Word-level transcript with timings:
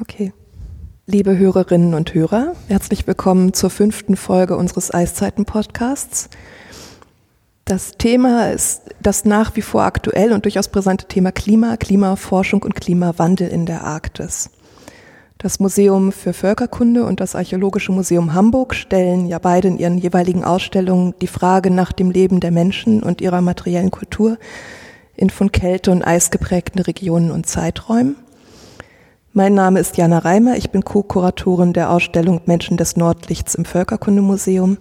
Okay. 0.00 0.32
Liebe 1.04 1.36
Hörerinnen 1.36 1.92
und 1.92 2.14
Hörer, 2.14 2.54
herzlich 2.68 3.06
willkommen 3.06 3.52
zur 3.52 3.68
fünften 3.68 4.16
Folge 4.16 4.56
unseres 4.56 4.94
Eiszeiten-Podcasts. 4.94 6.30
Das 7.66 7.92
Thema 7.98 8.50
ist 8.50 8.80
das 9.02 9.26
nach 9.26 9.56
wie 9.56 9.62
vor 9.62 9.82
aktuell 9.82 10.32
und 10.32 10.46
durchaus 10.46 10.68
präsente 10.68 11.06
Thema 11.06 11.32
Klima, 11.32 11.76
Klimaforschung 11.76 12.62
und 12.62 12.76
Klimawandel 12.76 13.48
in 13.48 13.66
der 13.66 13.84
Arktis. 13.84 14.48
Das 15.36 15.60
Museum 15.60 16.12
für 16.12 16.32
Völkerkunde 16.32 17.04
und 17.04 17.20
das 17.20 17.34
Archäologische 17.34 17.92
Museum 17.92 18.32
Hamburg 18.32 18.74
stellen 18.74 19.26
ja 19.26 19.38
beide 19.38 19.68
in 19.68 19.78
ihren 19.78 19.98
jeweiligen 19.98 20.44
Ausstellungen 20.44 21.14
die 21.20 21.26
Frage 21.26 21.70
nach 21.70 21.92
dem 21.92 22.10
Leben 22.10 22.40
der 22.40 22.52
Menschen 22.52 23.02
und 23.02 23.20
ihrer 23.20 23.42
materiellen 23.42 23.90
Kultur 23.90 24.38
in 25.14 25.28
von 25.28 25.52
Kälte 25.52 25.90
und 25.90 26.02
Eis 26.02 26.30
geprägten 26.30 26.78
Regionen 26.78 27.30
und 27.30 27.46
Zeiträumen. 27.46 28.16
Mein 29.32 29.54
Name 29.54 29.78
ist 29.78 29.96
Jana 29.96 30.18
Reimer, 30.18 30.56
ich 30.56 30.72
bin 30.72 30.84
Co-Kuratorin 30.84 31.72
der 31.72 31.90
Ausstellung 31.90 32.40
Menschen 32.46 32.76
des 32.76 32.96
Nordlichts 32.96 33.54
im 33.54 33.64
Völkerkundemuseum. 33.64 34.78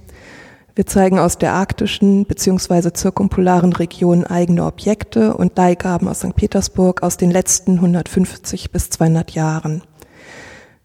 Wir 0.73 0.87
zeigen 0.87 1.19
aus 1.19 1.37
der 1.37 1.53
arktischen 1.53 2.25
bzw. 2.25 2.91
zirkumpolaren 2.91 3.73
Region 3.73 4.25
eigene 4.25 4.65
Objekte 4.65 5.35
und 5.35 5.55
Leihgaben 5.55 6.07
aus 6.07 6.21
St. 6.21 6.35
Petersburg 6.35 7.03
aus 7.03 7.17
den 7.17 7.29
letzten 7.29 7.75
150 7.75 8.71
bis 8.71 8.89
200 8.89 9.29
Jahren. 9.29 9.83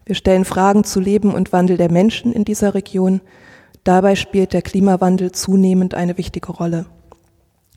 Wir 0.05 0.13
stellen 0.13 0.45
Fragen 0.45 0.83
zu 0.83 0.99
Leben 0.99 1.33
und 1.33 1.51
Wandel 1.51 1.77
der 1.77 1.91
Menschen 1.91 2.33
in 2.33 2.45
dieser 2.45 2.75
Region. 2.75 3.19
Dabei 3.83 4.13
spielt 4.13 4.53
der 4.53 4.61
Klimawandel 4.61 5.31
zunehmend 5.31 5.95
eine 5.95 6.19
wichtige 6.19 6.51
Rolle. 6.51 6.85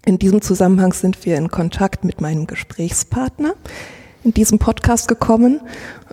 In 0.04 0.18
diesem 0.18 0.42
Zusammenhang 0.42 0.92
sind 0.92 1.24
wir 1.24 1.38
in 1.38 1.48
Kontakt 1.48 2.04
mit 2.04 2.20
meinem 2.20 2.46
Gesprächspartner, 2.46 3.54
in 4.28 4.34
diesem 4.34 4.58
Podcast 4.58 5.08
gekommen. 5.08 5.60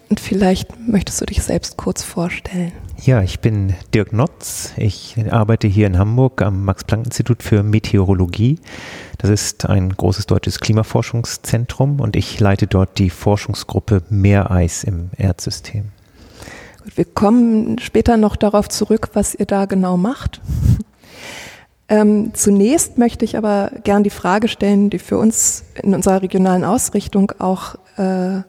Und 0.09 0.19
vielleicht 0.19 0.69
möchtest 0.87 1.19
du 1.19 1.25
dich 1.25 1.43
selbst 1.43 1.77
kurz 1.77 2.01
vorstellen. 2.01 2.71
Ja, 3.01 3.21
ich 3.21 3.41
bin 3.41 3.76
Dirk 3.93 4.13
Notz. 4.13 4.71
Ich 4.77 5.17
arbeite 5.29 5.67
hier 5.67 5.87
in 5.87 5.99
Hamburg 5.99 6.41
am 6.41 6.63
Max-Planck-Institut 6.63 7.43
für 7.43 7.62
Meteorologie. 7.62 8.59
Das 9.17 9.29
ist 9.29 9.67
ein 9.67 9.90
großes 9.90 10.27
deutsches 10.27 10.62
Klimaforschungszentrum 10.62 11.99
und 11.99 12.15
ich 12.15 12.40
leite 12.40 12.67
dort 12.67 12.98
die 12.99 13.09
Forschungsgruppe 13.09 14.03
Meereis 14.09 14.85
im 14.85 15.09
Erdsystem. 15.18 15.91
Wir 16.95 17.05
kommen 17.05 17.79
später 17.79 18.15
noch 18.15 18.37
darauf 18.37 18.70
zurück, 18.70 19.09
was 19.13 19.35
ihr 19.35 19.45
da 19.45 19.65
genau 19.65 19.97
macht. 19.97 20.40
Ähm, 21.87 22.31
zunächst 22.33 22.97
möchte 22.97 23.25
ich 23.25 23.37
aber 23.37 23.71
gern 23.83 24.03
die 24.03 24.09
Frage 24.09 24.47
stellen, 24.47 24.89
die 24.89 24.99
für 24.99 25.17
uns 25.19 25.63
in 25.81 25.93
unserer 25.93 26.21
regionalen 26.21 26.63
Ausrichtung 26.63 27.31
auch 27.37 27.75
äh, 27.97 28.41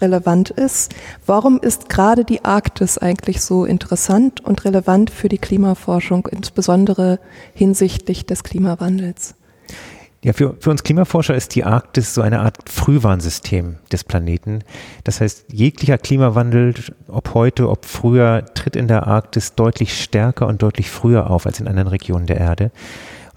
relevant 0.00 0.50
ist. 0.50 0.94
Warum 1.26 1.58
ist 1.60 1.88
gerade 1.88 2.24
die 2.24 2.44
Arktis 2.44 2.96
eigentlich 2.98 3.42
so 3.42 3.64
interessant 3.64 4.40
und 4.44 4.64
relevant 4.64 5.10
für 5.10 5.28
die 5.28 5.38
Klimaforschung, 5.38 6.26
insbesondere 6.30 7.18
hinsichtlich 7.52 8.24
des 8.24 8.42
Klimawandels? 8.42 9.34
Ja, 10.28 10.34
für, 10.34 10.56
für 10.60 10.68
uns 10.68 10.82
Klimaforscher 10.82 11.34
ist 11.34 11.54
die 11.54 11.64
Arktis 11.64 12.12
so 12.12 12.20
eine 12.20 12.40
Art 12.40 12.68
Frühwarnsystem 12.68 13.76
des 13.90 14.04
Planeten. 14.04 14.58
Das 15.02 15.22
heißt, 15.22 15.46
jeglicher 15.50 15.96
Klimawandel, 15.96 16.74
ob 17.06 17.32
heute, 17.32 17.70
ob 17.70 17.86
früher, 17.86 18.44
tritt 18.52 18.76
in 18.76 18.88
der 18.88 19.06
Arktis 19.06 19.54
deutlich 19.54 19.98
stärker 19.98 20.46
und 20.46 20.60
deutlich 20.60 20.90
früher 20.90 21.30
auf 21.30 21.46
als 21.46 21.60
in 21.60 21.66
anderen 21.66 21.88
Regionen 21.88 22.26
der 22.26 22.36
Erde. 22.36 22.70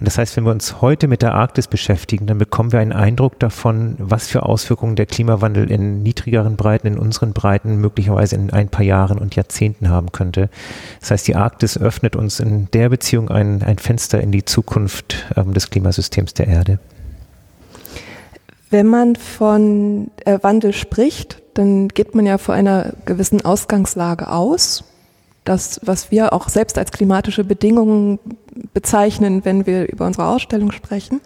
Und 0.01 0.07
das 0.07 0.17
heißt, 0.17 0.35
wenn 0.35 0.45
wir 0.45 0.51
uns 0.51 0.81
heute 0.81 1.07
mit 1.07 1.21
der 1.21 1.35
Arktis 1.35 1.67
beschäftigen, 1.67 2.25
dann 2.25 2.39
bekommen 2.39 2.71
wir 2.71 2.79
einen 2.79 2.91
Eindruck 2.91 3.37
davon, 3.37 3.93
was 3.99 4.25
für 4.25 4.41
Auswirkungen 4.41 4.95
der 4.95 5.05
Klimawandel 5.05 5.69
in 5.69 6.01
niedrigeren 6.01 6.55
Breiten, 6.55 6.87
in 6.87 6.97
unseren 6.97 7.33
Breiten 7.33 7.75
möglicherweise 7.75 8.35
in 8.35 8.49
ein 8.49 8.67
paar 8.67 8.83
Jahren 8.83 9.19
und 9.19 9.35
Jahrzehnten 9.35 9.89
haben 9.89 10.11
könnte. 10.11 10.49
Das 11.01 11.11
heißt, 11.11 11.27
die 11.27 11.35
Arktis 11.35 11.77
öffnet 11.77 12.15
uns 12.15 12.39
in 12.39 12.67
der 12.71 12.89
Beziehung 12.89 13.29
ein, 13.29 13.61
ein 13.61 13.77
Fenster 13.77 14.19
in 14.21 14.31
die 14.31 14.43
Zukunft 14.43 15.31
ähm, 15.37 15.53
des 15.53 15.69
Klimasystems 15.69 16.33
der 16.33 16.47
Erde. 16.47 16.79
Wenn 18.71 18.87
man 18.87 19.15
von 19.15 20.09
äh, 20.25 20.39
Wandel 20.41 20.73
spricht, 20.73 21.43
dann 21.53 21.89
geht 21.89 22.15
man 22.15 22.25
ja 22.25 22.39
vor 22.39 22.55
einer 22.55 22.93
gewissen 23.05 23.45
Ausgangslage 23.45 24.31
aus 24.31 24.83
das, 25.43 25.79
was 25.83 26.11
wir 26.11 26.33
auch 26.33 26.49
selbst 26.49 26.77
als 26.77 26.91
klimatische 26.91 27.43
Bedingungen 27.43 28.19
bezeichnen, 28.73 29.43
wenn 29.43 29.65
wir 29.65 29.91
über 29.91 30.05
unsere 30.05 30.27
Ausstellung 30.27 30.71
sprechen. 30.71 31.21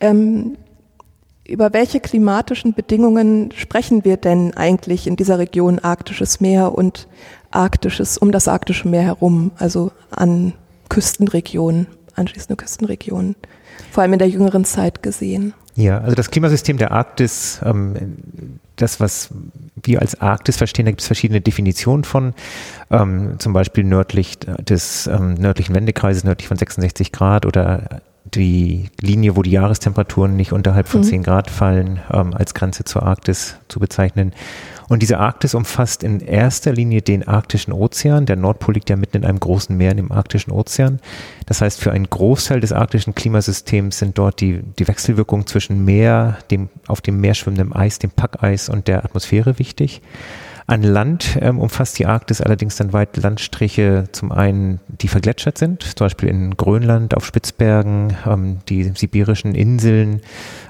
Ähm, 0.00 0.56
über 1.44 1.72
welche 1.72 2.00
klimatischen 2.00 2.72
Bedingungen 2.72 3.50
sprechen 3.56 4.04
wir 4.04 4.16
denn 4.16 4.56
eigentlich 4.56 5.06
in 5.06 5.16
dieser 5.16 5.38
Region 5.38 5.80
Arktisches 5.80 6.40
Meer 6.40 6.74
und 6.74 7.08
Arktisches, 7.50 8.16
um 8.16 8.30
das 8.30 8.48
Arktische 8.48 8.88
Meer 8.88 9.02
herum, 9.02 9.50
also 9.56 9.90
an 10.10 10.54
Küstenregionen, 10.88 11.88
anschließende 12.14 12.56
Küstenregionen, 12.56 13.34
vor 13.90 14.02
allem 14.02 14.12
in 14.12 14.18
der 14.20 14.28
jüngeren 14.28 14.64
Zeit 14.64 15.02
gesehen? 15.02 15.52
Ja, 15.74 16.00
also 16.00 16.14
das 16.14 16.30
Klimasystem 16.30 16.76
der 16.76 16.92
Arktis, 16.92 17.60
ähm, 17.64 18.60
das, 18.82 19.00
was 19.00 19.30
wir 19.82 20.00
als 20.00 20.20
Arktis 20.20 20.56
verstehen, 20.56 20.84
da 20.84 20.90
gibt 20.90 21.00
es 21.00 21.06
verschiedene 21.06 21.40
Definitionen 21.40 22.04
von, 22.04 22.34
ähm, 22.90 23.36
zum 23.38 23.52
Beispiel 23.52 23.84
nördlich 23.84 24.38
des 24.38 25.06
ähm, 25.06 25.34
nördlichen 25.34 25.74
Wendekreises, 25.74 26.24
nördlich 26.24 26.48
von 26.48 26.56
66 26.56 27.12
Grad 27.12 27.46
oder 27.46 28.02
die 28.24 28.90
Linie, 29.00 29.36
wo 29.36 29.42
die 29.42 29.50
Jahrestemperaturen 29.50 30.36
nicht 30.36 30.52
unterhalb 30.52 30.88
von 30.88 31.00
mhm. 31.00 31.04
10 31.04 31.22
Grad 31.22 31.50
fallen, 31.50 32.00
ähm, 32.12 32.34
als 32.34 32.54
Grenze 32.54 32.84
zur 32.84 33.02
Arktis 33.02 33.56
zu 33.68 33.80
bezeichnen. 33.80 34.32
Und 34.88 35.02
diese 35.02 35.18
Arktis 35.18 35.54
umfasst 35.54 36.02
in 36.02 36.20
erster 36.20 36.72
Linie 36.72 37.02
den 37.02 37.26
arktischen 37.26 37.72
Ozean. 37.72 38.26
Der 38.26 38.36
Nordpol 38.36 38.74
liegt 38.74 38.90
ja 38.90 38.96
mitten 38.96 39.18
in 39.18 39.24
einem 39.24 39.40
großen 39.40 39.76
Meer 39.76 39.96
im 39.96 40.12
arktischen 40.12 40.52
Ozean. 40.52 41.00
Das 41.46 41.60
heißt, 41.60 41.80
für 41.80 41.92
einen 41.92 42.10
Großteil 42.10 42.60
des 42.60 42.72
arktischen 42.72 43.14
Klimasystems 43.14 43.98
sind 43.98 44.18
dort 44.18 44.40
die, 44.40 44.62
die 44.78 44.88
Wechselwirkungen 44.88 45.46
zwischen 45.46 45.84
Meer, 45.84 46.38
dem 46.50 46.68
auf 46.86 47.00
dem 47.00 47.20
Meer 47.20 47.34
schwimmenden 47.34 47.72
Eis, 47.72 47.98
dem 47.98 48.10
Packeis 48.10 48.68
und 48.68 48.88
der 48.88 49.04
Atmosphäre 49.04 49.58
wichtig. 49.58 50.02
An 50.66 50.82
Land 50.82 51.38
ähm, 51.40 51.58
umfasst 51.58 51.98
die 51.98 52.06
Arktis 52.06 52.40
allerdings 52.40 52.76
dann 52.76 52.92
weit 52.92 53.16
Landstriche, 53.16 54.04
zum 54.12 54.30
einen, 54.30 54.80
die 54.88 55.08
vergletschert 55.08 55.58
sind, 55.58 55.82
zum 55.82 56.04
Beispiel 56.06 56.28
in 56.28 56.56
Grönland, 56.56 57.16
auf 57.16 57.26
Spitzbergen, 57.26 58.16
ähm, 58.26 58.58
die 58.68 58.92
sibirischen 58.94 59.54
Inseln, 59.54 60.20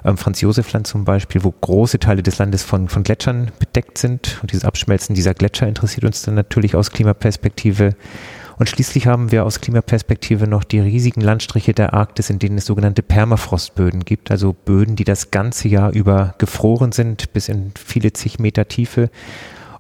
ähm, 0.05 0.17
Franz 0.17 0.41
Josefland 0.41 0.87
zum 0.87 1.05
Beispiel, 1.05 1.45
wo 1.45 1.53
große 1.53 1.99
Teile 1.99 2.23
des 2.23 2.39
Landes 2.39 2.63
von, 2.63 2.89
von 2.89 3.03
Gletschern 3.03 3.51
bedeckt 3.59 3.99
sind. 3.99 4.39
Und 4.41 4.53
dieses 4.53 4.65
Abschmelzen 4.65 5.15
dieser 5.15 5.35
Gletscher 5.35 5.69
interessiert 5.69 6.05
uns 6.05 6.23
dann 6.23 6.35
natürlich 6.35 6.75
aus 6.75 6.91
Klimaperspektive. 6.91 7.95
Und 8.59 8.69
schließlich 8.69 9.07
haben 9.07 9.33
wir 9.33 9.45
aus 9.45 9.61
Klimaperspektive 9.61 10.47
noch 10.47 10.65
die 10.65 10.79
riesigen 10.79 11.21
Landstriche 11.21 11.75
der 11.75 11.95
Arktis, 11.95 12.31
in 12.31 12.39
denen 12.39 12.59
es 12.59 12.67
sogenannte 12.67 13.03
Permafrostböden 13.03 14.05
gibt, 14.05 14.31
also 14.31 14.53
Böden, 14.53 14.95
die 14.95 15.05
das 15.05 15.31
ganze 15.31 15.69
Jahr 15.69 15.93
über 15.93 16.35
gefroren 16.39 16.93
sind, 16.93 17.33
bis 17.33 17.49
in 17.49 17.73
viele 17.77 18.13
zig 18.13 18.39
Meter 18.39 18.69
Tiefe 18.69 19.11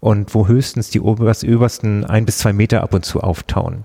und 0.02 0.34
wo 0.34 0.48
höchstens 0.48 0.90
die 0.90 1.00
obersten 1.00 2.04
ein 2.04 2.26
bis 2.26 2.38
zwei 2.38 2.52
Meter 2.52 2.82
ab 2.82 2.92
und 2.92 3.04
zu 3.04 3.20
auftauen. 3.20 3.84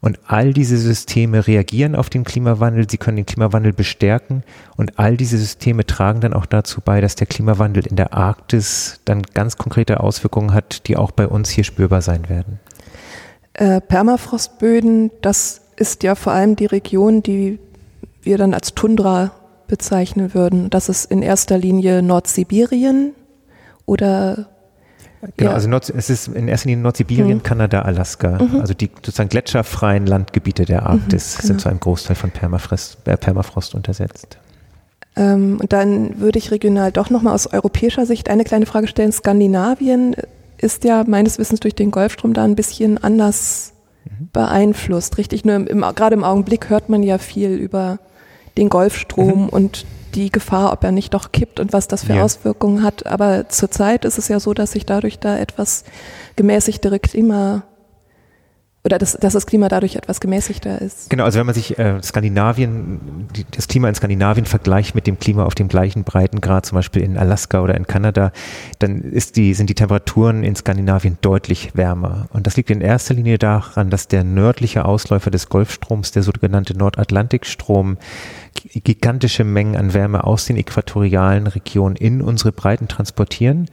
Und 0.00 0.20
all 0.28 0.52
diese 0.52 0.78
Systeme 0.78 1.48
reagieren 1.48 1.96
auf 1.96 2.08
den 2.08 2.22
Klimawandel, 2.22 2.88
sie 2.88 2.96
können 2.96 3.16
den 3.16 3.26
Klimawandel 3.26 3.72
bestärken 3.72 4.44
und 4.76 5.00
all 5.00 5.16
diese 5.16 5.36
Systeme 5.36 5.84
tragen 5.84 6.20
dann 6.20 6.32
auch 6.32 6.46
dazu 6.46 6.80
bei, 6.80 7.00
dass 7.00 7.16
der 7.16 7.26
Klimawandel 7.26 7.84
in 7.88 7.96
der 7.96 8.14
Arktis 8.14 9.00
dann 9.04 9.22
ganz 9.34 9.56
konkrete 9.56 9.98
Auswirkungen 9.98 10.54
hat, 10.54 10.86
die 10.86 10.96
auch 10.96 11.10
bei 11.10 11.26
uns 11.26 11.50
hier 11.50 11.64
spürbar 11.64 12.02
sein 12.02 12.28
werden. 12.28 12.60
Äh, 13.54 13.80
Permafrostböden, 13.80 15.10
das 15.22 15.62
ist 15.74 16.04
ja 16.04 16.14
vor 16.14 16.34
allem 16.34 16.54
die 16.54 16.66
Region, 16.66 17.24
die 17.24 17.58
wir 18.22 18.38
dann 18.38 18.54
als 18.54 18.74
Tundra 18.74 19.32
bezeichnen 19.66 20.34
würden. 20.34 20.70
Das 20.70 20.88
ist 20.88 21.10
in 21.10 21.20
erster 21.20 21.58
Linie 21.58 22.00
Nordsibirien 22.00 23.14
oder 23.86 24.46
Genau, 25.36 25.50
ja. 25.50 25.54
also 25.54 25.68
Nord, 25.68 25.90
es 25.90 26.10
ist 26.10 26.28
in 26.28 26.46
erster 26.48 26.68
Linie 26.68 26.82
Nordsibirien, 26.82 27.38
mhm. 27.38 27.42
Kanada, 27.42 27.82
Alaska. 27.82 28.38
Mhm. 28.40 28.60
Also 28.60 28.74
die 28.74 28.90
sozusagen 28.94 29.28
gletscherfreien 29.28 30.06
Landgebiete 30.06 30.64
der 30.64 30.82
mhm, 30.82 30.86
Arktis 30.86 31.34
mhm, 31.34 31.40
genau. 31.40 31.46
sind 31.46 31.60
zu 31.60 31.68
einem 31.68 31.80
Großteil 31.80 32.16
von 32.16 32.30
Permafrost, 32.30 32.98
äh, 33.06 33.16
Permafrost 33.16 33.74
untersetzt. 33.74 34.38
Ähm, 35.16 35.58
und 35.60 35.72
dann 35.72 36.20
würde 36.20 36.38
ich 36.38 36.50
regional 36.50 36.92
doch 36.92 37.10
nochmal 37.10 37.34
aus 37.34 37.52
europäischer 37.52 38.06
Sicht 38.06 38.30
eine 38.30 38.44
kleine 38.44 38.66
Frage 38.66 38.86
stellen. 38.86 39.10
Skandinavien 39.10 40.14
ist 40.58 40.84
ja 40.84 41.04
meines 41.06 41.38
Wissens 41.38 41.60
durch 41.60 41.74
den 41.74 41.90
Golfstrom 41.90 42.32
da 42.32 42.44
ein 42.44 42.54
bisschen 42.54 43.02
anders 43.02 43.72
mhm. 44.04 44.28
beeinflusst, 44.32 45.18
richtig? 45.18 45.44
Nur 45.44 45.56
im, 45.56 45.66
im, 45.66 45.80
gerade 45.80 46.14
im 46.14 46.24
Augenblick 46.24 46.70
hört 46.70 46.88
man 46.88 47.02
ja 47.02 47.18
viel 47.18 47.50
über 47.50 47.98
den 48.56 48.68
Golfstrom 48.68 49.44
mhm. 49.44 49.48
und 49.48 49.86
die 50.14 50.30
Gefahr, 50.30 50.72
ob 50.72 50.84
er 50.84 50.92
nicht 50.92 51.14
doch 51.14 51.32
kippt 51.32 51.60
und 51.60 51.72
was 51.72 51.88
das 51.88 52.04
für 52.04 52.14
ja. 52.14 52.24
Auswirkungen 52.24 52.82
hat. 52.82 53.06
Aber 53.06 53.48
zurzeit 53.48 54.04
ist 54.04 54.18
es 54.18 54.28
ja 54.28 54.40
so, 54.40 54.54
dass 54.54 54.72
sich 54.72 54.86
dadurch 54.86 55.18
da 55.18 55.38
etwas 55.38 55.84
gemäßigtere 56.36 56.98
Klima 56.98 57.62
oder 58.84 58.98
dass, 58.98 59.14
dass 59.14 59.32
das 59.32 59.46
Klima 59.46 59.68
dadurch 59.68 59.96
etwas 59.96 60.20
gemäßigter 60.20 60.80
ist. 60.80 61.10
Genau, 61.10 61.24
also 61.24 61.38
wenn 61.38 61.46
man 61.46 61.54
sich 61.54 61.78
äh, 61.78 62.00
Skandinavien, 62.02 63.28
die, 63.34 63.44
das 63.50 63.66
Klima 63.66 63.88
in 63.88 63.94
Skandinavien 63.94 64.46
vergleicht 64.46 64.94
mit 64.94 65.06
dem 65.06 65.18
Klima 65.18 65.44
auf 65.44 65.54
dem 65.54 65.68
gleichen 65.68 66.04
Breitengrad, 66.04 66.64
zum 66.64 66.76
Beispiel 66.76 67.02
in 67.02 67.18
Alaska 67.18 67.60
oder 67.60 67.76
in 67.76 67.86
Kanada, 67.86 68.32
dann 68.78 69.00
ist 69.00 69.36
die, 69.36 69.54
sind 69.54 69.68
die 69.68 69.74
Temperaturen 69.74 70.44
in 70.44 70.54
Skandinavien 70.54 71.18
deutlich 71.20 71.70
wärmer. 71.74 72.28
Und 72.32 72.46
das 72.46 72.56
liegt 72.56 72.70
in 72.70 72.80
erster 72.80 73.14
Linie 73.14 73.38
daran, 73.38 73.90
dass 73.90 74.06
der 74.06 74.22
nördliche 74.22 74.84
Ausläufer 74.84 75.30
des 75.30 75.48
Golfstroms, 75.48 76.12
der 76.12 76.22
sogenannte 76.22 76.76
Nordatlantikstrom, 76.76 77.98
gigantische 78.54 79.44
Mengen 79.44 79.76
an 79.76 79.92
Wärme 79.92 80.24
aus 80.24 80.46
den 80.46 80.56
äquatorialen 80.56 81.46
Regionen 81.48 81.96
in 81.96 82.22
unsere 82.22 82.52
Breiten 82.52 82.88
transportieren 82.88 83.68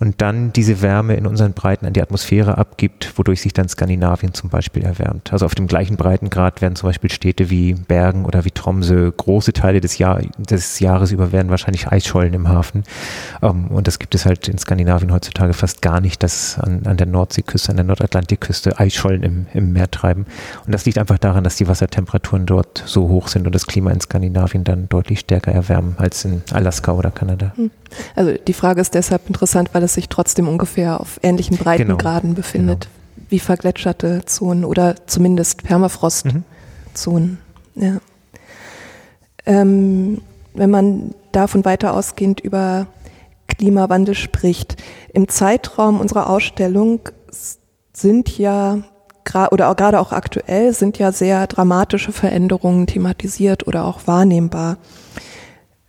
und 0.00 0.20
dann 0.20 0.52
diese 0.52 0.80
Wärme 0.80 1.16
in 1.16 1.26
unseren 1.26 1.54
Breiten 1.54 1.84
an 1.84 1.92
die 1.92 2.02
Atmosphäre 2.02 2.56
abgibt, 2.56 3.12
wodurch 3.16 3.40
sich 3.40 3.52
dann 3.52 3.68
Skandinavien 3.68 4.32
zum 4.32 4.48
Beispiel 4.48 4.84
erwärmt. 4.84 5.32
Also 5.32 5.44
auf 5.44 5.56
dem 5.56 5.66
gleichen 5.66 5.96
Breitengrad 5.96 6.62
werden 6.62 6.76
zum 6.76 6.88
Beispiel 6.88 7.10
Städte 7.10 7.50
wie 7.50 7.74
Bergen 7.74 8.24
oder 8.24 8.44
wie 8.44 8.52
Tromsø 8.52 9.10
große 9.10 9.52
Teile 9.52 9.80
des, 9.80 9.98
Jahr, 9.98 10.20
des 10.38 10.78
Jahres 10.78 11.10
über 11.10 11.32
werden 11.32 11.50
wahrscheinlich 11.50 11.88
Eisschollen 11.88 12.32
im 12.34 12.48
Hafen. 12.48 12.84
Ähm, 13.42 13.68
und 13.68 13.88
das 13.88 13.98
gibt 13.98 14.14
es 14.14 14.24
halt 14.24 14.46
in 14.48 14.58
Skandinavien 14.58 15.12
heutzutage 15.12 15.52
fast 15.52 15.82
gar 15.82 16.00
nicht, 16.00 16.22
dass 16.22 16.58
an, 16.58 16.82
an 16.84 16.96
der 16.96 17.06
Nordseeküste, 17.06 17.70
an 17.70 17.76
der 17.76 17.84
Nordatlantikküste 17.84 18.78
Eisschollen 18.78 19.24
im, 19.24 19.46
im 19.52 19.72
Meer 19.72 19.90
treiben. 19.90 20.26
Und 20.64 20.72
das 20.72 20.84
liegt 20.84 20.98
einfach 20.98 21.18
daran, 21.18 21.42
dass 21.42 21.56
die 21.56 21.66
Wassertemperaturen 21.66 22.46
dort 22.46 22.84
so 22.86 23.08
hoch 23.08 23.26
sind 23.26 23.46
und 23.46 23.54
das 23.54 23.66
Klima 23.66 23.90
in 23.90 24.00
Skandinavien 24.00 24.62
dann 24.62 24.88
deutlich 24.88 25.20
stärker 25.20 25.50
erwärmen 25.50 25.96
als 25.98 26.24
in 26.24 26.42
Alaska 26.52 26.92
oder 26.92 27.10
Kanada. 27.10 27.52
Hm. 27.56 27.70
Also 28.14 28.34
die 28.46 28.52
Frage 28.52 28.80
ist 28.80 28.94
deshalb 28.94 29.26
interessant, 29.28 29.70
weil 29.72 29.82
es 29.82 29.87
sich 29.94 30.08
trotzdem 30.08 30.48
ungefähr 30.48 31.00
auf 31.00 31.18
ähnlichen 31.22 31.56
Breitengraden 31.56 32.30
genau. 32.30 32.36
befindet, 32.36 32.88
genau. 33.14 33.26
wie 33.30 33.38
vergletscherte 33.38 34.24
Zonen 34.26 34.64
oder 34.64 35.06
zumindest 35.06 35.62
Permafrostzonen. 35.62 37.38
Mhm. 37.74 37.82
Ja. 37.82 37.98
Ähm, 39.46 40.20
wenn 40.54 40.70
man 40.70 41.14
davon 41.32 41.64
weiter 41.64 41.94
ausgehend 41.94 42.40
über 42.40 42.86
Klimawandel 43.46 44.14
spricht, 44.14 44.76
im 45.12 45.28
Zeitraum 45.28 46.00
unserer 46.00 46.28
Ausstellung 46.28 47.00
sind 47.92 48.38
ja 48.38 48.78
oder 49.50 49.74
gerade 49.74 50.00
auch 50.00 50.12
aktuell 50.12 50.72
sind 50.72 50.98
ja 50.98 51.12
sehr 51.12 51.46
dramatische 51.46 52.12
Veränderungen 52.12 52.86
thematisiert 52.86 53.66
oder 53.66 53.84
auch 53.84 54.06
wahrnehmbar. 54.06 54.78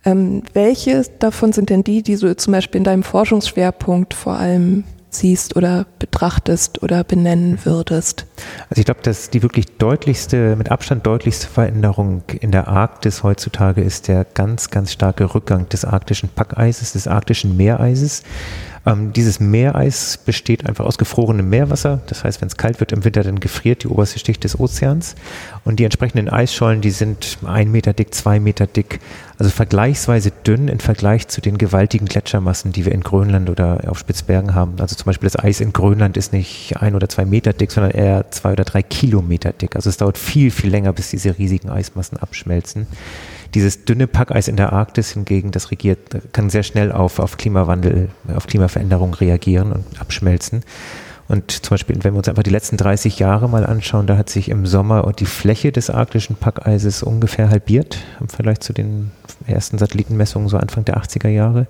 Ähm, 0.04 0.42
welche 0.54 1.02
davon 1.18 1.52
sind 1.52 1.70
denn 1.70 1.84
die, 1.84 2.02
die 2.02 2.16
du 2.16 2.34
zum 2.36 2.52
Beispiel 2.52 2.78
in 2.78 2.84
deinem 2.84 3.02
Forschungsschwerpunkt 3.02 4.14
vor 4.14 4.34
allem 4.34 4.84
siehst 5.10 5.56
oder 5.56 5.86
betrachtest 5.98 6.82
oder 6.82 7.04
benennen 7.04 7.58
würdest? 7.64 8.26
Also 8.70 8.80
ich 8.80 8.84
glaube, 8.84 9.02
dass 9.02 9.30
die 9.30 9.42
wirklich 9.42 9.66
deutlichste, 9.78 10.56
mit 10.56 10.70
Abstand 10.70 11.06
deutlichste 11.06 11.48
Veränderung 11.48 12.22
in 12.40 12.52
der 12.52 12.68
Arktis 12.68 13.22
heutzutage 13.22 13.82
ist 13.82 14.08
der 14.08 14.24
ganz, 14.24 14.70
ganz 14.70 14.92
starke 14.92 15.34
Rückgang 15.34 15.68
des 15.68 15.84
arktischen 15.84 16.28
Packeises, 16.28 16.92
des 16.92 17.08
arktischen 17.08 17.56
Meereises. 17.56 18.22
Ähm, 18.86 19.12
dieses 19.12 19.40
Meereis 19.40 20.16
besteht 20.16 20.66
einfach 20.66 20.86
aus 20.86 20.96
gefrorenem 20.96 21.48
Meerwasser. 21.48 22.00
Das 22.06 22.24
heißt, 22.24 22.40
wenn 22.40 22.48
es 22.48 22.56
kalt 22.56 22.80
wird 22.80 22.92
im 22.92 23.04
Winter, 23.04 23.22
dann 23.22 23.38
gefriert 23.38 23.84
die 23.84 23.88
oberste 23.88 24.18
Schicht 24.18 24.42
des 24.42 24.58
Ozeans. 24.58 25.16
Und 25.64 25.78
die 25.80 25.84
entsprechenden 25.84 26.30
Eisschollen, 26.30 26.80
die 26.80 26.90
sind 26.90 27.38
ein 27.46 27.70
Meter 27.70 27.92
dick, 27.92 28.14
zwei 28.14 28.40
Meter 28.40 28.66
dick. 28.66 29.00
Also 29.38 29.50
vergleichsweise 29.50 30.30
dünn 30.30 30.68
im 30.68 30.80
Vergleich 30.80 31.28
zu 31.28 31.40
den 31.40 31.58
gewaltigen 31.58 32.06
Gletschermassen, 32.06 32.72
die 32.72 32.86
wir 32.86 32.92
in 32.92 33.02
Grönland 33.02 33.50
oder 33.50 33.82
auf 33.86 33.98
Spitzbergen 33.98 34.54
haben. 34.54 34.74
Also 34.78 34.96
zum 34.96 35.06
Beispiel 35.06 35.28
das 35.28 35.38
Eis 35.38 35.60
in 35.60 35.72
Grönland 35.72 36.16
ist 36.16 36.32
nicht 36.32 36.76
ein 36.78 36.94
oder 36.94 37.08
zwei 37.08 37.26
Meter 37.26 37.52
dick, 37.52 37.72
sondern 37.72 37.92
eher 37.92 38.30
zwei 38.30 38.52
oder 38.52 38.64
drei 38.64 38.82
Kilometer 38.82 39.52
dick. 39.52 39.76
Also 39.76 39.90
es 39.90 39.98
dauert 39.98 40.16
viel, 40.16 40.50
viel 40.50 40.70
länger, 40.70 40.92
bis 40.92 41.10
diese 41.10 41.36
riesigen 41.36 41.68
Eismassen 41.68 42.16
abschmelzen. 42.16 42.86
Dieses 43.54 43.84
dünne 43.84 44.06
Packeis 44.06 44.48
in 44.48 44.56
der 44.56 44.72
Arktis 44.72 45.10
hingegen, 45.10 45.50
das 45.50 45.70
regiert, 45.70 45.98
kann 46.32 46.50
sehr 46.50 46.62
schnell 46.62 46.92
auf, 46.92 47.18
auf 47.18 47.36
Klimawandel, 47.36 48.10
auf 48.34 48.46
Klimaveränderung 48.46 49.14
reagieren 49.14 49.72
und 49.72 50.00
abschmelzen. 50.00 50.62
Und 51.30 51.52
zum 51.52 51.70
Beispiel, 51.70 51.96
wenn 52.02 52.14
wir 52.14 52.18
uns 52.18 52.28
einfach 52.28 52.42
die 52.42 52.50
letzten 52.50 52.76
30 52.76 53.20
Jahre 53.20 53.48
mal 53.48 53.64
anschauen, 53.64 54.08
da 54.08 54.16
hat 54.16 54.28
sich 54.28 54.48
im 54.48 54.66
Sommer 54.66 55.12
die 55.16 55.26
Fläche 55.26 55.70
des 55.70 55.88
arktischen 55.88 56.34
Packeises 56.34 57.04
ungefähr 57.04 57.50
halbiert 57.50 57.98
im 58.18 58.28
Vergleich 58.28 58.58
zu 58.58 58.72
den 58.72 59.12
ersten 59.46 59.78
Satellitenmessungen 59.78 60.48
so 60.48 60.56
Anfang 60.56 60.84
der 60.84 61.00
80er 61.00 61.28
Jahre. 61.28 61.68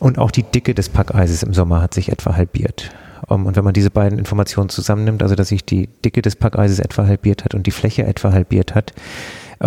Und 0.00 0.18
auch 0.18 0.30
die 0.30 0.42
Dicke 0.42 0.74
des 0.74 0.90
Packeises 0.90 1.42
im 1.42 1.54
Sommer 1.54 1.80
hat 1.80 1.94
sich 1.94 2.10
etwa 2.10 2.34
halbiert. 2.36 2.90
Und 3.26 3.56
wenn 3.56 3.64
man 3.64 3.72
diese 3.72 3.90
beiden 3.90 4.18
Informationen 4.18 4.68
zusammennimmt, 4.68 5.22
also 5.22 5.34
dass 5.34 5.48
sich 5.48 5.64
die 5.64 5.88
Dicke 6.04 6.20
des 6.20 6.36
Packeises 6.36 6.78
etwa 6.78 7.06
halbiert 7.06 7.44
hat 7.44 7.54
und 7.54 7.66
die 7.66 7.70
Fläche 7.70 8.04
etwa 8.04 8.32
halbiert 8.32 8.74
hat, 8.74 8.92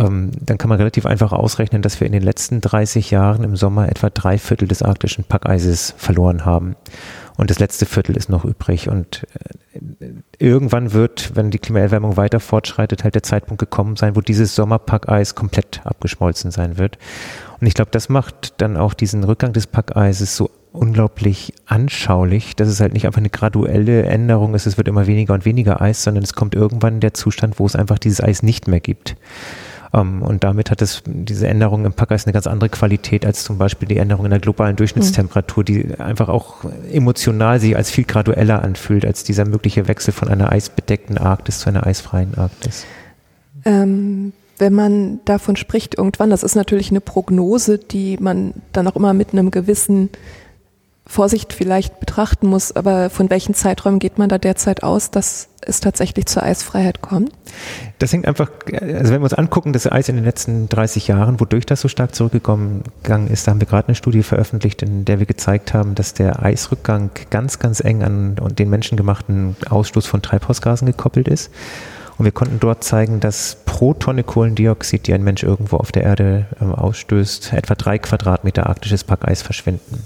ähm, 0.06 0.32
dann 0.40 0.58
kann 0.58 0.70
man 0.70 0.78
relativ 0.78 1.06
einfach 1.06 1.32
ausrechnen, 1.32 1.82
dass 1.82 2.00
wir 2.00 2.08
in 2.08 2.14
den 2.14 2.24
letzten 2.24 2.62
30 2.62 3.12
Jahren 3.12 3.44
im 3.44 3.56
Sommer 3.56 3.90
etwa 3.90 4.10
drei 4.10 4.38
Viertel 4.38 4.68
des 4.68 4.82
arktischen 4.82 5.24
Packeises 5.24 5.94
verloren 5.98 6.46
haben. 6.46 6.76
Und 7.38 7.50
das 7.52 7.60
letzte 7.60 7.86
Viertel 7.86 8.18
ist 8.18 8.30
noch 8.30 8.46
übrig. 8.46 8.90
Und 8.90 9.28
äh, 9.80 10.08
irgendwann 10.40 10.94
wird, 10.94 11.36
wenn 11.36 11.52
die 11.52 11.60
Klimaerwärmung 11.60 12.18
weiter 12.18 12.40
fortschreitet, 12.40 13.04
halt 13.04 13.16
der 13.16 13.24
Zeitpunkt 13.24 13.60
gekommen 13.60 13.96
sein, 13.96 14.16
wo 14.16 14.22
dieses 14.22 14.56
Sommerpackeis 14.56 15.36
komplett 15.36 15.82
abgeschmolzen 15.86 16.52
sein 16.52 16.78
wird. 16.78 16.98
Und 17.60 17.68
ich 17.68 17.74
glaube, 17.74 17.92
das 17.92 18.10
macht 18.10 18.62
dann 18.62 18.78
auch 18.78 18.94
diesen 18.94 19.24
Rückgang 19.24 19.54
des 19.54 19.68
Packeises 19.68 20.36
so 20.36 20.50
unglaublich 20.72 21.54
anschaulich, 21.66 22.56
dass 22.56 22.68
es 22.68 22.80
halt 22.80 22.94
nicht 22.94 23.06
einfach 23.06 23.20
eine 23.20 23.30
graduelle 23.30 24.04
Änderung 24.04 24.54
ist, 24.54 24.68
es 24.68 24.78
wird 24.78 24.88
immer 24.88 25.08
weniger 25.08 25.34
und 25.34 25.46
weniger 25.46 25.82
Eis, 25.82 26.04
sondern 26.04 26.24
es 26.24 26.34
kommt 26.34 26.56
irgendwann 26.56 27.00
der 27.00 27.14
Zustand, 27.14 27.60
wo 27.60 27.66
es 27.66 27.76
einfach 27.76 28.00
dieses 28.00 28.22
Eis 28.22 28.44
nicht 28.44 28.68
mehr 28.68 28.80
gibt. 28.80 29.16
Ähm, 29.94 30.22
und 30.22 30.44
damit 30.44 30.72
hat 30.72 30.82
es 30.82 31.04
diese 31.06 31.48
Änderung 31.48 31.86
im 31.86 31.94
Packeis 31.94 32.26
eine 32.26 32.34
ganz 32.34 32.48
andere 32.48 32.70
Qualität 32.70 33.26
als 33.26 33.44
zum 33.44 33.58
Beispiel 33.58 33.88
die 33.88 33.98
Änderung 33.98 34.26
in 34.26 34.32
der 34.32 34.40
globalen 34.40 34.76
Durchschnittstemperatur, 34.76 35.64
die 35.64 35.96
einfach 36.00 36.30
auch 36.30 36.66
emotional 36.92 37.60
sich 37.60 37.76
als 37.76 37.90
viel 37.90 38.06
gradueller 38.06 38.64
anfühlt 38.64 39.06
als 39.06 39.24
dieser 39.24 39.46
mögliche 39.46 39.88
Wechsel 39.88 40.14
von 40.14 40.28
einer 40.28 40.52
eisbedeckten 40.52 41.18
Arktis 41.18 41.60
zu 41.60 41.70
einer 41.70 41.86
eisfreien 41.86 42.36
Arktis. 42.36 42.86
Ähm, 43.66 44.34
wenn 44.58 44.74
man 44.74 45.20
davon 45.26 45.56
spricht 45.56 45.96
irgendwann, 45.98 46.30
das 46.30 46.44
ist 46.44 46.56
natürlich 46.56 46.90
eine 46.90 47.02
Prognose, 47.02 47.78
die 47.78 48.18
man 48.20 48.54
dann 48.74 48.88
auch 48.88 48.96
immer 48.96 49.14
mit 49.14 49.34
einem 49.34 49.52
gewissen 49.52 50.10
Vorsicht 51.08 51.54
vielleicht 51.54 52.00
betrachten 52.00 52.48
muss, 52.48 52.76
aber 52.76 53.10
von 53.10 53.30
welchen 53.30 53.54
Zeiträumen 53.54 54.00
geht 54.00 54.18
man 54.18 54.28
da 54.30 54.38
derzeit 54.38 54.84
aus, 54.84 55.10
dass 55.10 55.48
es 55.62 55.80
tatsächlich 55.80 56.26
zur 56.26 56.44
Eisfreiheit 56.44 57.02
kommt? 57.02 57.32
Das 58.00 58.12
hängt 58.12 58.28
einfach, 58.28 58.50
also 58.72 59.14
wenn 59.14 59.22
wir 59.22 59.24
uns 59.24 59.34
angucken, 59.34 59.74
das 59.74 59.90
Eis 59.90 60.10
in 60.10 60.16
den 60.16 60.26
letzten 60.26 60.68
30 60.70 61.08
Jahren, 61.08 61.40
wodurch 61.40 61.66
das 61.66 61.82
so 61.82 61.88
stark 61.88 62.14
zurückgegangen 62.14 63.28
ist, 63.30 63.48
da 63.48 63.52
haben 63.52 63.62
wir 63.62 63.68
gerade 63.68 63.88
eine 63.88 63.96
Studie 63.96 64.22
veröffentlicht, 64.22 64.82
in 64.82 65.06
der 65.06 65.20
wir 65.20 65.26
gezeigt 65.26 65.74
haben, 65.74 65.96
dass 65.96 66.14
der 66.14 66.44
Eisrückgang 66.44 67.10
ganz, 67.30 67.58
ganz 67.60 67.80
eng 67.80 68.04
an 68.04 68.36
den 68.58 68.70
menschengemachten 68.70 69.56
Ausstoß 69.70 70.06
von 70.06 70.22
Treibhausgasen 70.22 70.88
gekoppelt 70.88 71.28
ist. 71.28 71.52
Und 72.18 72.26
wir 72.26 72.32
konnten 72.32 72.60
dort 72.60 72.84
zeigen, 72.84 73.20
dass 73.20 73.58
pro 73.66 73.94
Tonne 73.94 74.24
Kohlendioxid, 74.24 75.06
die 75.06 75.14
ein 75.14 75.24
Mensch 75.24 75.44
irgendwo 75.44 75.78
auf 75.78 75.92
der 75.92 76.04
Erde 76.04 76.48
äh, 76.60 76.66
ausstößt, 76.66 77.54
etwa 77.54 77.76
drei 77.76 78.00
Quadratmeter 78.00 78.68
arktisches 78.68 79.04
Packeis 79.04 79.44
verschwinden. 79.44 80.04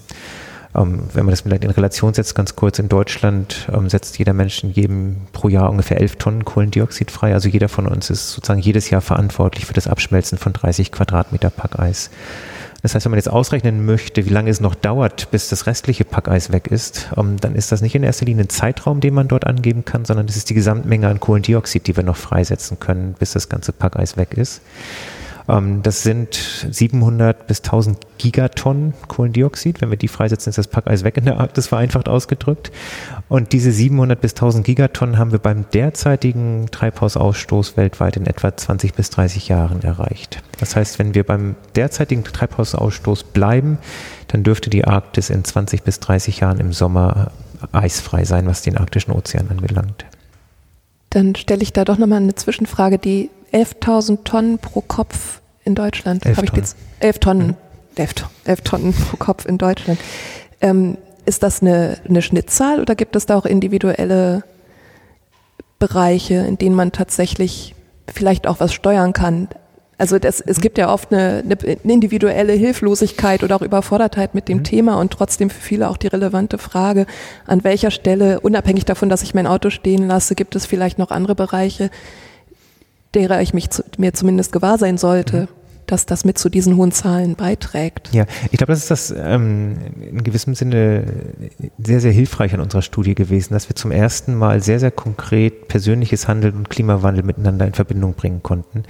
Ähm, 0.76 1.04
wenn 1.14 1.26
man 1.26 1.32
das 1.32 1.42
vielleicht 1.42 1.64
in 1.64 1.72
Relation 1.72 2.14
setzt, 2.14 2.36
ganz 2.36 2.56
kurz, 2.56 2.80
in 2.80 2.90
Deutschland 2.90 3.68
ähm, 3.74 3.90
setzt 3.90 4.18
jeder 4.18 4.34
Mensch 4.34 4.64
in 4.64 4.72
jedem 4.72 5.18
pro 5.34 5.50
Jahr 5.50 5.70
ungefähr 5.70 6.00
11 6.00 6.16
Tonnen 6.18 6.46
Kohlendioxid 6.46 7.12
frei. 7.12 7.34
Also 7.34 7.50
jeder 7.50 7.70
von 7.70 7.88
uns 7.88 8.10
ist 8.10 8.32
sozusagen 8.32 8.62
jedes 8.62 8.90
Jahr 8.90 9.02
verantwortlich 9.02 9.66
für 9.66 9.74
das 9.74 9.88
Abschmelzen 9.88 10.38
von 10.38 10.54
30 10.54 10.92
Quadratmeter 10.92 11.50
Packeis. 11.50 12.10
Das 12.82 12.96
heißt, 12.96 13.06
wenn 13.06 13.12
man 13.12 13.20
jetzt 13.20 13.30
ausrechnen 13.30 13.86
möchte, 13.86 14.26
wie 14.26 14.32
lange 14.32 14.50
es 14.50 14.60
noch 14.60 14.74
dauert, 14.74 15.30
bis 15.30 15.50
das 15.50 15.68
restliche 15.68 16.04
Packeis 16.04 16.52
weg 16.52 16.68
ist, 16.68 17.12
ähm, 17.16 17.38
dann 17.40 17.56
ist 17.56 17.72
das 17.72 17.82
nicht 17.82 17.96
in 17.96 18.04
erster 18.04 18.26
Linie 18.26 18.46
ein 18.46 18.50
Zeitraum, 18.50 19.02
den 19.02 19.14
man 19.14 19.28
dort 19.28 19.46
angeben 19.46 19.86
kann, 19.86 20.06
sondern 20.06 20.26
das 20.26 20.36
ist 20.36 20.50
die 20.50 20.56
Gesamtmenge 20.56 21.08
an 21.08 21.20
Kohlendioxid, 21.20 21.86
die 21.86 21.96
wir 21.96 22.04
noch 22.04 22.18
freisetzen 22.18 22.80
können, 22.80 23.14
bis 23.20 23.34
das 23.34 23.50
ganze 23.50 23.72
Packeis 23.72 24.18
weg 24.18 24.34
ist. 24.34 24.62
Ähm, 25.52 25.84
das 25.84 26.04
sind 26.04 26.36
700 26.70 27.46
bis 27.46 27.60
1000 27.60 27.98
Gigatonnen 28.18 28.94
Kohlendioxid. 29.08 29.82
Wenn 29.82 29.90
wir 29.90 29.98
die 29.98 30.08
freisetzen, 30.08 30.50
ist 30.52 30.58
das 30.58 30.68
Packeis 30.68 31.04
weg 31.04 31.18
in 31.18 31.26
der 31.26 31.40
Arktis, 31.40 31.68
vereinfacht 31.68 32.08
ausgedrückt. 32.08 32.72
Und 33.28 33.52
diese 33.52 33.72
700 33.72 34.20
bis 34.20 34.32
1000 34.32 34.66
Gigatonnen 34.66 35.18
haben 35.18 35.32
wir 35.32 35.40
beim 35.40 35.66
derzeitigen 35.74 36.68
Treibhausausstoß 36.72 37.76
weltweit 37.76 38.16
in 38.18 38.26
etwa 38.26 38.56
20 38.56 38.94
bis 38.94 39.10
30 39.10 39.50
Jahren 39.50 39.82
erreicht. 39.82 40.42
Das 40.60 40.76
heißt, 40.76 41.00
wenn 41.00 41.14
wir 41.14 41.26
beim 41.26 41.56
derzeitigen 41.76 42.24
Treibhausausstoß 42.24 43.26
bleiben, 43.26 43.78
dann 44.28 44.44
dürfte 44.44 44.70
die 44.70 44.86
Arktis 44.86 45.30
in 45.30 45.44
20 45.44 45.84
bis 45.84 46.00
30 46.00 46.40
Jahren 46.40 46.60
im 46.60 46.72
Sommer 46.72 47.32
eisfrei 47.74 48.24
sein, 48.24 48.46
was 48.48 48.62
den 48.62 48.78
arktischen 48.78 49.14
Ozean 49.14 49.50
anbelangt. 49.50 50.06
Dann 51.10 51.36
stelle 51.36 51.62
ich 51.62 51.74
da 51.74 51.84
doch 51.84 51.98
nochmal 51.98 52.22
eine 52.22 52.36
Zwischenfrage. 52.36 52.98
Die 52.98 53.30
11.000 53.52 54.24
Tonnen 54.24 54.60
pro 54.60 54.80
Kopf 54.80 55.41
in 55.64 55.76
Deutschland. 55.76 56.26
11 56.26 56.38
Tonnen. 56.38 56.56
Jetzt, 56.56 56.78
11 57.00 57.20
Tonnen, 57.20 57.48
mhm. 57.48 57.56
11, 57.96 58.14
11, 58.46 58.62
Tonnen 58.62 58.94
pro 58.94 59.18
Kopf 59.18 59.46
in 59.46 59.58
Deutschland. 59.58 60.00
Ähm, 60.62 60.98
ist 61.26 61.44
das 61.44 61.62
eine, 61.62 61.98
eine 62.08 62.22
Schnittzahl 62.22 62.80
oder 62.80 62.96
gibt 62.96 63.16
es 63.16 63.26
da 63.26 63.38
auch 63.38 63.46
individuelle 63.46 64.44
Bereiche, 65.80 66.36
in 66.36 66.58
denen 66.58 66.76
man 66.76 66.92
tatsächlich 66.92 67.76
vielleicht 68.12 68.48
auch 68.48 68.60
was 68.60 68.74
steuern 68.74 69.14
kann. 69.14 69.48
Also 69.98 70.18
das, 70.18 70.42
es 70.42 70.62
gibt 70.62 70.80
ja 70.80 70.92
oft 70.92 71.14
eine, 71.14 71.44
eine 71.44 71.94
individuelle 71.94 72.54
Hilflosigkeit 72.54 73.44
oder 73.44 73.56
auch 73.56 73.62
Überfordertheit 73.62 74.34
mit 74.34 74.48
dem 74.48 74.60
mhm. 74.60 74.64
Thema 74.64 75.00
und 75.00 75.14
trotzdem 75.14 75.52
für 75.52 75.62
viele 75.62 75.90
auch 75.90 75.98
die 75.98 76.08
relevante 76.08 76.58
Frage, 76.58 77.06
an 77.46 77.64
welcher 77.64 77.92
Stelle, 77.92 78.40
unabhängig 78.40 78.86
davon, 78.86 79.10
dass 79.10 79.22
ich 79.22 79.36
mein 79.36 79.46
Auto 79.46 79.70
stehen 79.70 80.08
lasse, 80.08 80.34
gibt 80.34 80.56
es 80.56 80.66
vielleicht 80.66 80.98
noch 80.98 81.12
andere 81.12 81.36
Bereiche, 81.36 81.92
derer 83.14 83.42
ich 83.42 83.54
mich 83.54 83.70
zu, 83.70 83.84
mir 83.98 84.14
zumindest 84.14 84.52
gewahr 84.52 84.78
sein 84.78 84.98
sollte. 84.98 85.42
Mhm 85.42 85.62
dass 85.92 86.06
das 86.06 86.24
mit 86.24 86.38
zu 86.38 86.50
diesen 86.50 86.78
hohen 86.78 86.94
Zahlen 86.94 87.36
beiträgt. 87.36 88.10
Ja, 88.14 88.26
ich 88.50 88.58
glaube, 88.58 88.72
das 88.72 88.80
ist 88.80 88.92
das 88.92 89.14
ähm, 89.18 89.78
in 90.10 90.24
gewissem 90.24 90.56
Sinne 90.56 91.04
sehr, 91.78 92.00
sehr 92.00 92.14
hilfreich 92.14 92.54
an 92.54 92.62
unserer 92.62 92.82
Studie 92.82 93.14
gewesen, 93.14 93.54
dass 93.54 93.68
wir 93.68 93.76
zum 93.76 93.92
ersten 93.92 94.36
Mal 94.36 94.64
sehr, 94.64 94.80
sehr 94.80 94.92
konkret 94.92 95.68
persönliches 95.68 96.30
Handeln 96.30 96.56
und 96.56 96.70
Klimawandel 96.70 97.24
miteinander 97.24 97.68
in 97.68 97.74
Verbindung 97.74 98.14
bringen 98.14 98.42
konnten 98.42 98.84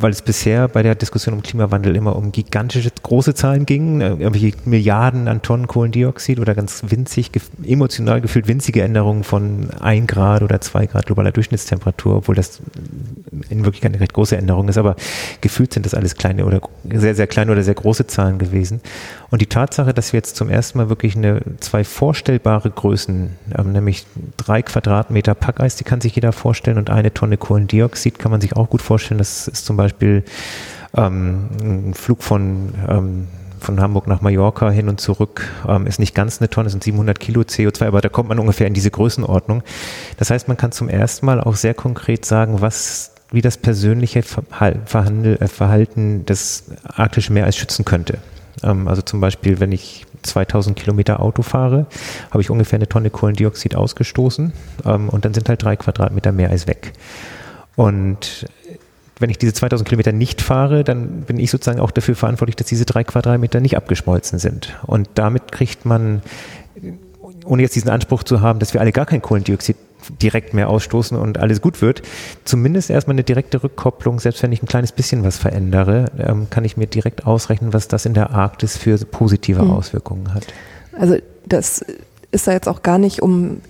weil 0.00 0.12
es 0.12 0.22
bisher 0.22 0.68
bei 0.68 0.82
der 0.82 0.94
Diskussion 0.94 1.34
um 1.34 1.42
Klimawandel 1.42 1.96
immer 1.96 2.14
um 2.16 2.30
gigantische 2.30 2.90
große 3.02 3.34
Zahlen 3.34 3.66
ging, 3.66 4.00
äh, 4.00 4.08
irgendwelche 4.10 4.52
Milliarden 4.64 5.28
an 5.28 5.42
Tonnen 5.42 5.66
Kohlendioxid 5.66 6.38
oder 6.38 6.54
ganz 6.54 6.84
winzig, 6.88 7.30
emotional 7.64 8.20
gefühlt 8.20 8.46
winzige 8.46 8.82
Änderungen 8.82 9.24
von 9.24 9.70
ein 9.80 10.06
Grad 10.06 10.42
oder 10.42 10.60
zwei 10.60 10.86
Grad 10.86 11.06
globaler 11.06 11.32
Durchschnittstemperatur, 11.32 12.16
obwohl 12.16 12.36
das 12.36 12.60
in 13.50 13.64
Wirklichkeit 13.64 13.92
eine 13.92 14.00
recht 14.00 14.12
große 14.12 14.36
Änderung 14.36 14.68
ist, 14.68 14.78
aber 14.78 14.94
gefühlt 15.40 15.72
sind 15.72 15.84
das 15.84 15.94
alles 15.94 16.14
kleine 16.14 16.44
oder 16.44 16.60
sehr, 16.92 17.14
sehr 17.14 17.26
kleine 17.26 17.52
oder 17.52 17.62
sehr 17.62 17.74
große 17.74 18.06
Zahlen 18.06 18.38
gewesen. 18.38 18.80
Und 19.30 19.42
die 19.42 19.46
Tatsache, 19.46 19.92
dass 19.92 20.12
wir 20.12 20.18
jetzt 20.18 20.36
zum 20.36 20.48
ersten 20.48 20.78
Mal 20.78 20.88
wirklich 20.88 21.16
eine, 21.16 21.40
zwei 21.60 21.84
vorstellbare 21.84 22.70
Größen, 22.70 23.30
ähm, 23.58 23.72
nämlich 23.72 24.06
drei 24.36 24.62
Quadratmeter 24.62 25.34
Packeis, 25.34 25.76
die 25.76 25.84
kann 25.84 26.00
sich 26.00 26.14
jeder 26.14 26.32
vorstellen 26.32 26.78
und 26.78 26.88
eine 26.88 27.12
Tonne 27.12 27.36
Kohlendioxid 27.36 28.18
kann 28.18 28.30
man 28.30 28.40
sich 28.40 28.56
auch 28.56 28.70
gut 28.70 28.80
vorstellen. 28.80 29.18
Das 29.18 29.48
ist 29.48 29.66
zum 29.66 29.76
Beispiel 29.76 29.87
ähm, 30.96 31.48
ein 31.60 31.94
Flug 31.94 32.22
von, 32.22 32.72
ähm, 32.88 33.28
von 33.60 33.80
Hamburg 33.80 34.06
nach 34.06 34.20
Mallorca 34.20 34.70
hin 34.70 34.88
und 34.88 35.00
zurück 35.00 35.48
ähm, 35.66 35.86
ist 35.86 35.98
nicht 35.98 36.14
ganz 36.14 36.40
eine 36.40 36.48
Tonne, 36.48 36.70
sind 36.70 36.84
700 36.84 37.18
Kilo 37.18 37.42
CO2, 37.42 37.86
aber 37.86 38.00
da 38.00 38.08
kommt 38.08 38.28
man 38.28 38.38
ungefähr 38.38 38.66
in 38.66 38.74
diese 38.74 38.90
Größenordnung. 38.90 39.62
Das 40.16 40.30
heißt, 40.30 40.48
man 40.48 40.56
kann 40.56 40.72
zum 40.72 40.88
ersten 40.88 41.26
Mal 41.26 41.40
auch 41.40 41.56
sehr 41.56 41.74
konkret 41.74 42.24
sagen, 42.24 42.60
was 42.60 43.12
wie 43.30 43.42
das 43.42 43.58
persönliche 43.58 44.20
äh, 44.20 44.74
Verhalten 44.86 46.24
des 46.24 46.64
arktischen 46.84 47.34
Meeres 47.34 47.56
schützen 47.56 47.84
könnte. 47.84 48.18
Ähm, 48.62 48.88
also 48.88 49.02
zum 49.02 49.20
Beispiel, 49.20 49.60
wenn 49.60 49.72
ich 49.72 50.06
2000 50.22 50.76
Kilometer 50.76 51.20
Auto 51.20 51.42
fahre, 51.42 51.86
habe 52.30 52.40
ich 52.40 52.50
ungefähr 52.50 52.78
eine 52.78 52.88
Tonne 52.88 53.10
Kohlendioxid 53.10 53.76
ausgestoßen 53.76 54.52
ähm, 54.84 55.08
und 55.08 55.24
dann 55.24 55.34
sind 55.34 55.48
halt 55.48 55.62
drei 55.62 55.76
Quadratmeter 55.76 56.32
Meereis 56.32 56.66
weg. 56.66 56.92
Und 57.76 58.46
wenn 59.20 59.30
ich 59.30 59.38
diese 59.38 59.52
2000 59.52 59.88
Kilometer 59.88 60.12
nicht 60.12 60.40
fahre, 60.40 60.84
dann 60.84 61.22
bin 61.22 61.38
ich 61.38 61.50
sozusagen 61.50 61.80
auch 61.80 61.90
dafür 61.90 62.14
verantwortlich, 62.14 62.56
dass 62.56 62.66
diese 62.66 62.84
drei 62.84 63.04
Quadratmeter 63.04 63.60
nicht 63.60 63.76
abgeschmolzen 63.76 64.38
sind. 64.38 64.76
Und 64.86 65.08
damit 65.14 65.52
kriegt 65.52 65.84
man, 65.84 66.22
ohne 67.44 67.62
jetzt 67.62 67.74
diesen 67.74 67.90
Anspruch 67.90 68.22
zu 68.22 68.40
haben, 68.40 68.58
dass 68.58 68.74
wir 68.74 68.80
alle 68.80 68.92
gar 68.92 69.06
kein 69.06 69.22
Kohlendioxid 69.22 69.76
direkt 70.22 70.54
mehr 70.54 70.70
ausstoßen 70.70 71.16
und 71.16 71.38
alles 71.38 71.60
gut 71.60 71.82
wird. 71.82 72.02
Zumindest 72.44 72.90
erstmal 72.90 73.14
eine 73.14 73.24
direkte 73.24 73.62
Rückkopplung, 73.62 74.20
selbst 74.20 74.42
wenn 74.42 74.52
ich 74.52 74.62
ein 74.62 74.66
kleines 74.66 74.92
bisschen 74.92 75.24
was 75.24 75.36
verändere, 75.36 76.06
ähm, 76.18 76.48
kann 76.50 76.64
ich 76.64 76.76
mir 76.76 76.86
direkt 76.86 77.26
ausrechnen, 77.26 77.72
was 77.72 77.88
das 77.88 78.06
in 78.06 78.14
der 78.14 78.30
Arktis 78.30 78.76
für 78.76 78.96
positive 78.98 79.62
mhm. 79.62 79.72
Auswirkungen 79.72 80.32
hat. 80.32 80.46
Also 80.98 81.16
das 81.46 81.84
ist 82.30 82.46
da 82.46 82.52
jetzt 82.52 82.68
auch 82.68 82.82
gar 82.82 82.98
nicht, 82.98 83.22
um 83.22 83.60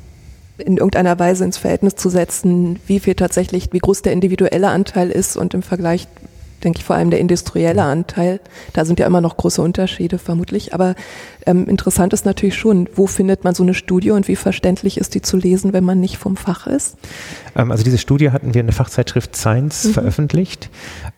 in 0.59 0.77
irgendeiner 0.77 1.19
Weise 1.19 1.45
ins 1.45 1.57
Verhältnis 1.57 1.97
zu 1.97 2.09
setzen, 2.09 2.79
wie 2.87 3.01
viel 3.01 3.15
tatsächlich, 3.15 3.69
wie 3.73 3.79
groß 3.79 4.03
der 4.03 4.13
individuelle 4.13 4.69
Anteil 4.69 5.11
ist 5.11 5.37
und 5.37 5.55
im 5.55 5.63
Vergleich 5.63 6.09
denke 6.65 6.79
ich, 6.81 6.85
vor 6.85 6.97
allem 6.97 7.11
der 7.11 7.21
industrielle 7.21 7.83
Anteil. 7.83 8.41
Da 8.73 8.85
sind 8.85 8.99
ja 8.99 9.07
immer 9.07 9.21
noch 9.21 9.37
große 9.37 9.63
Unterschiede 9.63 10.19
vermutlich. 10.19 10.75
Aber 10.75 10.95
ähm, 11.47 11.69
interessant 11.69 12.13
ist 12.13 12.25
natürlich 12.25 12.57
schon, 12.57 12.89
wo 12.95 13.07
findet 13.07 13.45
man 13.45 13.55
so 13.55 13.63
eine 13.63 13.75
Studie 13.75 14.11
und 14.11 14.29
wie 14.29 14.37
verständlich 14.37 14.99
ist 14.99 15.15
die 15.15 15.23
zu 15.23 15.37
lesen, 15.37 15.73
wenn 15.73 15.85
man 15.85 16.01
nicht 16.01 16.19
vom 16.19 16.37
Fach 16.37 16.67
ist? 16.67 16.97
Ähm, 17.55 17.71
also 17.71 17.85
diese 17.85 17.99
Studie 17.99 18.31
hatten 18.31 18.55
wir 18.55 18.61
in 18.61 18.67
der 18.67 18.75
Fachzeitschrift 18.75 19.37
Science 19.37 19.85
mhm. 19.85 19.93
veröffentlicht. 19.93 20.71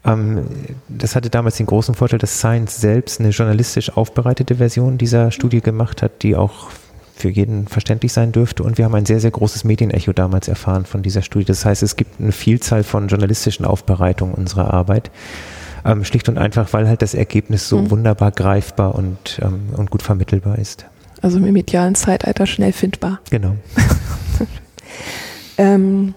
Ähm, 0.05 0.45
das 0.89 1.17
hatte 1.17 1.31
damals 1.31 1.57
den 1.57 1.67
großen 1.67 1.95
Vorteil, 1.95 2.19
dass 2.19 2.39
Science 2.39 2.81
selbst 2.81 3.21
eine 3.21 3.31
journalistisch 3.31 3.97
aufbereitete 3.97 4.57
Version 4.57 4.99
dieser 4.99 5.31
Studie 5.31 5.61
gemacht 5.61 6.03
hat, 6.03 6.23
die 6.23 6.37
auch 6.37 6.69
für 7.21 7.29
jeden 7.29 7.67
verständlich 7.69 8.13
sein 8.13 8.33
dürfte. 8.33 8.63
Und 8.63 8.79
wir 8.79 8.85
haben 8.85 8.95
ein 8.95 9.07
sehr, 9.07 9.21
sehr 9.21 9.31
großes 9.31 9.65
Medienecho 9.65 10.13
damals 10.13 10.49
erfahren 10.49 10.85
von 10.85 11.03
dieser 11.03 11.23
Studie. 11.23 11.47
Das 11.47 11.65
heißt, 11.65 11.83
es 11.83 11.97
gibt 11.97 12.21
eine 12.21 12.33
Vielzahl 12.33 12.83
von 12.83 13.09
journalistischen 13.09 13.65
Aufbereitungen 13.65 14.35
unserer 14.35 14.73
Arbeit. 14.73 15.11
Ähm, 15.85 16.05
schlicht 16.05 16.29
und 16.29 16.37
einfach, 16.37 16.73
weil 16.73 16.89
halt 16.89 17.01
das 17.03 17.15
Ergebnis 17.15 17.69
so 17.69 17.79
mhm. 17.79 17.91
wunderbar 17.91 18.33
greifbar 18.33 18.95
und, 18.95 19.41
ähm, 19.43 19.61
und 19.77 19.91
gut 19.91 20.03
vermittelbar 20.03 20.59
ist. 20.59 20.85
Also 21.23 21.39
im 21.39 21.53
medialen 21.53 21.95
Zeitalter 21.95 22.47
schnell 22.47 22.73
findbar. 22.73 23.21
Genau. 23.31 23.57
ähm, 25.59 26.15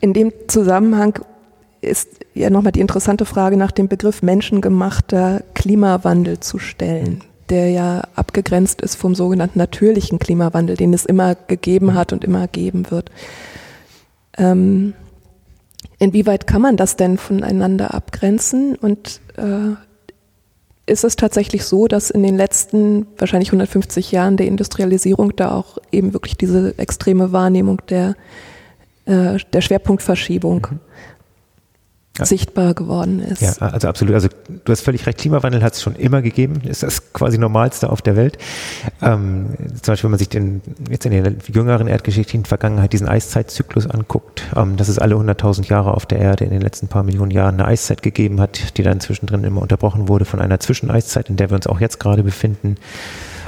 in 0.00 0.12
dem 0.12 0.32
Zusammenhang 0.48 1.18
ist 1.80 2.08
ja 2.34 2.50
nochmal 2.50 2.72
die 2.72 2.80
interessante 2.80 3.24
Frage 3.24 3.56
nach 3.56 3.70
dem 3.70 3.88
Begriff 3.88 4.22
menschengemachter 4.22 5.42
Klimawandel 5.54 6.40
zu 6.40 6.58
stellen 6.58 7.24
der 7.50 7.70
ja 7.70 8.02
abgegrenzt 8.14 8.80
ist 8.80 8.94
vom 8.94 9.14
sogenannten 9.14 9.58
natürlichen 9.58 10.18
Klimawandel, 10.18 10.76
den 10.76 10.94
es 10.94 11.04
immer 11.04 11.34
gegeben 11.34 11.94
hat 11.94 12.12
und 12.12 12.24
immer 12.24 12.48
geben 12.48 12.90
wird. 12.90 13.10
Ähm, 14.38 14.94
inwieweit 15.98 16.46
kann 16.46 16.62
man 16.62 16.76
das 16.76 16.96
denn 16.96 17.18
voneinander 17.18 17.92
abgrenzen? 17.92 18.76
Und 18.76 19.20
äh, 19.36 19.74
ist 20.90 21.04
es 21.04 21.16
tatsächlich 21.16 21.64
so, 21.64 21.88
dass 21.88 22.10
in 22.10 22.22
den 22.22 22.36
letzten 22.36 23.06
wahrscheinlich 23.18 23.48
150 23.48 24.12
Jahren 24.12 24.36
der 24.36 24.46
Industrialisierung 24.46 25.36
da 25.36 25.52
auch 25.52 25.78
eben 25.92 26.12
wirklich 26.12 26.36
diese 26.36 26.78
extreme 26.78 27.32
Wahrnehmung 27.32 27.82
der, 27.88 28.14
äh, 29.06 29.38
der 29.52 29.60
Schwerpunktverschiebung 29.60 30.66
mhm 30.70 30.80
ja. 32.18 32.24
sichtbar 32.24 32.74
geworden 32.74 33.20
ist. 33.20 33.40
Ja, 33.40 33.52
also 33.58 33.88
absolut. 33.88 34.14
Also 34.14 34.28
du 34.64 34.72
hast 34.72 34.82
völlig 34.82 35.06
recht, 35.06 35.18
Klimawandel 35.18 35.62
hat 35.62 35.74
es 35.74 35.82
schon 35.82 35.94
immer 35.94 36.22
gegeben, 36.22 36.60
ist 36.64 36.82
das 36.82 37.12
quasi 37.12 37.38
Normalste 37.38 37.90
auf 37.90 38.02
der 38.02 38.16
Welt. 38.16 38.38
Ähm, 39.00 39.50
zum 39.80 39.92
Beispiel, 39.92 40.04
wenn 40.04 40.10
man 40.10 40.18
sich 40.18 40.28
den, 40.28 40.60
jetzt 40.90 41.06
in 41.06 41.12
der 41.12 41.32
jüngeren 41.46 41.86
erdgeschichtlichen 41.86 42.44
Vergangenheit 42.44 42.92
diesen 42.92 43.08
Eiszeitzyklus 43.08 43.86
anguckt, 43.86 44.44
ähm, 44.56 44.76
dass 44.76 44.88
es 44.88 44.98
alle 44.98 45.14
100.000 45.14 45.68
Jahre 45.68 45.94
auf 45.94 46.06
der 46.06 46.18
Erde 46.18 46.44
in 46.44 46.50
den 46.50 46.60
letzten 46.60 46.88
paar 46.88 47.02
Millionen 47.02 47.30
Jahren 47.30 47.54
eine 47.54 47.66
Eiszeit 47.66 48.02
gegeben 48.02 48.40
hat, 48.40 48.76
die 48.76 48.82
dann 48.82 49.00
zwischendrin 49.00 49.44
immer 49.44 49.62
unterbrochen 49.62 50.08
wurde 50.08 50.24
von 50.24 50.40
einer 50.40 50.60
Zwischeneiszeit, 50.60 51.30
in 51.30 51.36
der 51.36 51.50
wir 51.50 51.56
uns 51.56 51.66
auch 51.66 51.80
jetzt 51.80 52.00
gerade 52.00 52.22
befinden 52.22 52.76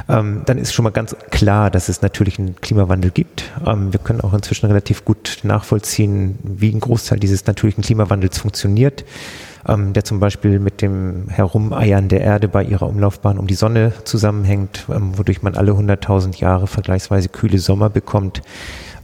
ähm, 0.09 0.43
dann 0.47 0.59
ist 0.59 0.73
schon 0.73 0.85
mal 0.85 0.91
ganz 0.91 1.17
klar, 1.31 1.71
dass 1.71 1.89
es 1.89 2.03
natürlich 2.03 2.39
einen 2.39 2.57
Klimawandel 2.57 3.11
gibt. 3.11 3.45
Ähm, 3.67 3.93
wir 3.93 4.01
können 4.01 4.21
auch 4.21 4.35
inzwischen 4.35 4.67
relativ 4.67 5.05
gut 5.05 5.39
nachvollziehen, 5.43 6.39
wie 6.43 6.71
ein 6.71 6.81
Großteil 6.81 7.19
dieses 7.19 7.47
natürlichen 7.47 7.83
Klimawandels 7.83 8.39
funktioniert, 8.39 9.05
ähm, 9.67 9.93
der 9.93 10.05
zum 10.05 10.21
Beispiel 10.21 10.59
mit 10.59 10.83
dem 10.83 11.29
Herumeiern 11.29 12.09
der 12.09 12.21
Erde 12.21 12.49
bei 12.49 12.65
ihrer 12.65 12.89
Umlaufbahn 12.89 13.39
um 13.39 13.47
die 13.47 13.55
Sonne 13.55 13.93
zusammenhängt, 14.05 14.87
ähm, 14.89 15.17
wodurch 15.19 15.43
man 15.43 15.57
alle 15.57 15.73
100.000 15.73 16.39
Jahre 16.41 16.67
vergleichsweise 16.67 17.29
kühle 17.29 17.59
Sommer 17.59 17.91
bekommt 17.91 18.43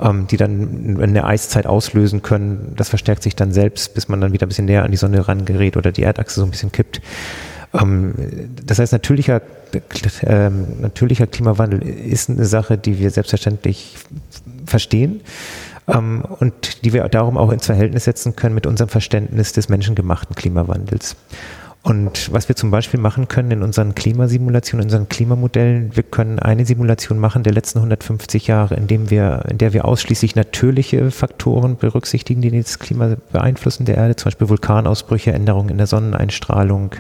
ähm, 0.01 0.27
die 0.29 0.37
dann 0.37 0.99
eine 1.01 1.25
Eiszeit 1.25 1.67
auslösen 1.67 2.23
können. 2.23 2.73
Das 2.77 2.89
verstärkt 2.89 3.23
sich 3.23 3.37
dann 3.37 3.53
selbst, 3.53 3.95
bis 3.95 4.09
man 4.09 4.21
dann 4.21 4.33
wieder 4.33 4.47
ein 4.47 4.49
bisschen 4.49 4.67
näher 4.67 4.85
an 4.85 4.91
die 4.91 4.97
Sonne 4.97 5.27
rangerät 5.27 5.77
oder 5.77 5.93
die 5.93 6.03
Erdachse 6.03 6.41
so 6.41 6.47
ein 6.47 6.51
bisschen 6.51 6.73
kippt. 6.73 7.01
Ähm, 7.75 8.15
das 8.65 8.79
heißt, 8.79 8.93
natürlicher, 8.93 9.43
äh, 10.23 10.51
natürlicher 10.51 11.27
Klimawandel 11.27 11.83
ist 11.83 12.31
eine 12.31 12.45
Sache, 12.45 12.79
die 12.79 12.99
wir 12.99 13.11
selbstverständlich 13.11 13.97
verstehen 14.67 15.21
ähm, 15.87 16.25
und 16.41 16.85
die 16.85 16.93
wir 16.93 17.09
darum 17.09 17.37
auch 17.37 17.51
ins 17.51 17.67
Verhältnis 17.67 18.05
setzen 18.05 18.37
können 18.37 18.55
mit 18.55 18.67
unserem 18.67 18.89
Verständnis 18.89 19.53
des 19.53 19.69
menschengemachten 19.69 20.35
Klimawandels. 20.35 21.17
Und 21.83 22.33
was 22.33 22.49
wir 22.49 22.57
zum 22.57 22.71
Beispiel 22.71 22.99
machen 23.01 23.29
können 23.29 23.51
in 23.51 23.63
unseren 23.63 23.95
Klimasimulationen, 23.95 24.83
in 24.83 24.87
unseren 24.89 25.09
Klimamodellen, 25.09 25.97
wir 25.97 26.03
können 26.03 26.39
eine 26.39 26.67
Simulation 26.67 27.19
machen 27.19 27.45
der 27.45 27.55
letzten 27.55 27.79
150 27.79 28.49
Jahre, 28.49 28.75
in, 28.75 28.89
dem 28.89 29.11
wir, 29.11 29.45
in 29.49 29.59
der 29.59 29.73
wir 29.73 29.85
ausschließlich 29.85 30.35
natürliche 30.35 31.11
Faktoren 31.11 31.77
berücksichtigen, 31.77 32.43
die 32.43 32.51
das 32.51 32.79
Klima 32.79 33.17
beeinflussen 33.33 33.87
der 33.87 33.97
Erde, 33.97 34.17
zum 34.17 34.27
Beispiel 34.27 34.49
Vulkanausbrüche, 34.49 35.33
Änderungen 35.33 35.71
in 35.71 35.79
der 35.79 35.87
Sonneneinstrahlung, 35.87 36.91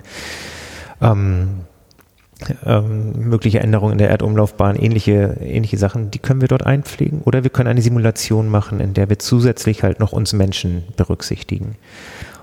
ähm, 1.00 1.60
ähm, 2.64 3.28
mögliche 3.28 3.60
Änderungen 3.60 3.92
in 3.92 3.98
der 3.98 4.10
Erdumlaufbahn, 4.10 4.76
ähnliche, 4.76 5.38
ähnliche 5.40 5.76
Sachen, 5.76 6.10
die 6.10 6.18
können 6.18 6.40
wir 6.40 6.48
dort 6.48 6.64
einpflegen. 6.64 7.22
Oder 7.24 7.42
wir 7.42 7.50
können 7.50 7.68
eine 7.68 7.82
Simulation 7.82 8.48
machen, 8.48 8.80
in 8.80 8.94
der 8.94 9.08
wir 9.08 9.18
zusätzlich 9.18 9.82
halt 9.82 9.98
noch 9.98 10.12
uns 10.12 10.32
Menschen 10.32 10.84
berücksichtigen. 10.96 11.76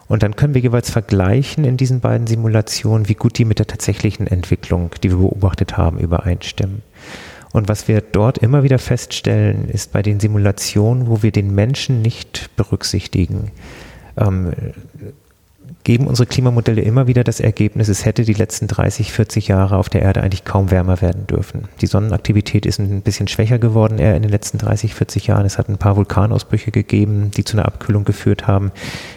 Und 0.08 0.22
dann 0.22 0.36
können 0.36 0.54
wir 0.54 0.62
jeweils 0.62 0.90
vergleichen 0.90 1.64
in 1.64 1.78
diesen 1.78 2.00
beiden 2.00 2.28
Simulationen, 2.28 3.10
wie 3.10 3.16
gut 3.16 3.38
die 3.38 3.46
mit 3.46 3.60
der 3.60 3.68
tatsächlichen 3.68 4.28
Entwicklung, 4.28 4.92
die 5.02 5.10
wir 5.10 5.18
beobachtet 5.18 5.78
haben, 5.78 5.98
übereinstimmen. 5.98 6.84
Und 7.54 7.70
was 7.70 7.88
wir 7.88 8.02
dort 8.02 8.38
immer 8.38 8.64
wieder 8.64 8.80
feststellen, 8.80 9.70
ist 9.70 9.94
bei 9.94 10.02
den 10.02 10.20
Simulationen, 10.20 11.08
wo 11.08 11.24
wir 11.24 11.32
den 11.32 11.56
Menschen 11.56 12.02
nicht 12.02 12.50
berücksichtigen, 12.58 13.52
ähm, 14.18 14.52
geben 15.86 16.08
unsere 16.08 16.26
Klimamodelle 16.26 16.82
immer 16.82 17.08
wieder 17.08 17.24
das 17.24 17.40
Ergebnis, 17.40 17.88
es 17.90 18.06
hätte 18.06 18.24
die 18.24 18.34
letzten 18.34 18.68
30, 18.68 19.14
40 19.14 19.48
Jahre 19.48 19.78
auf 19.78 19.88
der 19.88 20.02
Erde 20.02 20.24
eigentlich 20.24 20.44
kaum 20.44 20.72
wärmer 20.72 21.00
werden 21.00 21.28
dürfen. 21.28 21.70
Die 21.80 21.86
Sonnenaktivität 21.88 22.66
ist 22.66 22.80
ein 22.80 23.04
bisschen 23.04 23.28
schwächer 23.28 23.60
geworden 23.60 24.00
eher 24.00 24.16
in 24.16 24.24
den 24.24 24.32
letzten 24.32 24.58
30, 24.58 24.96
40 24.96 25.28
Jahren. 25.28 25.46
Es 25.46 25.60
hat 25.60 25.70
ein 25.70 25.78
paar 25.78 25.96
Vulkanausbrüche 25.96 26.72
gegeben, 26.72 27.30
die 27.32 27.44
zu 27.46 27.56
einer 27.56 27.68
Abkühlung 27.68 28.04
geführt 28.04 28.48
haben. 28.48 28.72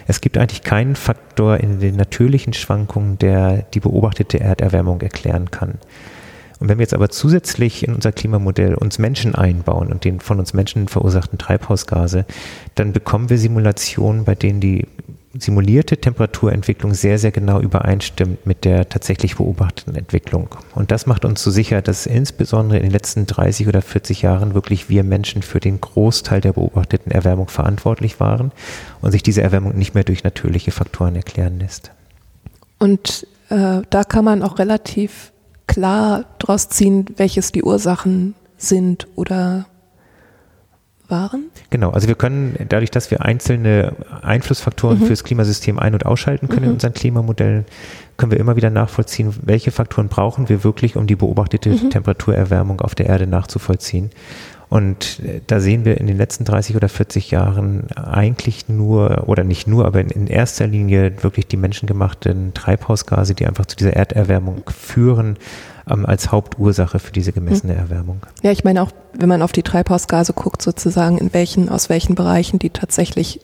Es 0.07 0.21
gibt 0.21 0.37
eigentlich 0.37 0.61
keinen 0.61 0.95
Faktor 0.95 1.57
in 1.57 1.79
den 1.79 1.95
natürlichen 1.95 2.53
Schwankungen, 2.53 3.17
der 3.17 3.63
die 3.73 3.79
beobachtete 3.79 4.39
Erderwärmung 4.39 5.01
erklären 5.01 5.49
kann. 5.49 5.79
Und 6.59 6.67
wenn 6.67 6.77
wir 6.77 6.83
jetzt 6.83 6.93
aber 6.93 7.09
zusätzlich 7.09 7.87
in 7.87 7.95
unser 7.95 8.11
Klimamodell 8.11 8.75
uns 8.75 8.99
Menschen 8.99 9.33
einbauen 9.33 9.91
und 9.91 10.03
den 10.03 10.19
von 10.19 10.39
uns 10.39 10.53
Menschen 10.53 10.87
verursachten 10.87 11.39
Treibhausgase, 11.39 12.25
dann 12.75 12.91
bekommen 12.91 13.29
wir 13.29 13.37
Simulationen, 13.37 14.25
bei 14.25 14.35
denen 14.35 14.59
die 14.59 14.85
simulierte 15.39 15.97
Temperaturentwicklung 15.97 16.93
sehr, 16.93 17.17
sehr 17.17 17.31
genau 17.31 17.59
übereinstimmt 17.59 18.45
mit 18.45 18.65
der 18.65 18.89
tatsächlich 18.89 19.37
beobachteten 19.37 19.95
Entwicklung. 19.95 20.49
Und 20.75 20.91
das 20.91 21.05
macht 21.05 21.25
uns 21.25 21.41
so 21.43 21.51
sicher, 21.51 21.81
dass 21.81 22.05
insbesondere 22.05 22.77
in 22.77 22.83
den 22.83 22.91
letzten 22.91 23.25
30 23.25 23.67
oder 23.67 23.81
40 23.81 24.21
Jahren 24.21 24.53
wirklich 24.53 24.89
wir 24.89 25.03
Menschen 25.03 25.41
für 25.41 25.59
den 25.59 25.81
Großteil 25.81 26.41
der 26.41 26.53
beobachteten 26.53 27.11
Erwärmung 27.11 27.47
verantwortlich 27.47 28.19
waren 28.19 28.51
und 29.01 29.11
sich 29.11 29.23
diese 29.23 29.41
Erwärmung 29.41 29.77
nicht 29.77 29.95
mehr 29.95 30.03
durch 30.03 30.23
natürliche 30.23 30.71
Faktoren 30.71 31.15
erklären 31.15 31.59
lässt. 31.59 31.91
Und 32.77 33.27
äh, 33.49 33.81
da 33.89 34.03
kann 34.03 34.25
man 34.25 34.43
auch 34.43 34.59
relativ 34.59 35.31
klar 35.67 36.25
daraus 36.39 36.69
ziehen, 36.69 37.05
welches 37.17 37.51
die 37.51 37.63
Ursachen 37.63 38.35
sind 38.57 39.07
oder 39.15 39.65
waren? 41.09 41.45
Genau, 41.69 41.91
also 41.91 42.07
wir 42.07 42.15
können 42.15 42.55
dadurch, 42.69 42.91
dass 42.91 43.11
wir 43.11 43.23
einzelne 43.23 43.93
Einflussfaktoren 44.21 44.99
mhm. 44.99 45.05
fürs 45.05 45.23
Klimasystem 45.23 45.79
ein- 45.79 45.93
und 45.93 46.05
ausschalten 46.05 46.47
können 46.47 46.61
mhm. 46.61 46.67
in 46.67 46.73
unseren 46.73 46.93
Klimamodellen, 46.93 47.65
können 48.17 48.31
wir 48.31 48.39
immer 48.39 48.55
wieder 48.55 48.69
nachvollziehen, 48.69 49.33
welche 49.43 49.71
Faktoren 49.71 50.09
brauchen 50.09 50.49
wir 50.49 50.63
wirklich, 50.63 50.95
um 50.95 51.07
die 51.07 51.15
beobachtete 51.15 51.69
mhm. 51.69 51.89
Temperaturerwärmung 51.89 52.81
auf 52.81 52.95
der 52.95 53.07
Erde 53.07 53.27
nachzuvollziehen. 53.27 54.11
Und 54.69 55.19
äh, 55.25 55.41
da 55.47 55.59
sehen 55.59 55.83
wir 55.83 55.99
in 55.99 56.05
den 56.05 56.17
letzten 56.17 56.45
30 56.45 56.75
oder 56.75 56.89
40 56.89 57.31
Jahren 57.31 57.87
eigentlich 57.95 58.69
nur, 58.69 59.27
oder 59.27 59.43
nicht 59.43 59.67
nur, 59.67 59.85
aber 59.85 59.99
in, 59.99 60.09
in 60.09 60.27
erster 60.27 60.67
Linie 60.67 61.23
wirklich 61.23 61.47
die 61.47 61.57
menschengemachten 61.57 62.53
Treibhausgase, 62.53 63.33
die 63.33 63.47
einfach 63.47 63.65
zu 63.65 63.75
dieser 63.75 63.93
Erderwärmung 63.93 64.69
führen, 64.69 65.37
ähm, 65.89 66.05
als 66.05 66.31
Hauptursache 66.31 66.99
für 66.99 67.11
diese 67.11 67.31
gemessene 67.31 67.73
hm. 67.73 67.79
Erwärmung. 67.79 68.21
Ja, 68.43 68.51
ich 68.51 68.63
meine 68.63 68.81
auch, 68.81 68.91
wenn 69.13 69.29
man 69.29 69.41
auf 69.41 69.51
die 69.51 69.63
Treibhausgase 69.63 70.33
guckt, 70.33 70.61
sozusagen, 70.61 71.17
in 71.17 71.33
welchen, 71.33 71.69
aus 71.69 71.89
welchen 71.89 72.15
Bereichen 72.15 72.59
die 72.59 72.69
tatsächlich 72.69 73.41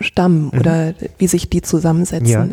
stammen 0.00 0.50
mhm. 0.52 0.60
oder 0.60 0.94
wie 1.18 1.26
sich 1.26 1.50
die 1.50 1.62
zusammensetzen. 1.62 2.28
Ja, 2.28 2.46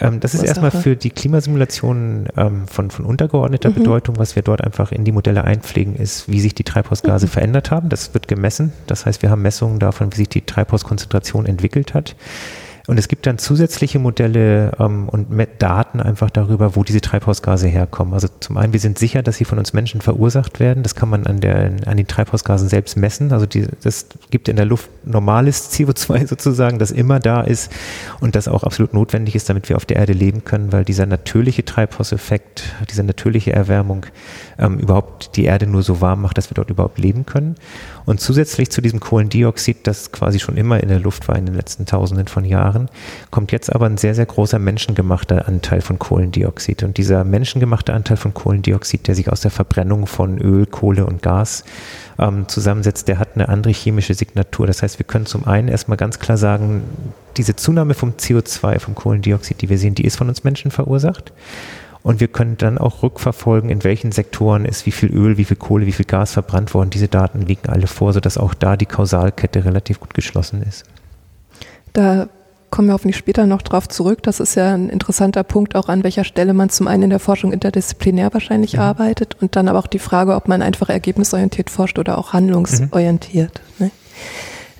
ähm, 0.00 0.20
das 0.20 0.34
ist 0.34 0.42
erstmal 0.42 0.70
für 0.70 0.96
die 0.96 1.10
Klimasimulationen 1.10 2.28
ähm, 2.36 2.66
von, 2.66 2.90
von 2.90 3.04
untergeordneter 3.04 3.70
mhm. 3.70 3.74
Bedeutung. 3.74 4.18
Was 4.18 4.36
wir 4.36 4.42
dort 4.42 4.62
einfach 4.62 4.92
in 4.92 5.04
die 5.04 5.12
Modelle 5.12 5.44
einpflegen, 5.44 5.96
ist, 5.96 6.28
wie 6.28 6.40
sich 6.40 6.54
die 6.54 6.64
Treibhausgase 6.64 7.26
mhm. 7.26 7.30
verändert 7.30 7.70
haben. 7.70 7.88
Das 7.88 8.14
wird 8.14 8.28
gemessen. 8.28 8.72
Das 8.86 9.06
heißt, 9.06 9.22
wir 9.22 9.30
haben 9.30 9.42
Messungen 9.42 9.78
davon, 9.78 10.12
wie 10.12 10.16
sich 10.16 10.28
die 10.28 10.42
Treibhauskonzentration 10.42 11.46
entwickelt 11.46 11.94
hat. 11.94 12.16
Und 12.88 12.96
es 12.98 13.06
gibt 13.06 13.26
dann 13.26 13.36
zusätzliche 13.36 13.98
Modelle 13.98 14.72
ähm, 14.80 15.10
und 15.10 15.28
Daten 15.58 16.00
einfach 16.00 16.30
darüber, 16.30 16.74
wo 16.74 16.84
diese 16.84 17.02
Treibhausgase 17.02 17.68
herkommen. 17.68 18.14
Also 18.14 18.28
zum 18.40 18.56
einen, 18.56 18.72
wir 18.72 18.80
sind 18.80 18.98
sicher, 18.98 19.22
dass 19.22 19.36
sie 19.36 19.44
von 19.44 19.58
uns 19.58 19.74
Menschen 19.74 20.00
verursacht 20.00 20.58
werden. 20.58 20.82
Das 20.82 20.94
kann 20.94 21.10
man 21.10 21.26
an, 21.26 21.40
der, 21.40 21.72
an 21.84 21.98
den 21.98 22.06
Treibhausgasen 22.06 22.70
selbst 22.70 22.96
messen. 22.96 23.30
Also 23.34 23.44
die, 23.44 23.66
das 23.82 24.06
gibt 24.30 24.48
in 24.48 24.56
der 24.56 24.64
Luft 24.64 24.88
normales 25.04 25.70
CO2 25.70 26.26
sozusagen, 26.28 26.78
das 26.78 26.90
immer 26.90 27.20
da 27.20 27.42
ist 27.42 27.70
und 28.20 28.34
das 28.34 28.48
auch 28.48 28.62
absolut 28.64 28.94
notwendig 28.94 29.34
ist, 29.34 29.50
damit 29.50 29.68
wir 29.68 29.76
auf 29.76 29.84
der 29.84 29.98
Erde 29.98 30.14
leben 30.14 30.44
können, 30.44 30.72
weil 30.72 30.86
dieser 30.86 31.04
natürliche 31.04 31.66
Treibhauseffekt, 31.66 32.62
diese 32.88 33.02
natürliche 33.02 33.52
Erwärmung 33.52 34.06
ähm, 34.58 34.78
überhaupt 34.78 35.36
die 35.36 35.44
Erde 35.44 35.66
nur 35.66 35.82
so 35.82 36.00
warm 36.00 36.22
macht, 36.22 36.38
dass 36.38 36.50
wir 36.50 36.54
dort 36.54 36.70
überhaupt 36.70 36.98
leben 36.98 37.26
können. 37.26 37.56
Und 38.06 38.20
zusätzlich 38.20 38.70
zu 38.70 38.80
diesem 38.80 39.00
Kohlendioxid, 39.00 39.86
das 39.86 40.12
quasi 40.12 40.40
schon 40.40 40.56
immer 40.56 40.82
in 40.82 40.88
der 40.88 41.00
Luft 41.00 41.28
war 41.28 41.36
in 41.36 41.44
den 41.44 41.54
letzten 41.54 41.84
Tausenden 41.84 42.28
von 42.28 42.44
Jahren, 42.44 42.77
kommt 43.30 43.52
jetzt 43.52 43.74
aber 43.74 43.86
ein 43.86 43.96
sehr, 43.96 44.14
sehr 44.14 44.26
großer 44.26 44.58
menschengemachter 44.58 45.48
Anteil 45.48 45.80
von 45.80 45.98
Kohlendioxid. 45.98 46.82
Und 46.82 46.96
dieser 46.96 47.24
menschengemachte 47.24 47.92
Anteil 47.92 48.16
von 48.16 48.34
Kohlendioxid, 48.34 49.08
der 49.08 49.14
sich 49.14 49.30
aus 49.30 49.40
der 49.40 49.50
Verbrennung 49.50 50.06
von 50.06 50.38
Öl, 50.38 50.66
Kohle 50.66 51.06
und 51.06 51.22
Gas 51.22 51.64
ähm, 52.18 52.46
zusammensetzt, 52.48 53.08
der 53.08 53.18
hat 53.18 53.30
eine 53.34 53.48
andere 53.48 53.72
chemische 53.72 54.14
Signatur. 54.14 54.66
Das 54.66 54.82
heißt, 54.82 54.98
wir 54.98 55.06
können 55.06 55.26
zum 55.26 55.46
einen 55.46 55.68
erstmal 55.68 55.96
ganz 55.96 56.18
klar 56.18 56.38
sagen, 56.38 56.82
diese 57.36 57.56
Zunahme 57.56 57.94
vom 57.94 58.12
CO2, 58.12 58.78
vom 58.78 58.94
Kohlendioxid, 58.94 59.60
die 59.60 59.68
wir 59.68 59.78
sehen, 59.78 59.94
die 59.94 60.04
ist 60.04 60.16
von 60.16 60.28
uns 60.28 60.44
Menschen 60.44 60.70
verursacht. 60.70 61.32
Und 62.02 62.20
wir 62.20 62.28
können 62.28 62.56
dann 62.56 62.78
auch 62.78 63.02
rückverfolgen, 63.02 63.70
in 63.70 63.84
welchen 63.84 64.12
Sektoren 64.12 64.64
ist 64.64 64.86
wie 64.86 64.92
viel 64.92 65.10
Öl, 65.12 65.36
wie 65.36 65.44
viel 65.44 65.56
Kohle, 65.56 65.86
wie 65.86 65.92
viel 65.92 66.06
Gas 66.06 66.32
verbrannt 66.32 66.72
worden. 66.74 66.90
Diese 66.90 67.08
Daten 67.08 67.42
liegen 67.42 67.68
alle 67.68 67.86
vor, 67.86 68.12
sodass 68.12 68.38
auch 68.38 68.54
da 68.54 68.76
die 68.76 68.86
Kausalkette 68.86 69.64
relativ 69.64 70.00
gut 70.00 70.14
geschlossen 70.14 70.62
ist. 70.62 70.84
Da 71.92 72.28
kommen 72.70 72.88
wir 72.88 72.92
hoffentlich 72.92 73.16
später 73.16 73.46
noch 73.46 73.62
drauf 73.62 73.88
zurück. 73.88 74.22
Das 74.22 74.40
ist 74.40 74.54
ja 74.54 74.74
ein 74.74 74.88
interessanter 74.88 75.42
Punkt, 75.42 75.74
auch 75.74 75.88
an 75.88 76.04
welcher 76.04 76.24
Stelle 76.24 76.54
man 76.54 76.68
zum 76.68 76.88
einen 76.88 77.04
in 77.04 77.10
der 77.10 77.18
Forschung 77.18 77.52
interdisziplinär 77.52 78.32
wahrscheinlich 78.32 78.74
mhm. 78.74 78.80
arbeitet 78.80 79.36
und 79.40 79.56
dann 79.56 79.68
aber 79.68 79.78
auch 79.78 79.86
die 79.86 79.98
Frage, 79.98 80.34
ob 80.34 80.48
man 80.48 80.62
einfach 80.62 80.88
ergebnisorientiert 80.88 81.70
forscht 81.70 81.98
oder 81.98 82.18
auch 82.18 82.32
handlungsorientiert. 82.32 83.60
Mhm. 83.78 83.86
Ne? 83.86 83.90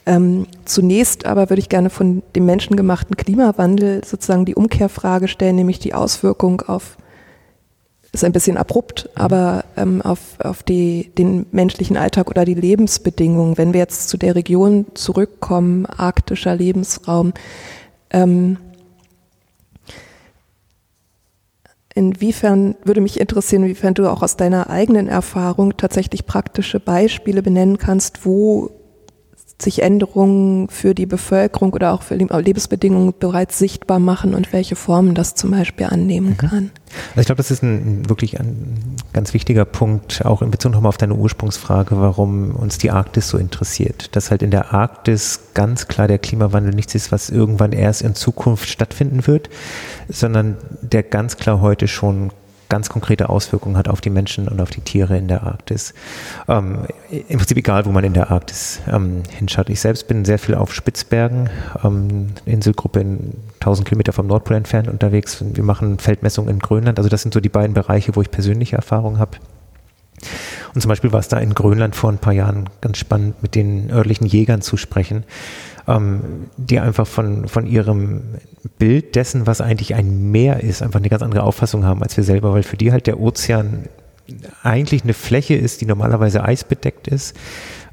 Ähm, 0.06 0.46
zunächst 0.64 1.26
aber 1.26 1.50
würde 1.50 1.60
ich 1.60 1.68
gerne 1.68 1.90
von 1.90 2.22
dem 2.34 2.46
menschengemachten 2.46 3.16
Klimawandel 3.16 4.02
sozusagen 4.04 4.46
die 4.46 4.54
Umkehrfrage 4.54 5.28
stellen, 5.28 5.56
nämlich 5.56 5.80
die 5.80 5.92
Auswirkung 5.92 6.62
auf 6.62 6.96
ist 8.12 8.24
ein 8.24 8.32
bisschen 8.32 8.56
abrupt, 8.56 9.10
aber 9.14 9.64
ähm, 9.76 10.00
auf, 10.02 10.40
auf 10.40 10.62
die, 10.62 11.10
den 11.16 11.46
menschlichen 11.52 11.96
Alltag 11.96 12.30
oder 12.30 12.44
die 12.44 12.54
Lebensbedingungen, 12.54 13.58
wenn 13.58 13.72
wir 13.72 13.80
jetzt 13.80 14.08
zu 14.08 14.16
der 14.16 14.34
Region 14.34 14.86
zurückkommen, 14.94 15.86
arktischer 15.86 16.56
Lebensraum, 16.56 17.34
ähm, 18.10 18.56
inwiefern 21.94 22.76
würde 22.84 23.00
mich 23.00 23.20
interessieren, 23.20 23.64
inwiefern 23.64 23.94
du 23.94 24.10
auch 24.10 24.22
aus 24.22 24.36
deiner 24.36 24.70
eigenen 24.70 25.08
Erfahrung 25.08 25.76
tatsächlich 25.76 26.26
praktische 26.26 26.80
Beispiele 26.80 27.42
benennen 27.42 27.76
kannst, 27.76 28.24
wo 28.24 28.70
sich 29.60 29.82
Änderungen 29.82 30.68
für 30.68 30.94
die 30.94 31.06
Bevölkerung 31.06 31.72
oder 31.72 31.92
auch 31.92 32.02
für 32.02 32.14
Lebensbedingungen 32.14 33.12
bereits 33.18 33.58
sichtbar 33.58 33.98
machen 33.98 34.34
und 34.34 34.52
welche 34.52 34.76
Formen 34.76 35.14
das 35.14 35.34
zum 35.34 35.50
Beispiel 35.50 35.86
annehmen 35.86 36.30
mhm. 36.30 36.36
kann. 36.36 36.70
Also 37.10 37.20
ich 37.20 37.26
glaube, 37.26 37.38
das 37.38 37.50
ist 37.50 37.62
ein, 37.62 38.08
wirklich 38.08 38.38
ein 38.38 38.96
ganz 39.12 39.34
wichtiger 39.34 39.64
Punkt, 39.64 40.24
auch 40.24 40.42
in 40.42 40.50
Bezug 40.50 40.72
nochmal 40.72 40.90
auf 40.90 40.96
deine 40.96 41.14
Ursprungsfrage, 41.14 42.00
warum 42.00 42.54
uns 42.54 42.78
die 42.78 42.92
Arktis 42.92 43.28
so 43.28 43.36
interessiert. 43.36 44.14
Dass 44.14 44.30
halt 44.30 44.42
in 44.42 44.52
der 44.52 44.72
Arktis 44.72 45.40
ganz 45.54 45.88
klar 45.88 46.06
der 46.06 46.18
Klimawandel 46.18 46.72
nichts 46.72 46.94
ist, 46.94 47.10
was 47.10 47.28
irgendwann 47.28 47.72
erst 47.72 48.02
in 48.02 48.14
Zukunft 48.14 48.68
stattfinden 48.68 49.26
wird, 49.26 49.50
sondern 50.08 50.56
der 50.82 51.02
ganz 51.02 51.36
klar 51.36 51.60
heute 51.60 51.88
schon 51.88 52.30
ganz 52.68 52.88
konkrete 52.88 53.28
Auswirkungen 53.28 53.76
hat 53.76 53.88
auf 53.88 54.00
die 54.00 54.10
Menschen 54.10 54.48
und 54.48 54.60
auf 54.60 54.70
die 54.70 54.80
Tiere 54.80 55.16
in 55.16 55.28
der 55.28 55.42
Arktis. 55.42 55.94
Ähm, 56.48 56.86
Im 57.10 57.38
Prinzip 57.38 57.56
egal, 57.56 57.86
wo 57.86 57.90
man 57.90 58.04
in 58.04 58.14
der 58.14 58.30
Arktis 58.30 58.80
ähm, 58.90 59.22
hinschaut. 59.30 59.70
Ich 59.70 59.80
selbst 59.80 60.08
bin 60.08 60.24
sehr 60.24 60.38
viel 60.38 60.54
auf 60.54 60.74
Spitzbergen, 60.74 61.50
ähm, 61.82 62.28
Inselgruppe 62.44 63.00
in 63.00 63.34
1000 63.60 63.88
Kilometer 63.88 64.12
vom 64.12 64.26
Nordpol 64.26 64.56
entfernt 64.56 64.88
unterwegs. 64.88 65.42
Wir 65.42 65.64
machen 65.64 65.98
Feldmessungen 65.98 66.50
in 66.50 66.58
Grönland. 66.58 66.98
Also 66.98 67.08
das 67.08 67.22
sind 67.22 67.34
so 67.34 67.40
die 67.40 67.48
beiden 67.48 67.74
Bereiche, 67.74 68.16
wo 68.16 68.22
ich 68.22 68.30
persönliche 68.30 68.76
Erfahrung 68.76 69.18
habe. 69.18 69.38
Und 70.74 70.80
zum 70.80 70.88
Beispiel 70.88 71.12
war 71.12 71.20
es 71.20 71.28
da 71.28 71.38
in 71.38 71.54
Grönland 71.54 71.96
vor 71.96 72.10
ein 72.10 72.18
paar 72.18 72.32
Jahren 72.32 72.68
ganz 72.80 72.98
spannend, 72.98 73.42
mit 73.42 73.54
den 73.54 73.90
örtlichen 73.90 74.26
Jägern 74.26 74.60
zu 74.60 74.76
sprechen, 74.76 75.24
ähm, 75.88 76.20
die 76.56 76.78
einfach 76.78 77.06
von, 77.06 77.48
von 77.48 77.66
ihrem 77.66 78.20
Bild 78.78 79.16
dessen, 79.16 79.46
was 79.46 79.60
eigentlich 79.60 79.94
ein 79.94 80.30
Meer 80.30 80.62
ist, 80.62 80.82
einfach 80.82 81.00
eine 81.00 81.08
ganz 81.08 81.22
andere 81.22 81.42
Auffassung 81.42 81.84
haben 81.84 82.02
als 82.02 82.16
wir 82.16 82.24
selber, 82.24 82.52
weil 82.52 82.62
für 82.62 82.76
die 82.76 82.92
halt 82.92 83.06
der 83.06 83.18
Ozean 83.18 83.88
eigentlich 84.62 85.04
eine 85.04 85.14
Fläche 85.14 85.54
ist, 85.54 85.80
die 85.80 85.86
normalerweise 85.86 86.44
eisbedeckt 86.44 87.08
ist. 87.08 87.34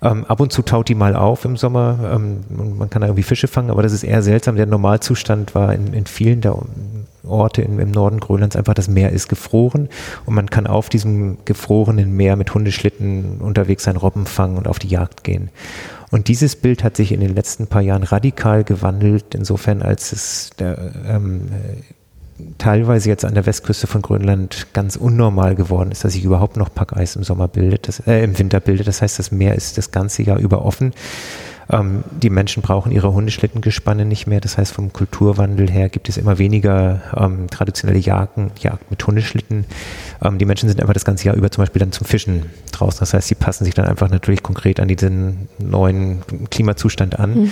Ähm, 0.01 0.25
ab 0.25 0.41
und 0.41 0.51
zu 0.51 0.61
taut 0.61 0.89
die 0.89 0.95
mal 0.95 1.15
auf 1.15 1.45
im 1.45 1.55
Sommer 1.55 2.11
ähm, 2.13 2.41
man 2.49 2.89
kann 2.89 3.01
da 3.01 3.07
irgendwie 3.07 3.23
Fische 3.23 3.47
fangen, 3.47 3.69
aber 3.69 3.81
das 3.81 3.93
ist 3.93 4.03
eher 4.03 4.21
seltsam. 4.21 4.57
Der 4.57 4.65
Normalzustand 4.65 5.55
war 5.55 5.73
in, 5.73 5.93
in 5.93 6.05
vielen 6.05 6.41
der 6.41 6.57
Orte 7.23 7.61
im, 7.61 7.79
im 7.79 7.91
Norden 7.91 8.19
Grönlands 8.19 8.57
einfach, 8.57 8.73
das 8.73 8.89
Meer 8.89 9.11
ist 9.11 9.29
gefroren 9.29 9.87
und 10.25 10.35
man 10.35 10.49
kann 10.49 10.67
auf 10.67 10.89
diesem 10.89 11.37
gefrorenen 11.45 12.11
Meer 12.11 12.35
mit 12.35 12.53
Hundeschlitten 12.53 13.37
unterwegs 13.39 13.83
sein, 13.83 13.95
Robben 13.95 14.25
fangen 14.25 14.57
und 14.57 14.67
auf 14.67 14.79
die 14.79 14.89
Jagd 14.89 15.23
gehen. 15.23 15.49
Und 16.11 16.27
dieses 16.27 16.55
Bild 16.55 16.83
hat 16.83 16.95
sich 16.97 17.11
in 17.11 17.19
den 17.19 17.35
letzten 17.35 17.67
paar 17.67 17.81
Jahren 17.81 18.03
radikal 18.03 18.63
gewandelt, 18.63 19.33
insofern 19.33 19.81
als 19.81 20.11
es 20.11 20.49
der, 20.59 20.77
ähm, 21.07 21.49
teilweise 22.57 23.09
jetzt 23.09 23.25
an 23.25 23.33
der 23.33 23.45
Westküste 23.45 23.87
von 23.87 24.01
Grönland 24.01 24.67
ganz 24.73 24.95
unnormal 24.95 25.55
geworden 25.55 25.91
ist, 25.91 26.03
dass 26.03 26.13
sich 26.13 26.23
überhaupt 26.23 26.57
noch 26.57 26.73
Packeis 26.73 27.15
im 27.15 27.23
Sommer 27.23 27.47
bildet, 27.47 27.87
das, 27.87 27.99
äh, 28.07 28.23
im 28.23 28.37
Winter 28.37 28.59
bildet. 28.59 28.87
Das 28.87 29.01
heißt, 29.01 29.19
das 29.19 29.31
Meer 29.31 29.55
ist 29.55 29.77
das 29.77 29.91
ganze 29.91 30.23
Jahr 30.23 30.37
über 30.37 30.65
offen. 30.65 30.93
Ähm, 31.69 32.03
die 32.11 32.29
Menschen 32.29 32.61
brauchen 32.61 32.91
ihre 32.91 33.13
Hundeschlittengespanne 33.13 34.05
nicht 34.05 34.27
mehr. 34.27 34.41
Das 34.41 34.57
heißt, 34.57 34.73
vom 34.73 34.93
Kulturwandel 34.93 35.69
her 35.69 35.89
gibt 35.89 36.09
es 36.09 36.17
immer 36.17 36.37
weniger 36.37 37.01
ähm, 37.15 37.49
traditionelle 37.49 37.99
Jagden, 37.99 38.51
Jagd 38.59 38.91
mit 38.91 39.05
Hundeschlitten. 39.05 39.65
Ähm, 40.23 40.37
die 40.37 40.45
Menschen 40.45 40.69
sind 40.69 40.79
einfach 40.79 40.93
das 40.93 41.05
ganze 41.05 41.25
Jahr 41.25 41.35
über 41.35 41.51
zum 41.51 41.63
Beispiel 41.63 41.79
dann 41.79 41.91
zum 41.91 42.05
Fischen 42.05 42.47
draußen. 42.71 42.99
Das 42.99 43.13
heißt, 43.13 43.27
sie 43.27 43.35
passen 43.35 43.65
sich 43.65 43.73
dann 43.73 43.85
einfach 43.85 44.09
natürlich 44.09 44.43
konkret 44.43 44.79
an 44.79 44.87
diesen 44.87 45.49
neuen 45.59 46.21
Klimazustand 46.49 47.19
an. 47.19 47.43
Mhm. 47.43 47.51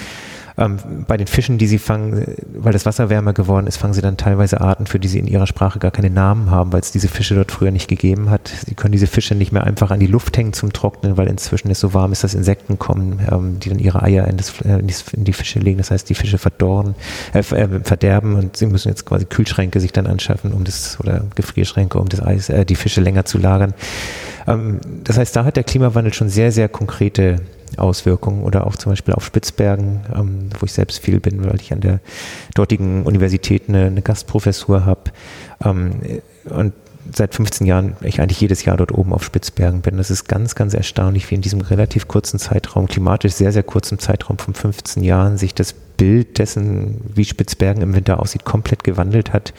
Ähm, 0.58 0.78
bei 1.08 1.18
den 1.18 1.28
Fischen, 1.28 1.58
die 1.58 1.68
sie 1.68 1.80
fangen, 1.80 2.26
weil 2.54 2.74
das 2.74 2.86
Wasser 2.86 3.10
wärmer 3.10 3.34
geworden 3.34 3.68
ist, 3.68 3.78
fangen 3.78 3.94
sie 3.94 4.02
dann 4.02 4.18
teilweise 4.18 4.62
Arten, 4.62 4.86
für 4.86 5.00
die 5.00 5.08
sie 5.08 5.20
in 5.20 5.28
ihrer 5.28 5.48
Sprache 5.48 5.80
gar 5.80 5.92
keine 5.92 6.10
Namen 6.10 6.52
haben, 6.52 6.72
weil 6.74 6.82
es 6.82 6.92
diese 6.92 7.08
Fische 7.08 7.36
dort 7.36 7.52
früher 7.52 7.72
nicht 7.72 7.88
gegeben 7.88 8.30
hat. 8.30 8.52
Sie 8.66 8.76
können 8.76 8.92
diese 8.92 9.08
Fische 9.08 9.36
nicht 9.36 9.52
mehr 9.52 9.63
einfach 9.63 9.92
an 9.92 10.00
die 10.00 10.08
Luft 10.08 10.38
hängen 10.38 10.54
zum 10.54 10.72
Trocknen, 10.74 11.18
weil 11.18 11.28
inzwischen 11.28 11.72
es 11.72 11.80
so 11.80 11.94
warm 11.94 12.12
ist, 12.12 12.24
dass 12.24 12.34
Insekten 12.34 12.78
kommen, 12.78 13.20
ähm, 13.32 13.60
die 13.60 13.70
dann 13.70 13.80
ihre 13.80 14.04
Eier 14.04 14.28
in, 14.28 14.38
das, 14.38 14.62
äh, 14.62 14.80
in, 14.80 15.24
die 15.24 15.34
Fische 15.34 15.60
legen. 15.60 15.80
Das 15.80 15.92
heißt, 15.92 16.10
die 16.10 16.16
Fische 16.16 16.38
verdorren, 16.38 16.96
äh, 17.34 17.39
äh, 17.39 17.80
verderben 17.84 18.36
und 18.36 18.58
sie 18.58 18.68
müssen 18.68 18.89
jetzt 18.89 19.06
quasi 19.06 19.26
Kühlschränke 19.26 19.80
sich 19.80 19.92
dann 19.92 20.08
anschaffen, 20.08 20.54
um 20.54 20.63
das 20.63 21.00
oder 21.00 21.26
Gefrierschränke, 21.36 21.98
um 21.98 22.10
das 22.10 22.22
Eis, 22.22 22.50
äh, 22.50 22.66
die 22.66 22.76
Fische 22.76 23.02
länger 23.02 23.26
zu 23.26 23.38
lagern. 23.38 23.74
Ähm, 24.48 24.80
das 25.04 25.18
heißt, 25.18 25.36
da 25.36 25.46
hat 25.46 25.56
der 25.56 25.63
Klimawandel 25.63 26.13
schon 26.13 26.30
sehr, 26.30 26.52
sehr 26.52 26.70
konkrete 26.70 27.42
Auswirkungen 27.78 28.44
oder 28.44 28.68
auch 28.68 28.76
zum 28.76 28.92
Beispiel 28.92 29.14
auf 29.14 29.26
Spitzbergen, 29.26 30.02
ähm, 30.16 30.50
wo 30.60 30.66
ich 30.66 30.74
selbst 30.74 31.00
viel 31.00 31.20
bin, 31.20 31.44
weil 31.46 31.60
ich 31.60 31.74
an 31.74 31.82
der 31.82 32.00
dortigen 32.56 33.04
Universität 33.04 33.64
eine, 33.68 33.86
eine 33.86 34.02
Gastprofessur 34.02 34.86
habe. 34.86 35.12
Ähm, 35.64 36.22
und 36.46 36.74
seit 37.12 37.36
15 37.36 37.68
Jahren 37.68 37.98
ich 38.02 38.22
eigentlich 38.22 38.40
jedes 38.40 38.64
Jahr 38.66 38.78
dort 38.78 38.92
oben 38.92 39.14
auf 39.14 39.24
Spitzbergen 39.24 39.82
bin. 39.82 39.98
Das 39.98 40.10
ist 40.10 40.28
ganz, 40.28 40.56
ganz 40.56 40.74
erstaunlich, 40.74 41.30
wie 41.30 41.36
in 41.36 41.42
diesem 41.42 41.62
relativ 41.62 42.08
kurzen 42.08 42.40
Zeitraum, 42.40 42.88
klimatisch 42.88 43.34
sehr, 43.34 43.52
sehr 43.52 43.64
kurzen 43.64 44.00
Zeitraum 44.00 44.38
von 44.38 44.54
15 44.54 45.04
Jahren, 45.04 45.38
sich 45.38 45.54
das 45.54 45.74
Bild 45.74 46.40
dessen, 46.40 47.02
wie 47.14 47.26
Spitzbergen 47.26 47.84
im 47.84 47.96
Winter 47.96 48.20
aussieht, 48.20 48.46
komplett 48.46 48.84
gewandelt 48.84 49.34
hat 49.34 49.54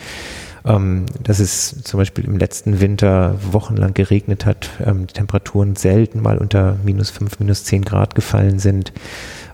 ähm, 0.64 1.06
dass 1.22 1.40
es 1.40 1.82
zum 1.82 1.98
Beispiel 1.98 2.24
im 2.24 2.38
letzten 2.38 2.80
Winter 2.80 3.36
wochenlang 3.52 3.94
geregnet 3.94 4.46
hat, 4.46 4.70
ähm, 4.84 5.06
die 5.06 5.14
Temperaturen 5.14 5.76
selten 5.76 6.22
mal 6.22 6.38
unter 6.38 6.76
minus 6.84 7.10
fünf, 7.10 7.38
minus 7.38 7.64
zehn 7.64 7.82
Grad 7.82 8.14
gefallen 8.14 8.58
sind 8.58 8.92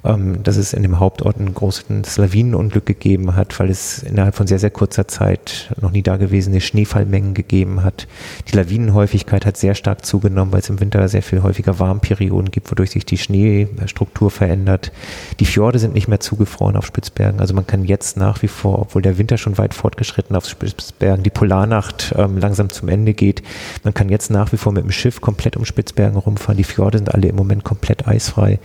ähm, 0.04 0.42
dass 0.42 0.56
es 0.56 0.72
in 0.72 0.82
dem 0.82 0.98
Hauptort 0.98 1.38
ein 1.38 1.52
großes 1.54 2.16
Lawinenunglück 2.16 2.86
gegeben 2.86 3.36
hat, 3.36 3.58
weil 3.60 3.70
es 3.70 4.02
innerhalb 4.02 4.34
von 4.34 4.46
sehr, 4.46 4.58
sehr 4.58 4.70
kurzer 4.70 5.08
Zeit 5.08 5.74
noch 5.80 5.90
nie 5.90 6.02
dagewesene 6.02 6.60
Schneefallmengen 6.60 7.34
gegeben 7.34 7.82
hat. 7.82 8.06
Die 8.48 8.56
Lawinenhäufigkeit 8.56 9.44
hat 9.44 9.56
sehr 9.56 9.74
stark 9.74 10.04
zugenommen, 10.04 10.52
weil 10.52 10.60
es 10.60 10.70
im 10.70 10.80
Winter 10.80 11.06
sehr 11.08 11.22
viel 11.22 11.42
häufiger 11.42 11.78
Warmperioden 11.78 12.50
gibt, 12.50 12.70
wodurch 12.70 12.90
sich 12.90 13.04
die 13.04 13.18
Schneestruktur 13.18 14.30
verändert. 14.30 14.92
Die 15.38 15.44
Fjorde 15.44 15.78
sind 15.78 15.94
nicht 15.94 16.08
mehr 16.08 16.20
zugefroren 16.20 16.76
auf 16.76 16.86
Spitzbergen. 16.86 17.40
Also 17.40 17.54
man 17.54 17.66
kann 17.66 17.84
jetzt 17.84 18.16
nach 18.16 18.42
wie 18.42 18.48
vor, 18.48 18.78
obwohl 18.80 19.02
der 19.02 19.18
Winter 19.18 19.36
schon 19.36 19.58
weit 19.58 19.74
fortgeschritten 19.74 20.34
auf 20.34 20.46
Spitzbergen, 20.46 21.22
die 21.22 21.30
Polarnacht 21.30 22.14
ähm, 22.16 22.38
langsam 22.38 22.70
zum 22.70 22.88
Ende 22.88 23.14
geht, 23.14 23.42
man 23.84 23.94
kann 23.94 24.08
jetzt 24.08 24.30
nach 24.30 24.52
wie 24.52 24.56
vor 24.56 24.72
mit 24.72 24.84
dem 24.84 24.90
Schiff 24.90 25.20
komplett 25.20 25.56
um 25.56 25.64
Spitzbergen 25.64 26.16
rumfahren. 26.16 26.56
Die 26.56 26.64
Fjorde 26.64 26.98
sind 26.98 27.14
alle 27.14 27.28
im 27.28 27.36
Moment 27.36 27.64
komplett 27.64 28.06
eisfrei. 28.06 28.58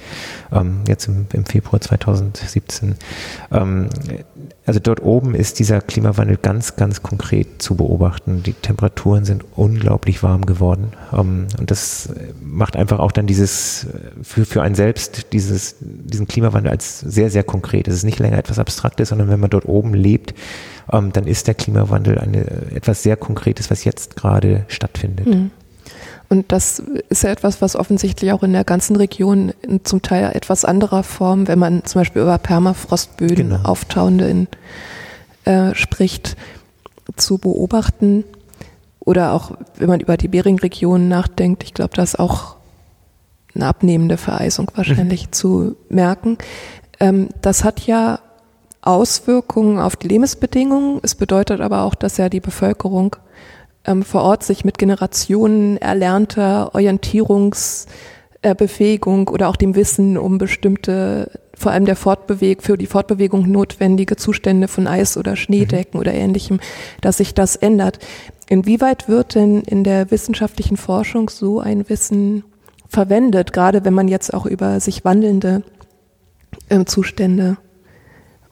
Ähm, 0.51 0.81
jetzt 0.87 1.07
im 1.07 1.24
im, 1.33 1.45
Februar 1.45 1.81
2017. 1.81 2.95
Ähm, 3.51 3.89
also 4.65 4.79
dort 4.79 5.01
oben 5.01 5.35
ist 5.35 5.59
dieser 5.59 5.81
Klimawandel 5.81 6.37
ganz, 6.37 6.75
ganz 6.75 7.03
konkret 7.03 7.61
zu 7.61 7.75
beobachten. 7.75 8.43
Die 8.43 8.53
Temperaturen 8.53 9.25
sind 9.25 9.45
unglaublich 9.55 10.23
warm 10.23 10.45
geworden. 10.45 10.93
Ähm, 11.13 11.47
und 11.59 11.71
das 11.71 12.09
macht 12.41 12.75
einfach 12.75 12.99
auch 12.99 13.11
dann 13.11 13.27
dieses, 13.27 13.87
für, 14.23 14.45
für 14.45 14.61
einen 14.61 14.75
selbst, 14.75 15.33
dieses, 15.33 15.75
diesen 15.79 16.27
Klimawandel 16.27 16.71
als 16.71 16.99
sehr, 16.99 17.29
sehr 17.29 17.43
konkret. 17.43 17.87
Es 17.87 17.95
ist 17.95 18.03
nicht 18.03 18.19
länger 18.19 18.37
etwas 18.37 18.59
Abstraktes, 18.59 19.09
sondern 19.09 19.29
wenn 19.29 19.39
man 19.39 19.49
dort 19.49 19.65
oben 19.65 19.93
lebt, 19.93 20.33
ähm, 20.91 21.11
dann 21.11 21.27
ist 21.27 21.47
der 21.47 21.55
Klimawandel 21.55 22.17
eine, 22.19 22.45
etwas 22.73 23.03
sehr 23.03 23.17
Konkretes, 23.17 23.69
was 23.71 23.83
jetzt 23.83 24.15
gerade 24.15 24.65
stattfindet. 24.67 25.27
Mhm. 25.27 25.51
Und 26.29 26.51
das 26.51 26.79
ist 27.09 27.23
ja 27.23 27.29
etwas, 27.29 27.61
was 27.61 27.75
offensichtlich 27.75 28.31
auch 28.31 28.43
in 28.43 28.53
der 28.53 28.63
ganzen 28.63 28.95
Region 28.95 29.53
in 29.61 29.85
zum 29.85 30.01
Teil 30.01 30.31
etwas 30.33 30.65
anderer 30.65 31.03
Form, 31.03 31.47
wenn 31.47 31.59
man 31.59 31.85
zum 31.85 32.01
Beispiel 32.01 32.21
über 32.21 32.37
Permafrostböden 32.37 33.49
genau. 33.49 33.63
auftauende 33.63 34.27
in, 34.27 34.47
äh, 35.45 35.75
spricht, 35.75 36.35
zu 37.15 37.37
beobachten. 37.37 38.23
Oder 38.99 39.33
auch, 39.33 39.51
wenn 39.75 39.87
man 39.87 39.99
über 39.99 40.17
die 40.17 40.27
Beringregion 40.27 41.07
nachdenkt, 41.07 41.63
ich 41.63 41.73
glaube, 41.73 41.95
da 41.95 42.01
ist 42.01 42.19
auch 42.19 42.55
eine 43.53 43.67
abnehmende 43.67 44.17
Vereisung 44.17 44.71
wahrscheinlich 44.75 45.27
mhm. 45.27 45.31
zu 45.31 45.75
merken. 45.89 46.37
Ähm, 46.99 47.29
das 47.41 47.63
hat 47.63 47.81
ja 47.81 48.19
Auswirkungen 48.81 49.79
auf 49.79 49.95
die 49.95 50.07
Lebensbedingungen. 50.07 50.99
Es 51.03 51.15
bedeutet 51.15 51.61
aber 51.61 51.83
auch, 51.83 51.95
dass 51.95 52.17
ja 52.17 52.29
die 52.29 52.39
Bevölkerung 52.39 53.15
ähm, 53.85 54.03
vor 54.03 54.23
Ort 54.23 54.43
sich 54.43 54.65
mit 54.65 54.77
Generationen 54.77 55.77
erlernter 55.77 56.73
Orientierungsbefähigung 56.73 59.27
äh, 59.27 59.31
oder 59.31 59.49
auch 59.49 59.55
dem 59.55 59.75
Wissen 59.75 60.17
um 60.17 60.37
bestimmte, 60.37 61.31
vor 61.55 61.71
allem 61.71 61.85
der 61.85 61.95
Fortbeweg, 61.95 62.63
für 62.63 62.77
die 62.77 62.87
Fortbewegung 62.87 63.49
notwendige 63.49 64.15
Zustände 64.15 64.67
von 64.67 64.87
Eis 64.87 65.17
oder 65.17 65.35
Schneedecken 65.35 65.97
mhm. 65.97 66.01
oder 66.01 66.13
ähnlichem, 66.13 66.59
dass 67.01 67.17
sich 67.17 67.33
das 67.33 67.55
ändert. 67.55 67.99
Inwieweit 68.47 69.09
wird 69.09 69.35
denn 69.35 69.61
in 69.61 69.83
der 69.83 70.11
wissenschaftlichen 70.11 70.77
Forschung 70.77 71.29
so 71.29 71.59
ein 71.59 71.89
Wissen 71.89 72.43
verwendet, 72.87 73.53
gerade 73.53 73.85
wenn 73.85 73.93
man 73.93 74.07
jetzt 74.07 74.33
auch 74.33 74.45
über 74.45 74.79
sich 74.79 75.03
wandelnde 75.03 75.63
äh, 76.69 76.85
Zustände 76.85 77.57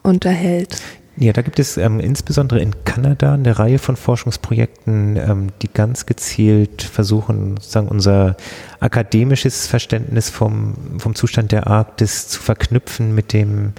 unterhält? 0.02 0.80
Ja, 1.16 1.32
da 1.32 1.42
gibt 1.42 1.60
es 1.60 1.76
ähm, 1.76 2.00
insbesondere 2.00 2.60
in 2.60 2.84
Kanada 2.84 3.34
eine 3.34 3.56
Reihe 3.56 3.78
von 3.78 3.94
Forschungsprojekten, 3.94 5.16
ähm, 5.16 5.46
die 5.62 5.68
ganz 5.72 6.06
gezielt 6.06 6.82
versuchen, 6.82 7.56
sozusagen 7.56 7.86
unser 7.86 8.36
akademisches 8.80 9.68
Verständnis 9.68 10.28
vom, 10.28 10.74
vom 10.98 11.14
Zustand 11.14 11.52
der 11.52 11.68
Arktis 11.68 12.26
zu 12.26 12.40
verknüpfen 12.40 13.14
mit 13.14 13.32
dem 13.32 13.74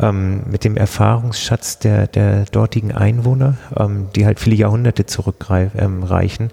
ähm, 0.00 0.42
mit 0.50 0.64
dem 0.64 0.76
Erfahrungsschatz 0.76 1.78
der, 1.78 2.06
der 2.06 2.44
dortigen 2.46 2.92
Einwohner, 2.92 3.56
ähm, 3.76 4.08
die 4.14 4.26
halt 4.26 4.40
viele 4.40 4.56
Jahrhunderte 4.56 5.06
zurückreichen. 5.06 6.50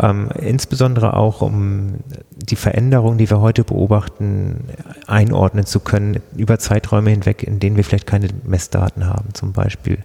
Ähm, 0.00 0.28
insbesondere 0.40 1.16
auch, 1.16 1.42
um 1.42 1.94
die 2.34 2.56
Veränderungen, 2.56 3.18
die 3.18 3.30
wir 3.30 3.40
heute 3.40 3.64
beobachten, 3.64 4.68
einordnen 5.06 5.66
zu 5.66 5.80
können 5.80 6.20
über 6.36 6.58
Zeiträume 6.58 7.10
hinweg, 7.10 7.42
in 7.42 7.60
denen 7.60 7.76
wir 7.76 7.84
vielleicht 7.84 8.06
keine 8.06 8.28
Messdaten 8.44 9.06
haben, 9.06 9.34
zum 9.34 9.52
Beispiel. 9.52 9.98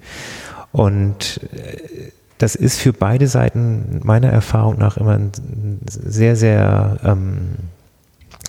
Und 0.71 1.41
äh, 1.53 2.11
das 2.37 2.55
ist 2.55 2.79
für 2.79 2.93
beide 2.93 3.27
Seiten 3.27 3.99
meiner 4.03 4.29
Erfahrung 4.29 4.77
nach 4.77 4.97
immer 4.97 5.13
ein 5.13 5.31
sehr, 5.89 6.35
sehr, 6.35 6.97
ähm, 7.03 7.55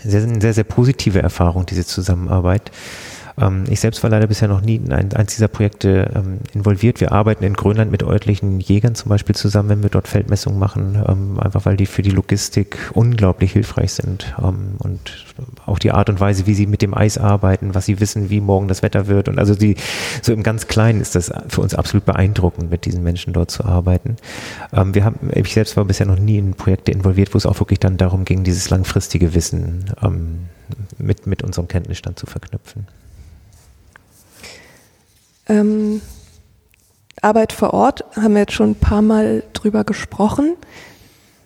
sehr, 0.02 0.40
sehr, 0.40 0.52
sehr 0.52 0.64
positive 0.64 1.22
Erfahrung, 1.22 1.64
diese 1.64 1.86
Zusammenarbeit. 1.86 2.70
Ähm, 3.40 3.64
ich 3.68 3.80
selbst 3.80 4.02
war 4.02 4.10
leider 4.10 4.26
bisher 4.26 4.48
noch 4.48 4.60
nie 4.60 4.76
in 4.76 4.92
ein, 4.92 5.12
eins 5.12 5.34
dieser 5.34 5.48
Projekte 5.48 6.10
ähm, 6.14 6.38
involviert. 6.52 7.00
Wir 7.00 7.12
arbeiten 7.12 7.44
in 7.44 7.54
Grönland 7.54 7.90
mit 7.90 8.02
örtlichen 8.02 8.60
Jägern 8.60 8.94
zum 8.94 9.08
Beispiel 9.08 9.34
zusammen, 9.34 9.68
wenn 9.68 9.82
wir 9.82 9.90
dort 9.90 10.08
Feldmessungen 10.08 10.58
machen, 10.58 11.02
ähm, 11.06 11.38
einfach 11.40 11.66
weil 11.66 11.76
die 11.76 11.86
für 11.86 12.02
die 12.02 12.10
Logistik 12.10 12.78
unglaublich 12.94 13.52
hilfreich 13.52 13.92
sind 13.92 14.34
ähm, 14.42 14.76
und 14.78 15.26
auch 15.66 15.78
die 15.78 15.92
Art 15.92 16.08
und 16.08 16.20
Weise, 16.20 16.46
wie 16.46 16.54
sie 16.54 16.66
mit 16.66 16.82
dem 16.82 16.94
Eis 16.94 17.18
arbeiten, 17.18 17.74
was 17.74 17.86
sie 17.86 18.00
wissen, 18.00 18.30
wie 18.30 18.40
morgen 18.40 18.68
das 18.68 18.82
Wetter 18.82 19.06
wird 19.06 19.28
und 19.28 19.38
also 19.38 19.54
die 19.54 19.76
so 20.22 20.32
im 20.32 20.42
ganz 20.42 20.66
Kleinen 20.66 21.00
ist 21.00 21.14
das 21.14 21.30
für 21.48 21.60
uns 21.60 21.74
absolut 21.74 22.04
beeindruckend, 22.04 22.70
mit 22.70 22.84
diesen 22.84 23.02
Menschen 23.02 23.32
dort 23.32 23.50
zu 23.50 23.64
arbeiten. 23.64 24.16
Ähm, 24.72 24.94
wir 24.94 25.04
haben, 25.04 25.30
ich 25.34 25.52
selbst 25.52 25.76
war 25.76 25.84
bisher 25.84 26.06
noch 26.06 26.18
nie 26.18 26.38
in 26.38 26.54
Projekte 26.54 26.92
involviert, 26.92 27.34
wo 27.34 27.38
es 27.38 27.46
auch 27.46 27.60
wirklich 27.60 27.78
dann 27.78 27.96
darum 27.96 28.24
ging, 28.24 28.44
dieses 28.44 28.70
langfristige 28.70 29.34
Wissen 29.34 29.86
ähm, 30.02 30.48
mit, 30.98 31.26
mit 31.26 31.42
unserem 31.42 31.68
Kenntnisstand 31.68 32.18
zu 32.18 32.26
verknüpfen. 32.26 32.86
Ähm, 35.48 36.00
Arbeit 37.22 37.52
vor 37.52 37.74
Ort 37.74 38.04
haben 38.16 38.34
wir 38.34 38.40
jetzt 38.40 38.52
schon 38.52 38.70
ein 38.70 38.74
paar 38.74 39.02
Mal 39.02 39.42
drüber 39.52 39.84
gesprochen. 39.84 40.56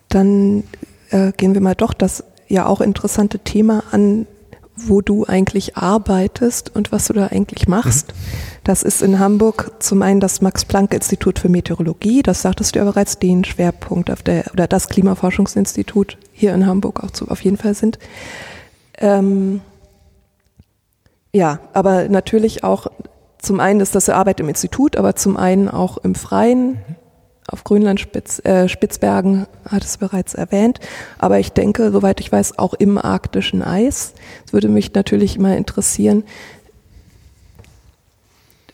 Dann 0.09 0.63
äh, 1.09 1.31
gehen 1.31 1.53
wir 1.53 1.61
mal 1.61 1.75
doch 1.75 1.93
das 1.93 2.23
ja 2.47 2.65
auch 2.65 2.81
interessante 2.81 3.39
Thema 3.39 3.83
an, 3.91 4.27
wo 4.75 5.01
du 5.01 5.25
eigentlich 5.25 5.77
arbeitest 5.77 6.75
und 6.75 6.91
was 6.91 7.07
du 7.07 7.13
da 7.13 7.27
eigentlich 7.27 7.67
machst. 7.67 8.09
Mhm. 8.09 8.53
Das 8.63 8.83
ist 8.83 9.01
in 9.01 9.19
Hamburg 9.19 9.71
zum 9.79 10.01
einen 10.01 10.19
das 10.19 10.41
Max-Planck-Institut 10.41 11.39
für 11.39 11.49
Meteorologie, 11.49 12.23
das 12.23 12.41
sagtest 12.41 12.75
du 12.75 12.79
ja 12.79 12.85
bereits, 12.85 13.19
den 13.19 13.43
Schwerpunkt 13.43 14.09
auf 14.09 14.23
der, 14.23 14.45
oder 14.53 14.67
das 14.67 14.87
Klimaforschungsinstitut 14.87 16.17
hier 16.31 16.53
in 16.53 16.65
Hamburg 16.65 17.03
auch 17.03 17.11
zu, 17.11 17.27
auf 17.27 17.41
jeden 17.41 17.57
Fall 17.57 17.75
sind. 17.75 17.99
Ähm, 18.97 19.61
ja, 21.33 21.59
aber 21.73 22.07
natürlich 22.09 22.63
auch 22.63 22.87
zum 23.43 23.59
einen 23.59 23.81
ist 23.81 23.93
das 23.93 24.07
Arbeit 24.07 24.39
im 24.39 24.47
Institut, 24.47 24.95
aber 24.95 25.17
zum 25.17 25.35
einen 25.35 25.67
auch 25.67 25.97
im 25.97 26.15
Freien. 26.15 26.79
Auf 27.45 27.65
Grönland, 27.65 27.99
Spitz, 27.99 28.39
äh, 28.45 28.69
Spitzbergen 28.69 29.47
hat 29.67 29.83
es 29.83 29.97
bereits 29.97 30.33
erwähnt. 30.33 30.79
Aber 31.17 31.39
ich 31.39 31.51
denke, 31.51 31.91
soweit 31.91 32.21
ich 32.21 32.31
weiß, 32.31 32.57
auch 32.57 32.73
im 32.73 32.97
arktischen 32.97 33.61
Eis. 33.61 34.13
Es 34.45 34.53
würde 34.53 34.69
mich 34.69 34.93
natürlich 34.93 35.37
mal 35.37 35.57
interessieren, 35.57 36.23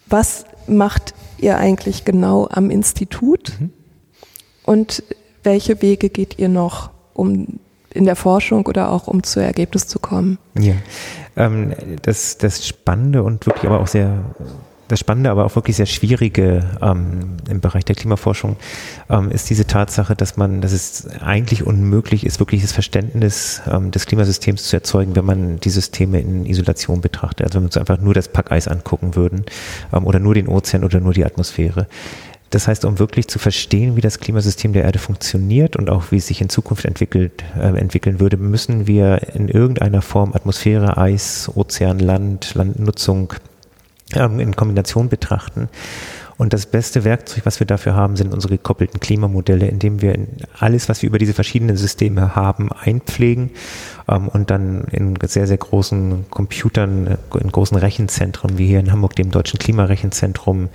was 0.06 0.46
macht 0.68 1.16
ihr 1.40 1.58
eigentlich 1.58 2.06
genau 2.06 2.48
am 2.48 2.70
Institut 2.70 3.54
mhm. 3.60 3.72
und 4.66 5.02
welche 5.42 5.82
Wege 5.82 6.10
geht 6.10 6.38
ihr 6.38 6.50
noch, 6.50 6.92
um 7.16 7.60
in 7.94 8.06
der 8.06 8.16
Forschung 8.16 8.66
oder 8.66 8.92
auch 8.92 9.08
um 9.08 9.24
zu 9.24 9.40
Ergebnis 9.40 9.88
zu 9.88 10.00
kommen? 10.00 10.38
Ja, 10.58 10.76
ähm, 11.36 11.74
das, 12.02 12.38
das 12.38 12.68
Spannende 12.68 13.24
und 13.24 13.46
wirklich 13.46 13.66
aber 13.66 13.80
auch 13.80 13.88
sehr 13.88 14.24
das 14.90 15.00
Spannende, 15.00 15.30
aber 15.30 15.46
auch 15.46 15.56
wirklich 15.56 15.76
sehr 15.76 15.86
Schwierige 15.86 16.66
ähm, 16.82 17.38
im 17.48 17.62
Bereich 17.62 17.86
der 17.86 17.96
Klimaforschung 17.96 18.58
ähm, 19.10 19.30
ist 19.30 19.50
diese 19.50 19.68
Tatsache, 19.68 20.16
dass 20.16 20.36
man, 20.36 20.62
dass 20.62 20.72
es 20.72 21.08
eigentlich 21.22 21.66
unmöglich 21.66 22.26
ist, 22.26 22.40
wirkliches 22.40 22.72
Verständnis 22.72 23.62
ähm, 23.72 23.92
des 23.92 24.08
Klimasystems 24.08 24.64
zu 24.64 24.76
erzeugen, 24.76 25.16
wenn 25.16 25.26
man 25.26 25.60
die 25.60 25.70
Systeme 25.70 26.20
in 26.20 26.46
Isolation 26.46 27.02
betrachtet. 27.02 27.46
Also 27.46 27.58
wenn 27.58 27.64
wir 27.64 27.68
uns 27.68 27.78
einfach 27.78 28.00
nur 28.00 28.16
das 28.16 28.30
Packeis 28.30 28.68
angucken 28.68 29.16
würden 29.16 29.46
ähm, 29.94 30.06
oder 30.08 30.20
nur 30.20 30.34
den 30.34 30.48
Ozean 30.48 30.84
oder 30.84 31.00
nur 31.00 31.14
die 31.14 31.24
Atmosphäre. 31.24 31.88
Das 32.50 32.68
heißt, 32.68 32.86
um 32.86 32.98
wirklich 32.98 33.28
zu 33.28 33.38
verstehen, 33.38 33.96
wie 33.96 34.02
das 34.02 34.20
Klimasystem 34.20 34.74
der 34.74 34.84
Erde 34.84 35.00
funktioniert 35.00 35.76
und 35.76 35.90
auch 35.90 36.12
wie 36.12 36.18
es 36.18 36.28
sich 36.28 36.42
in 36.42 36.50
Zukunft 36.50 36.86
entwickelt, 36.86 37.44
äh, 37.56 37.78
entwickeln 37.78 38.20
würde, 38.20 38.38
müssen 38.38 38.88
wir 38.88 39.36
in 39.36 39.50
irgendeiner 39.50 40.02
Form 40.02 40.34
Atmosphäre, 40.34 40.98
Eis, 40.98 41.52
Ozean, 41.54 42.00
Land, 42.00 42.56
Landnutzung 42.56 43.34
ähm, 44.16 44.40
in 44.40 44.56
Kombination 44.56 45.10
betrachten. 45.10 45.70
Und 46.40 46.54
das 46.54 46.68
beste 46.68 47.04
Werkzeug, 47.04 47.46
was 47.46 47.60
wir 47.60 47.68
dafür 47.68 47.96
haben, 47.96 48.16
sind 48.16 48.34
unsere 48.34 48.54
gekoppelten 48.54 49.02
Klimamodelle, 49.02 49.68
indem 49.68 50.02
wir 50.02 50.18
alles, 50.58 50.88
was 50.88 51.02
wir 51.02 51.10
über 51.10 51.18
diese 51.18 51.34
verschiedenen 51.34 51.76
Systeme 51.76 52.34
haben, 52.34 52.72
einpflegen 52.72 53.52
ähm, 54.08 54.30
und 54.30 54.50
dann 54.50 54.86
in 54.86 55.18
sehr, 55.22 55.48
sehr 55.48 55.58
großen 55.58 56.30
Computern, 56.30 57.08
äh, 57.08 57.18
in 57.42 57.52
großen 57.52 57.76
Rechenzentren, 57.76 58.58
wie 58.58 58.68
hier 58.68 58.80
in 58.80 58.90
Hamburg, 58.90 59.18
dem 59.18 59.32
Deutschen 59.32 59.60
Klimarechenzentrum, 59.60 60.70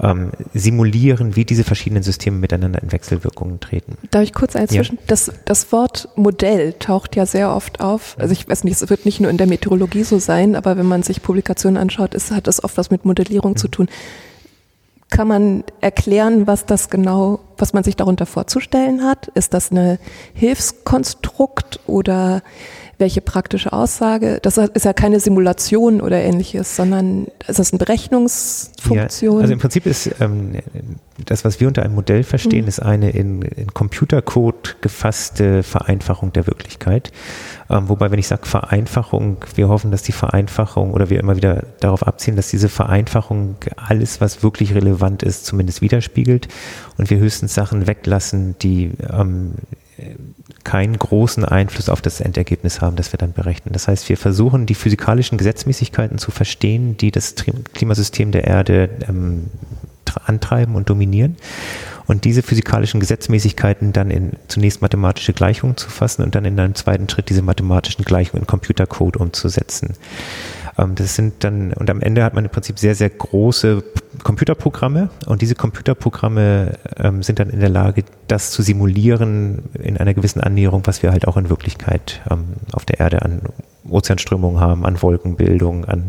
ähm, 0.00 0.30
simulieren, 0.54 1.34
wie 1.36 1.44
diese 1.44 1.64
verschiedenen 1.64 2.02
Systeme 2.02 2.38
miteinander 2.38 2.82
in 2.82 2.92
Wechselwirkungen 2.92 3.60
treten. 3.60 3.98
Darf 4.10 4.22
ich 4.22 4.32
kurz 4.32 4.54
einzwischen? 4.54 4.96
Ja. 4.96 5.02
Das, 5.08 5.32
das 5.44 5.72
Wort 5.72 6.08
Modell 6.14 6.74
taucht 6.74 7.16
ja 7.16 7.26
sehr 7.26 7.54
oft 7.54 7.80
auf. 7.80 8.16
Also 8.18 8.32
ich 8.32 8.48
weiß 8.48 8.64
nicht, 8.64 8.80
es 8.80 8.88
wird 8.88 9.04
nicht 9.04 9.20
nur 9.20 9.30
in 9.30 9.36
der 9.36 9.46
Meteorologie 9.46 10.04
so 10.04 10.18
sein, 10.18 10.54
aber 10.54 10.76
wenn 10.76 10.86
man 10.86 11.02
sich 11.02 11.22
Publikationen 11.22 11.76
anschaut, 11.76 12.14
ist, 12.14 12.30
hat 12.30 12.46
das 12.46 12.62
oft 12.62 12.76
was 12.76 12.90
mit 12.90 13.04
Modellierung 13.04 13.52
mhm. 13.52 13.56
zu 13.56 13.68
tun. 13.68 13.88
Kann 15.10 15.26
man 15.26 15.64
erklären, 15.80 16.46
was 16.46 16.66
das 16.66 16.90
genau, 16.90 17.40
was 17.56 17.72
man 17.72 17.82
sich 17.82 17.96
darunter 17.96 18.26
vorzustellen 18.26 19.02
hat? 19.02 19.28
Ist 19.28 19.54
das 19.54 19.70
eine 19.70 19.98
Hilfskonstrukt 20.34 21.80
oder 21.86 22.42
welche 22.98 23.20
praktische 23.20 23.72
Aussage? 23.72 24.40
Das 24.42 24.58
ist 24.58 24.84
ja 24.84 24.92
keine 24.92 25.20
Simulation 25.20 26.00
oder 26.00 26.18
ähnliches, 26.18 26.74
sondern 26.74 27.28
ist 27.46 27.58
das 27.58 27.72
eine 27.72 27.78
Berechnungsfunktion? 27.78 29.36
Ja, 29.36 29.40
also 29.40 29.52
im 29.52 29.60
Prinzip 29.60 29.86
ist 29.86 30.10
ähm, 30.20 30.56
das, 31.24 31.44
was 31.44 31.60
wir 31.60 31.68
unter 31.68 31.84
einem 31.84 31.94
Modell 31.94 32.24
verstehen, 32.24 32.62
mhm. 32.62 32.68
ist 32.68 32.80
eine 32.80 33.10
in, 33.10 33.42
in, 33.42 33.72
Computercode 33.72 34.76
gefasste 34.80 35.62
Vereinfachung 35.62 36.32
der 36.32 36.48
Wirklichkeit. 36.48 37.12
Ähm, 37.70 37.88
wobei, 37.88 38.10
wenn 38.10 38.18
ich 38.18 38.26
sage 38.26 38.46
Vereinfachung, 38.46 39.38
wir 39.54 39.68
hoffen, 39.68 39.92
dass 39.92 40.02
die 40.02 40.12
Vereinfachung 40.12 40.92
oder 40.92 41.08
wir 41.08 41.20
immer 41.20 41.36
wieder 41.36 41.64
darauf 41.78 42.04
abziehen, 42.04 42.34
dass 42.34 42.48
diese 42.48 42.68
Vereinfachung 42.68 43.56
alles, 43.76 44.20
was 44.20 44.42
wirklich 44.42 44.74
relevant 44.74 45.22
ist, 45.22 45.46
zumindest 45.46 45.82
widerspiegelt 45.82 46.48
und 46.96 47.10
wir 47.10 47.18
höchstens 47.18 47.54
Sachen 47.54 47.86
weglassen, 47.86 48.56
die 48.60 48.90
ähm, 49.08 49.52
keinen 50.64 50.98
großen 50.98 51.44
Einfluss 51.44 51.88
auf 51.88 52.00
das 52.00 52.20
Endergebnis 52.20 52.80
haben, 52.80 52.96
das 52.96 53.12
wir 53.12 53.18
dann 53.18 53.32
berechnen. 53.32 53.72
Das 53.72 53.88
heißt, 53.88 54.08
wir 54.08 54.16
versuchen, 54.16 54.66
die 54.66 54.74
physikalischen 54.74 55.38
Gesetzmäßigkeiten 55.38 56.18
zu 56.18 56.30
verstehen, 56.30 56.96
die 56.96 57.10
das 57.10 57.34
Klimasystem 57.74 58.32
der 58.32 58.44
Erde 58.44 58.90
ähm, 59.08 59.46
antreiben 60.24 60.74
und 60.74 60.88
dominieren. 60.88 61.36
Und 62.06 62.24
diese 62.24 62.42
physikalischen 62.42 63.00
Gesetzmäßigkeiten 63.00 63.92
dann 63.92 64.10
in 64.10 64.32
zunächst 64.48 64.80
mathematische 64.80 65.34
Gleichungen 65.34 65.76
zu 65.76 65.90
fassen 65.90 66.22
und 66.22 66.34
dann 66.34 66.46
in 66.46 66.58
einem 66.58 66.74
zweiten 66.74 67.08
Schritt 67.08 67.28
diese 67.28 67.42
mathematischen 67.42 68.04
Gleichungen 68.04 68.42
in 68.42 68.46
Computercode 68.46 69.18
umzusetzen. 69.18 69.94
Ähm, 70.78 70.94
das 70.94 71.14
sind 71.14 71.44
dann, 71.44 71.72
und 71.72 71.90
am 71.90 72.00
Ende 72.00 72.24
hat 72.24 72.34
man 72.34 72.44
im 72.44 72.50
Prinzip 72.50 72.78
sehr, 72.78 72.94
sehr 72.94 73.10
große 73.10 73.82
Computerprogramme. 74.22 75.10
Und 75.26 75.42
diese 75.42 75.54
Computerprogramme 75.54 76.78
ähm, 76.96 77.22
sind 77.22 77.38
dann 77.38 77.50
in 77.50 77.60
der 77.60 77.68
Lage, 77.68 78.04
das 78.28 78.50
zu 78.50 78.62
simulieren 78.62 79.64
in 79.74 79.96
einer 79.96 80.14
gewissen 80.14 80.40
Annäherung, 80.40 80.82
was 80.84 81.02
wir 81.02 81.12
halt 81.12 81.26
auch 81.26 81.36
in 81.36 81.50
Wirklichkeit 81.50 82.20
ähm, 82.30 82.44
auf 82.72 82.84
der 82.84 83.00
Erde 83.00 83.22
an 83.22 83.42
Ozeanströmungen 83.88 84.60
haben, 84.60 84.84
an 84.86 85.00
Wolkenbildung, 85.02 85.84
an 85.84 86.06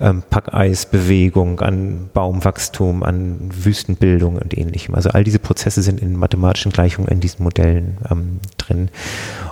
ähm, 0.00 0.22
Packeisbewegung, 0.28 1.60
an 1.60 2.10
Baumwachstum, 2.12 3.02
an 3.02 3.50
Wüstenbildung 3.52 4.36
und 4.36 4.56
ähnlichem. 4.56 4.94
Also 4.94 5.10
all 5.10 5.24
diese 5.24 5.38
Prozesse 5.38 5.82
sind 5.82 6.00
in 6.00 6.16
mathematischen 6.16 6.72
Gleichungen 6.72 7.08
in 7.08 7.20
diesen 7.20 7.42
Modellen 7.42 7.98
ähm, 8.10 8.40
drin. 8.58 8.90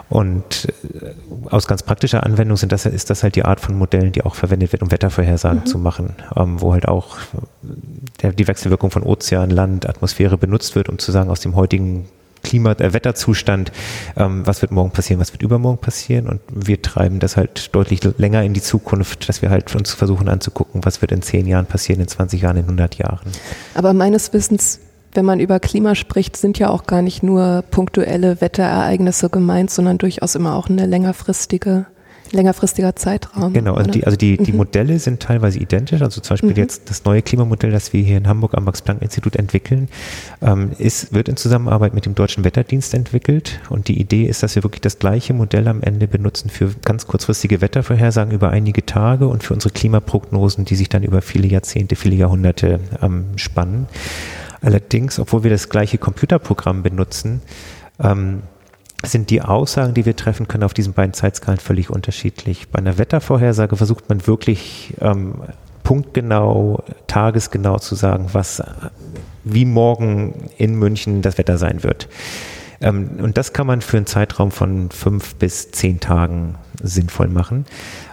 Und 0.09 0.73
äh, 1.01 1.13
aus 1.51 1.67
ganz 1.67 1.83
praktischer 1.83 2.25
Anwendung 2.25 2.57
sind 2.57 2.73
das, 2.73 2.87
ist 2.87 3.11
das 3.11 3.23
halt 3.23 3.37
die 3.37 3.45
Art 3.45 3.61
von 3.61 3.77
Modellen, 3.77 4.13
die 4.13 4.25
auch 4.25 4.35
verwendet 4.35 4.73
wird, 4.73 4.83
um 4.83 4.91
Wettervorhersagen 4.91 5.61
mhm. 5.61 5.67
zu 5.67 5.79
machen, 5.79 6.15
ähm, 6.37 6.61
wo 6.61 6.73
halt 6.73 6.89
auch 6.89 7.19
der, 8.23 8.33
die 8.33 8.47
Wechselwirkung 8.47 8.91
von 8.91 9.03
Ozean, 9.03 9.51
Land, 9.51 9.89
Atmosphäre 9.89 10.39
benutzt 10.39 10.75
wird, 10.75 10.89
um 10.89 10.99
zu 10.99 11.13
sagen, 11.13 11.31
aus 11.31 11.41
dem 11.41 11.57
heutigen 11.57 12.07
Klima, 12.45 12.73
äh, 12.73 12.93
Wetterzustand, 12.93 13.73
ähm, 14.17 14.47
was 14.47 14.63
wird 14.63 14.71
morgen 14.71 14.93
passieren, 14.93 15.21
was 15.21 15.33
wird 15.33 15.43
übermorgen 15.43 15.79
passieren? 15.79 16.29
Und 16.29 16.41
wir 16.55 16.81
treiben 16.81 17.19
das 17.19 17.37
halt 17.37 17.75
deutlich 17.75 18.01
länger 18.19 18.45
in 18.45 18.55
die 18.55 18.63
Zukunft, 18.63 19.29
dass 19.29 19.43
wir 19.43 19.51
halt 19.51 19.75
uns 19.75 19.93
versuchen 19.93 20.29
anzugucken, 20.29 20.85
was 20.85 21.03
wird 21.03 21.11
in 21.11 21.23
zehn 21.23 21.47
Jahren 21.47 21.67
passieren, 21.67 22.01
in 22.01 22.09
20 22.09 22.43
Jahren, 22.43 22.59
in 22.59 22.65
100 22.65 22.97
Jahren. 22.97 23.33
Aber 23.75 23.93
meines 23.93 24.33
Wissens 24.33 24.79
wenn 25.17 25.25
man 25.25 25.39
über 25.39 25.61
Klima 25.61 25.95
spricht, 25.95 26.37
sind 26.37 26.59
ja 26.59 26.71
auch 26.71 26.89
gar 26.89 27.01
nicht 27.01 27.23
nur 27.23 27.63
punktuelle 27.71 28.41
Wetterereignisse 28.41 29.31
gemeint, 29.31 29.71
sondern 29.71 29.97
durchaus 29.97 30.35
immer 30.35 30.57
auch 30.57 30.69
eine 30.69 30.87
längerfristige 30.87 31.87
längerfristiger 32.33 32.97
Zeitraum. 32.97 33.53
Genau, 33.53 33.75
also 33.75 33.91
die, 33.91 34.05
also 34.05 34.17
die, 34.17 34.37
die 34.37 34.53
mhm. 34.53 34.59
Modelle 34.59 34.99
sind 34.99 35.21
teilweise 35.21 35.59
identisch. 35.59 36.03
Also 36.03 36.21
zum 36.21 36.35
Beispiel 36.35 36.51
mhm. 36.51 36.57
jetzt 36.57 36.91
das 36.91 37.05
neue 37.05 37.23
Klimamodell, 37.23 37.71
das 37.71 37.93
wir 37.93 38.03
hier 38.03 38.17
in 38.17 38.29
Hamburg 38.29 38.55
am 38.55 38.65
Max-Planck-Institut 38.65 39.37
entwickeln, 39.37 39.89
ähm, 40.43 40.73
ist, 40.79 41.13
wird 41.13 41.29
in 41.29 41.37
Zusammenarbeit 41.37 41.95
mit 41.95 42.07
dem 42.07 42.15
Deutschen 42.15 42.45
Wetterdienst 42.45 42.95
entwickelt. 42.95 43.61
Und 43.71 43.89
die 43.89 44.01
Idee 44.01 44.25
ist, 44.25 44.43
dass 44.43 44.55
wir 44.57 44.65
wirklich 44.65 44.83
das 44.83 44.99
gleiche 44.99 45.35
Modell 45.35 45.69
am 45.69 45.83
Ende 45.83 46.07
benutzen 46.07 46.51
für 46.51 46.71
ganz 46.85 47.07
kurzfristige 47.07 47.61
Wettervorhersagen 47.61 48.33
über 48.33 48.51
einige 48.51 48.85
Tage 48.85 49.29
und 49.29 49.43
für 49.43 49.55
unsere 49.55 49.73
Klimaprognosen, 49.73 50.65
die 50.65 50.77
sich 50.77 50.89
dann 50.89 51.03
über 51.03 51.23
viele 51.23 51.47
Jahrzehnte, 51.49 51.97
viele 51.97 52.17
Jahrhunderte 52.17 52.81
ähm, 53.03 53.27
spannen. 53.37 53.87
Allerdings, 54.61 55.19
obwohl 55.19 55.45
wir 55.45 55.51
das 55.51 55.69
gleiche 55.69 55.99
Computerprogramm 55.99 56.83
benutzen, 56.83 57.43
ähm, 58.03 58.43
sind 59.07 59.31
die 59.31 59.43
Aussagen, 59.43 59.95
die 59.95 60.07
wir 60.07 60.17
treffen 60.17 60.49
können, 60.49 60.65
auf 60.65 60.75
diesen 60.75 60.93
beiden 60.93 61.15
Zeitskalen 61.15 61.59
völlig 61.59 61.91
unterschiedlich. 61.91 62.69
Bei 62.69 62.79
einer 62.79 62.99
Wettervorhersage 62.99 63.77
versucht 63.77 64.09
man 64.09 64.27
wirklich 64.27 64.95
ähm, 65.01 65.35
punktgenau, 65.83 66.83
tagesgenau 67.07 67.79
zu 67.79 67.95
sagen, 67.95 68.29
was 68.33 68.63
wie 69.45 69.65
morgen 69.65 70.51
in 70.57 70.75
München 70.75 71.23
das 71.23 71.39
Wetter 71.39 71.59
sein 71.59 71.83
wird. 71.83 72.09
Ähm, 72.81 73.19
und 73.23 73.39
das 73.39 73.53
kann 73.53 73.67
man 73.67 73.81
für 73.81 73.99
einen 73.99 74.07
Zeitraum 74.07 74.51
von 74.51 74.91
fünf 74.91 75.37
bis 75.37 75.71
zehn 75.71 76.01
Tagen 76.01 76.57
sinnvoll 76.83 77.29
machen. 77.29 77.67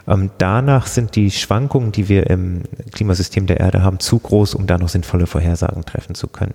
Ähm, 0.07 0.29
danach 0.37 0.87
sind 0.87 1.15
die 1.15 1.31
Schwankungen, 1.31 1.91
die 1.91 2.09
wir 2.09 2.29
im 2.29 2.63
Klimasystem 2.93 3.47
der 3.47 3.59
Erde 3.59 3.81
haben, 3.81 3.99
zu 3.99 4.19
groß, 4.19 4.55
um 4.55 4.67
da 4.67 4.77
noch 4.77 4.89
sinnvolle 4.89 5.27
Vorhersagen 5.27 5.85
treffen 5.85 6.15
zu 6.15 6.27
können. 6.27 6.53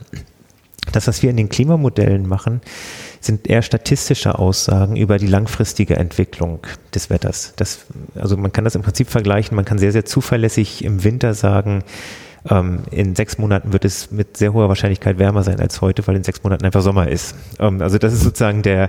Das, 0.93 1.07
was 1.07 1.23
wir 1.23 1.31
in 1.31 1.37
den 1.37 1.49
Klimamodellen 1.49 2.27
machen, 2.29 2.61
sind 3.21 3.49
eher 3.49 3.63
statistische 3.63 4.39
Aussagen 4.39 4.97
über 4.97 5.19
die 5.19 5.27
langfristige 5.27 5.97
Entwicklung 5.97 6.61
des 6.95 7.11
Wetters. 7.11 7.53
Das, 7.57 7.87
also 8.15 8.37
man 8.37 8.53
kann 8.53 8.65
das 8.65 8.75
im 8.75 8.83
Prinzip 8.83 9.09
vergleichen. 9.09 9.57
Man 9.57 9.65
kann 9.65 9.79
sehr, 9.79 9.93
sehr 9.93 10.05
zuverlässig 10.05 10.85
im 10.85 11.05
Winter 11.05 11.35
sagen, 11.35 11.83
ähm, 12.51 12.81
in 12.91 13.15
sechs 13.15 13.39
Monaten 13.39 13.73
wird 13.73 13.85
es 13.85 14.11
mit 14.11 14.37
sehr 14.37 14.53
hoher 14.53 14.69
Wahrscheinlichkeit 14.69 15.19
wärmer 15.19 15.43
sein 15.43 15.61
als 15.61 15.81
heute, 15.81 16.07
weil 16.07 16.17
in 16.17 16.25
sechs 16.25 16.43
Monaten 16.43 16.65
einfach 16.65 16.83
Sommer 16.83 17.09
ist. 17.09 17.35
Ähm, 17.59 17.83
also 17.83 17.99
das 17.99 18.13
ist 18.13 18.23
sozusagen 18.23 18.63
der 18.63 18.89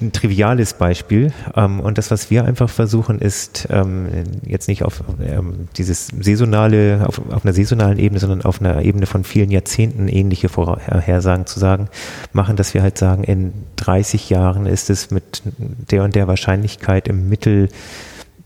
ein 0.00 0.12
triviales 0.12 0.74
Beispiel. 0.74 1.32
Ähm, 1.54 1.80
und 1.80 1.98
das, 1.98 2.10
was 2.10 2.30
wir 2.30 2.44
einfach 2.44 2.68
versuchen, 2.68 3.18
ist 3.18 3.68
ähm, 3.70 4.08
jetzt 4.44 4.68
nicht 4.68 4.84
auf 4.84 5.02
ähm, 5.22 5.68
dieses 5.76 6.08
saisonale, 6.08 7.04
auf, 7.06 7.20
auf 7.30 7.44
einer 7.44 7.54
saisonalen 7.54 7.98
Ebene, 7.98 8.20
sondern 8.20 8.42
auf 8.42 8.60
einer 8.60 8.82
Ebene 8.82 9.06
von 9.06 9.24
vielen 9.24 9.50
Jahrzehnten 9.50 10.08
ähnliche 10.08 10.48
Vorhersagen 10.48 11.46
zu 11.46 11.58
sagen, 11.58 11.88
machen, 12.32 12.56
dass 12.56 12.74
wir 12.74 12.82
halt 12.82 12.98
sagen, 12.98 13.24
in 13.24 13.52
30 13.76 14.30
Jahren 14.30 14.66
ist 14.66 14.90
es 14.90 15.10
mit 15.10 15.42
der 15.90 16.04
und 16.04 16.14
der 16.14 16.28
Wahrscheinlichkeit 16.28 17.08
im 17.08 17.28
Mittel 17.28 17.68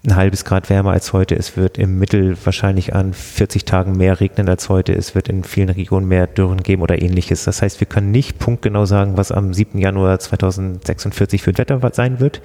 ein 0.06 0.16
halbes 0.16 0.44
Grad 0.44 0.68
wärmer 0.68 0.92
als 0.92 1.12
heute. 1.12 1.34
Es 1.34 1.56
wird 1.56 1.78
im 1.78 1.98
Mittel 1.98 2.36
wahrscheinlich 2.44 2.94
an 2.94 3.14
40 3.14 3.64
Tagen 3.64 3.96
mehr 3.96 4.20
regnen 4.20 4.48
als 4.48 4.68
heute. 4.68 4.92
Es 4.92 5.14
wird 5.14 5.28
in 5.28 5.44
vielen 5.44 5.70
Regionen 5.70 6.06
mehr 6.06 6.26
Dürren 6.26 6.62
geben 6.62 6.82
oder 6.82 7.00
ähnliches. 7.00 7.44
Das 7.44 7.62
heißt, 7.62 7.80
wir 7.80 7.86
können 7.86 8.10
nicht 8.10 8.38
punktgenau 8.38 8.84
sagen, 8.84 9.16
was 9.16 9.32
am 9.32 9.54
7. 9.54 9.78
Januar 9.78 10.18
2046 10.18 11.42
für 11.42 11.56
Wetter 11.56 11.80
sein 11.92 12.20
wird. 12.20 12.42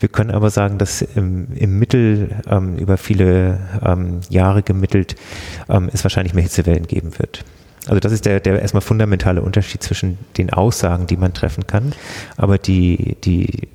Wir 0.00 0.08
können 0.08 0.30
aber 0.30 0.50
sagen, 0.50 0.78
dass 0.78 1.02
im, 1.02 1.48
im 1.54 1.78
Mittel 1.78 2.30
ähm, 2.48 2.76
über 2.76 2.96
viele 2.96 3.58
ähm, 3.84 4.20
Jahre 4.28 4.62
gemittelt 4.62 5.16
ähm, 5.68 5.90
es 5.92 6.04
wahrscheinlich 6.04 6.34
mehr 6.34 6.44
Hitzewellen 6.44 6.86
geben 6.86 7.18
wird. 7.18 7.44
Also 7.86 8.00
das 8.00 8.12
ist 8.12 8.26
der, 8.26 8.40
der 8.40 8.60
erstmal 8.60 8.80
fundamentale 8.80 9.40
Unterschied 9.40 9.82
zwischen 9.82 10.18
den 10.36 10.50
Aussagen, 10.50 11.06
die 11.06 11.16
man 11.16 11.32
treffen 11.32 11.66
kann. 11.66 11.94
Aber 12.36 12.58
die, 12.58 13.16
die 13.24 13.68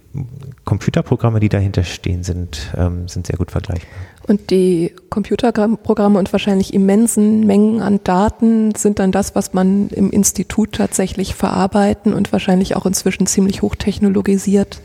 Computerprogramme, 0.65 1.39
die 1.39 1.49
dahinter 1.49 1.83
stehen, 1.83 2.23
sind, 2.23 2.73
ähm, 2.77 3.07
sind 3.07 3.27
sehr 3.27 3.37
gut 3.37 3.51
vergleichbar. 3.51 3.91
Und 4.27 4.49
die 4.49 4.93
Computerprogramme 5.09 6.17
und 6.17 6.31
wahrscheinlich 6.31 6.73
immensen 6.73 7.45
Mengen 7.45 7.81
an 7.81 7.99
Daten 8.03 8.73
sind 8.75 8.99
dann 8.99 9.11
das, 9.11 9.35
was 9.35 9.53
man 9.53 9.89
im 9.89 10.09
Institut 10.11 10.73
tatsächlich 10.73 11.35
verarbeiten 11.35 12.13
und 12.13 12.31
wahrscheinlich 12.31 12.75
auch 12.75 12.85
inzwischen 12.85 13.27
ziemlich 13.27 13.61
hochtechnologisiert 13.61 14.79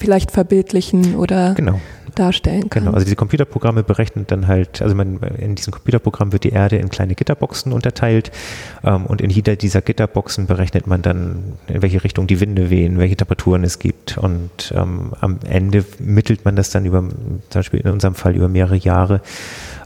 vielleicht 0.00 0.30
verbildlichen 0.30 1.14
oder 1.14 1.54
genau. 1.54 1.78
Darstellen 2.14 2.70
kann. 2.70 2.84
Genau, 2.84 2.94
also 2.94 3.04
diese 3.04 3.16
Computerprogramme 3.16 3.82
berechnen 3.82 4.26
dann 4.26 4.46
halt, 4.46 4.82
also 4.82 4.94
man, 4.94 5.18
in 5.38 5.54
diesem 5.54 5.72
Computerprogramm 5.72 6.32
wird 6.32 6.44
die 6.44 6.50
Erde 6.50 6.76
in 6.76 6.88
kleine 6.88 7.14
Gitterboxen 7.14 7.72
unterteilt 7.72 8.30
ähm, 8.84 9.06
und 9.06 9.20
in 9.20 9.30
jeder 9.30 9.56
dieser 9.56 9.82
Gitterboxen 9.82 10.46
berechnet 10.46 10.86
man 10.86 11.02
dann, 11.02 11.54
in 11.68 11.82
welche 11.82 12.04
Richtung 12.04 12.26
die 12.26 12.40
Winde 12.40 12.70
wehen, 12.70 12.98
welche 12.98 13.16
Temperaturen 13.16 13.64
es 13.64 13.78
gibt 13.78 14.18
und 14.18 14.72
ähm, 14.74 15.12
am 15.20 15.38
Ende 15.48 15.84
mittelt 15.98 16.44
man 16.44 16.56
das 16.56 16.70
dann 16.70 16.84
über, 16.84 17.00
zum 17.00 17.40
Beispiel 17.52 17.80
in 17.80 17.90
unserem 17.90 18.14
Fall 18.14 18.36
über 18.36 18.48
mehrere 18.48 18.76
Jahre 18.76 19.20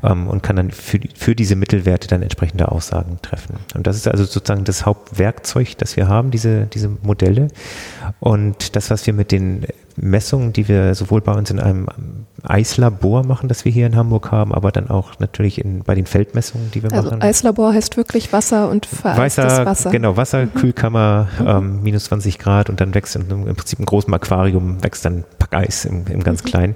ähm, 0.05 0.29
und 0.29 0.43
kann 0.43 0.57
dann 0.57 0.71
für, 0.71 1.01
für 1.15 1.35
diese 1.35 1.57
Mittelwerte 1.57 2.09
dann 2.09 2.23
entsprechende 2.23 2.71
Aussagen 2.71 3.19
treffen. 3.23 3.57
Und 3.75 3.87
das 3.87 3.97
ist 3.97 4.07
also 4.07 4.25
sozusagen 4.25 4.65
das 4.65 4.87
Hauptwerkzeug, 4.87 5.79
das 5.79 5.97
wir 5.97 6.09
haben, 6.09 6.31
diese, 6.31 6.67
diese 6.67 6.89
Modelle. 7.03 7.49
Und 8.21 8.77
das, 8.77 8.91
was 8.91 9.07
wir 9.07 9.15
mit 9.15 9.33
den 9.33 9.67
Messungen, 9.97 10.53
die 10.53 10.69
wir 10.69 10.95
sowohl 10.95 11.21
bei 11.21 11.33
uns 11.33 11.51
in 11.51 11.61
einem 11.61 11.87
Eislabor 12.43 13.25
machen, 13.25 13.49
das 13.49 13.65
wir 13.65 13.73
hier 13.73 13.87
in 13.87 13.97
Hamburg 13.97 14.31
haben, 14.31 14.53
aber 14.53 14.73
dann 14.73 14.91
auch 14.91 15.19
natürlich 15.19 15.65
in, 15.65 15.83
bei 15.83 15.95
den 15.95 16.07
Feldmessungen, 16.07 16.71
die 16.73 16.83
wir 16.83 16.93
also 16.93 17.11
machen. 17.11 17.23
Eislabor 17.23 17.73
heißt 17.73 17.97
wirklich 17.97 18.33
Wasser 18.33 18.69
und 18.69 18.87
vereistes 18.87 19.45
Wasser, 19.45 19.67
Wasser. 19.67 19.91
Genau, 19.91 20.17
Wasser, 20.17 20.47
mhm. 20.47 20.55
Kühlkammer, 20.55 21.29
mhm. 21.39 21.47
Ähm, 21.47 21.83
minus 21.83 22.05
20 22.05 22.39
Grad 22.39 22.71
und 22.71 22.81
dann 22.81 22.95
wächst 22.95 23.17
in, 23.17 23.31
im 23.31 23.57
Prinzip 23.57 23.79
im 23.79 23.87
großen 23.87 24.13
Aquarium, 24.13 24.83
wächst 24.83 25.05
dann 25.05 25.25
Packeis 25.39 25.85
im, 25.85 26.07
im 26.09 26.23
ganz 26.23 26.43
mhm. 26.43 26.49
kleinen. 26.49 26.75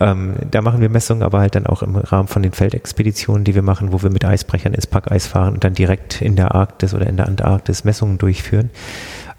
Ähm, 0.00 0.34
da 0.50 0.62
machen 0.62 0.80
wir 0.80 0.88
Messungen, 0.88 1.22
aber 1.22 1.40
halt 1.40 1.54
dann 1.54 1.66
auch 1.66 1.82
im 1.82 1.96
Rahmen 1.96 2.28
von 2.28 2.42
den 2.42 2.52
Feldexpeditionen, 2.52 3.44
die 3.44 3.54
wir 3.54 3.62
machen, 3.62 3.92
wo 3.92 4.02
wir 4.02 4.10
mit 4.10 4.24
Eisbrechern 4.24 4.72
ins 4.72 4.86
Packeis 4.86 5.26
fahren 5.26 5.54
und 5.54 5.64
dann 5.64 5.74
direkt 5.74 6.22
in 6.22 6.36
der 6.36 6.54
Arktis 6.54 6.94
oder 6.94 7.06
in 7.06 7.16
der 7.16 7.26
Antarktis 7.26 7.84
Messungen 7.84 8.18
durchführen. 8.18 8.70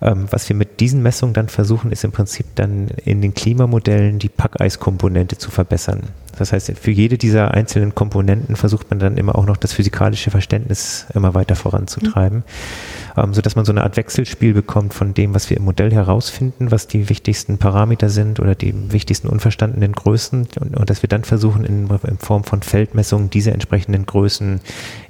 Ähm, 0.02 0.28
was 0.30 0.48
wir 0.50 0.56
mit 0.56 0.80
diesen 0.80 1.02
Messungen 1.02 1.34
dann 1.34 1.50
versuchen, 1.50 1.92
ist 1.92 2.04
im 2.04 2.12
Prinzip 2.12 2.48
dann 2.56 2.90
in 3.06 3.22
den 3.22 3.34
Klimamodellen 3.34 4.20
die 4.20 4.30
Packeiskomponente 4.30 5.38
zu 5.38 5.52
verbessern. 5.52 6.10
Das 6.38 6.52
heißt, 6.52 6.74
für 6.80 6.92
jede 6.92 7.18
dieser 7.18 7.54
einzelnen 7.54 7.94
Komponenten 7.94 8.56
versucht 8.56 8.90
man 8.90 9.00
dann 9.00 9.18
immer 9.18 9.36
auch 9.36 9.46
noch 9.46 9.58
das 9.58 9.74
physikalische 9.74 10.32
Verständnis 10.32 11.06
immer 11.14 11.34
weiter 11.34 11.56
voranzutreiben, 11.56 12.40
mhm. 12.40 13.24
ähm, 13.24 13.34
sodass 13.34 13.56
man 13.56 13.66
so 13.66 13.72
eine 13.72 13.84
Art 13.84 13.98
Wechselspiel 13.98 14.54
bekommt 14.54 14.94
von 14.94 15.14
dem, 15.14 15.36
was 15.36 15.50
wir 15.50 15.58
im 15.58 15.64
Modell 15.64 15.92
herausfinden, 15.92 16.72
was 16.72 16.88
die 16.88 17.10
wichtigsten 17.10 17.58
Parameter 17.58 18.10
sind 18.10 18.40
oder 18.40 18.56
die 18.56 18.74
wichtigsten 18.92 19.28
unverstandenen 19.28 19.94
Größen 19.94 20.48
und, 20.60 20.78
und 20.78 20.90
dass 20.90 21.04
wir 21.04 21.10
dann 21.10 21.24
versuchen, 21.24 21.64
in, 21.66 21.90
in, 22.08 22.18
Form 22.18 22.44
von 22.44 22.62
Feldmessungen 22.62 23.30
diese 23.30 23.52
entsprechenden 23.52 24.06
Größen 24.06 24.62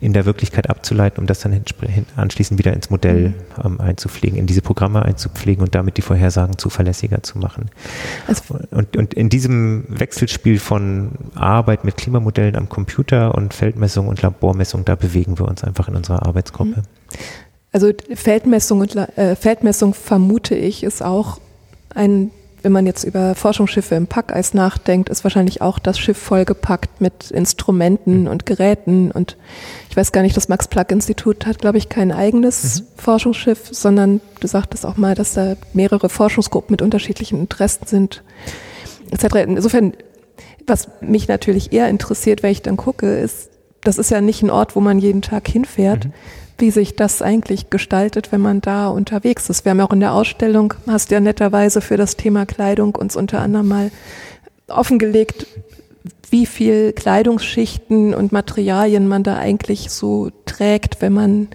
in 0.02 0.14
der 0.14 0.26
Wirklichkeit 0.26 0.70
abzuleiten, 0.70 1.20
um 1.20 1.28
das 1.28 1.40
dann 1.40 1.64
anschließend 2.16 2.60
wieder 2.60 2.74
ins 2.74 2.90
Modell 2.90 3.30
mhm. 3.30 3.36
ähm, 3.64 3.82
einzupflegen, 3.82 4.38
in 4.38 4.48
diese 4.48 4.62
Programme 4.62 5.04
einzupflegen 5.04 5.64
und 5.64 5.74
damit 5.76 5.98
die 5.98 6.02
Vorhersagen 6.02 6.58
zuverlässiger 6.58 7.24
zu 7.24 7.38
machen. 7.38 7.70
Also 8.28 8.60
und, 8.72 8.98
und 8.98 9.14
in 9.14 9.30
diesem 9.30 9.86
Wechselspiel 9.88 10.60
von 10.60 11.13
Arbeit 11.36 11.84
mit 11.84 11.98
Klimamodellen 11.98 12.56
am 12.56 12.70
Computer 12.70 13.36
und 13.36 13.54
Feldmessung 13.54 14.08
und 14.08 14.22
Labormessung, 14.22 14.86
da 14.86 14.96
bewegen 14.96 15.40
wir 15.40 15.48
uns 15.48 15.64
einfach 15.64 15.88
in 15.88 15.96
unserer 15.96 16.26
Arbeitsgruppe. 16.26 16.82
Mhm. 16.82 17.18
Also 17.74 17.92
Feldmessung 18.14 18.82
und 18.82 18.96
äh, 18.96 19.36
Feldmessung 19.36 19.96
vermute 19.96 20.54
ich 20.54 20.84
ist 20.84 21.04
auch 21.04 21.40
ein, 21.96 22.30
wenn 22.62 22.72
man 22.72 22.86
jetzt 22.86 23.04
über 23.04 23.34
Forschungsschiffe 23.34 23.96
im 23.96 24.06
Packeis 24.06 24.54
nachdenkt, 24.54 25.10
ist 25.10 25.24
wahrscheinlich 25.24 25.62
auch 25.64 25.80
das 25.80 25.98
Schiff 25.98 26.18
vollgepackt 26.18 27.02
mit 27.02 27.32
Instrumenten 27.32 28.22
mhm. 28.22 28.28
und 28.28 28.46
Geräten 28.46 29.10
und 29.12 29.38
ich 29.90 29.98
weiß 29.98 30.12
gar 30.12 30.22
nicht, 30.22 30.38
das 30.38 30.50
Max-Planck-Institut 30.50 31.48
hat, 31.48 31.60
glaube 31.60 31.80
ich, 31.80 31.90
kein 31.90 32.12
eigenes 32.12 32.82
mhm. 32.82 32.86
Forschungsschiff, 32.98 33.70
sondern 33.72 34.22
du 34.40 34.48
sagtest 34.48 34.86
auch 34.86 34.98
mal, 34.98 35.16
dass 35.16 35.34
da 35.34 35.56
mehrere 35.74 36.10
Forschungsgruppen 36.10 36.74
mit 36.74 36.84
unterschiedlichen 36.84 37.40
Interessen 37.40 37.88
sind, 37.88 38.24
etc. 39.10 39.36
Insofern 39.48 39.94
was 40.68 40.88
mich 41.02 41.28
natürlich 41.28 41.74
eher 41.74 41.90
interessiert, 41.90 42.44
wenn 42.44 42.52
ich 42.52 42.62
dann 42.62 42.78
gucke, 42.78 43.18
ist, 43.18 43.50
das 43.82 43.98
ist 43.98 44.12
ja 44.12 44.22
nicht 44.22 44.42
ein 44.44 44.50
Ort, 44.50 44.76
wo 44.76 44.80
man 44.80 45.00
jeden 45.00 45.22
Tag 45.22 45.48
hinfährt, 45.48 46.06
mhm. 46.06 46.14
wie 46.58 46.72
sich 46.72 46.96
das 46.96 47.22
eigentlich 47.22 47.70
gestaltet, 47.70 48.32
wenn 48.32 48.42
man 48.42 48.62
da 48.62 48.88
unterwegs 48.88 49.50
ist. 49.50 49.66
Wir 49.66 49.72
haben 49.72 49.80
ja 49.80 49.86
auch 49.86 49.94
in 49.94 50.00
der 50.00 50.14
Ausstellung, 50.14 50.74
hast 50.88 51.12
ja 51.12 51.20
netterweise 51.20 51.82
für 51.82 51.98
das 51.98 52.16
Thema 52.16 52.46
Kleidung 52.46 52.96
uns 52.96 53.16
unter 53.16 53.42
anderem 53.42 53.68
mal 53.68 53.92
offengelegt, 54.68 55.48
wie 56.30 56.46
viel 56.46 56.94
Kleidungsschichten 56.94 58.14
und 58.14 58.32
Materialien 58.32 59.08
man 59.08 59.24
da 59.24 59.38
eigentlich 59.38 59.92
so 59.92 60.32
trägt, 60.46 61.02
wenn 61.02 61.14
man 61.14 61.48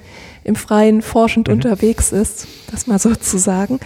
im 0.44 0.54
Freien 0.54 1.02
forschend 1.02 1.48
mhm. 1.48 1.54
unterwegs 1.54 2.12
ist, 2.12 2.46
das 2.70 2.86
mal 2.86 2.98
so 2.98 3.14
zu 3.14 3.38
sagen. 3.38 3.80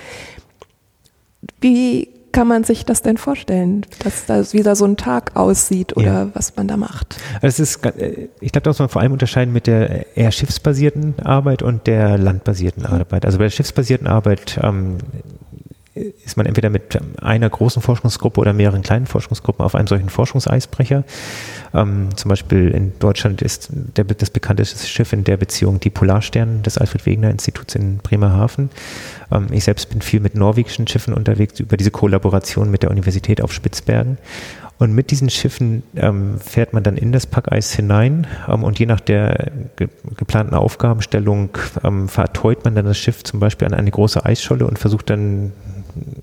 Wie 1.60 2.11
kann 2.32 2.48
man 2.48 2.64
sich 2.64 2.84
das 2.84 3.02
denn 3.02 3.16
vorstellen, 3.16 3.86
dass 4.02 4.26
da 4.26 4.52
wieder 4.52 4.74
so 4.74 4.84
ein 4.84 4.96
Tag 4.96 5.36
aussieht 5.36 5.96
oder 5.96 6.06
ja. 6.06 6.30
was 6.34 6.56
man 6.56 6.68
da 6.68 6.76
macht? 6.76 7.16
Das 7.40 7.60
ist, 7.60 7.84
äh, 7.86 8.28
ich 8.40 8.52
glaube, 8.52 8.64
da 8.64 8.70
muss 8.70 8.78
man 8.78 8.88
vor 8.88 9.02
allem 9.02 9.12
unterscheiden 9.12 9.52
mit 9.52 9.66
der 9.66 10.16
eher 10.16 10.32
schiffsbasierten 10.32 11.20
Arbeit 11.20 11.62
und 11.62 11.86
der 11.86 12.18
landbasierten 12.18 12.86
Arbeit. 12.86 13.24
Also 13.24 13.38
bei 13.38 13.44
der 13.44 13.50
schiffsbasierten 13.50 14.06
Arbeit 14.06 14.58
ähm, 14.62 14.98
ist 15.94 16.36
man 16.38 16.46
entweder 16.46 16.70
mit 16.70 16.98
einer 17.20 17.50
großen 17.50 17.82
Forschungsgruppe 17.82 18.40
oder 18.40 18.52
mehreren 18.54 18.82
kleinen 18.82 19.06
Forschungsgruppen 19.06 19.64
auf 19.64 19.74
einem 19.74 19.86
solchen 19.86 20.08
Forschungseisbrecher. 20.08 21.04
Ähm, 21.74 22.08
zum 22.16 22.28
Beispiel 22.30 22.68
in 22.68 22.98
Deutschland 22.98 23.42
ist 23.42 23.68
der, 23.70 24.04
das 24.04 24.30
bekannteste 24.30 24.86
Schiff 24.86 25.12
in 25.12 25.24
der 25.24 25.36
Beziehung 25.36 25.80
die 25.80 25.90
Polarstern 25.90 26.62
des 26.62 26.78
Alfred 26.78 27.04
Wegener 27.04 27.30
Instituts 27.30 27.74
in 27.74 27.98
Bremerhaven. 27.98 28.70
Ähm, 29.30 29.48
ich 29.50 29.64
selbst 29.64 29.90
bin 29.90 30.00
viel 30.00 30.20
mit 30.20 30.34
norwegischen 30.34 30.88
Schiffen 30.88 31.12
unterwegs 31.12 31.60
über 31.60 31.76
diese 31.76 31.90
Kollaboration 31.90 32.70
mit 32.70 32.82
der 32.82 32.90
Universität 32.90 33.42
auf 33.42 33.52
Spitzbergen. 33.52 34.16
Und 34.78 34.94
mit 34.94 35.12
diesen 35.12 35.30
Schiffen 35.30 35.84
ähm, 35.94 36.40
fährt 36.40 36.72
man 36.72 36.82
dann 36.82 36.96
in 36.96 37.12
das 37.12 37.26
Packeis 37.26 37.72
hinein 37.72 38.26
ähm, 38.48 38.64
und 38.64 38.80
je 38.80 38.86
nach 38.86 38.98
der 38.98 39.52
ge 39.76 39.88
geplanten 40.16 40.54
Aufgabenstellung 40.54 41.50
ähm, 41.84 42.08
verteut 42.08 42.64
man 42.64 42.74
dann 42.74 42.86
das 42.86 42.98
Schiff 42.98 43.22
zum 43.22 43.38
Beispiel 43.38 43.68
an 43.68 43.74
eine 43.74 43.92
große 43.92 44.24
Eisscholle 44.24 44.66
und 44.66 44.80
versucht 44.80 45.10
dann 45.10 45.52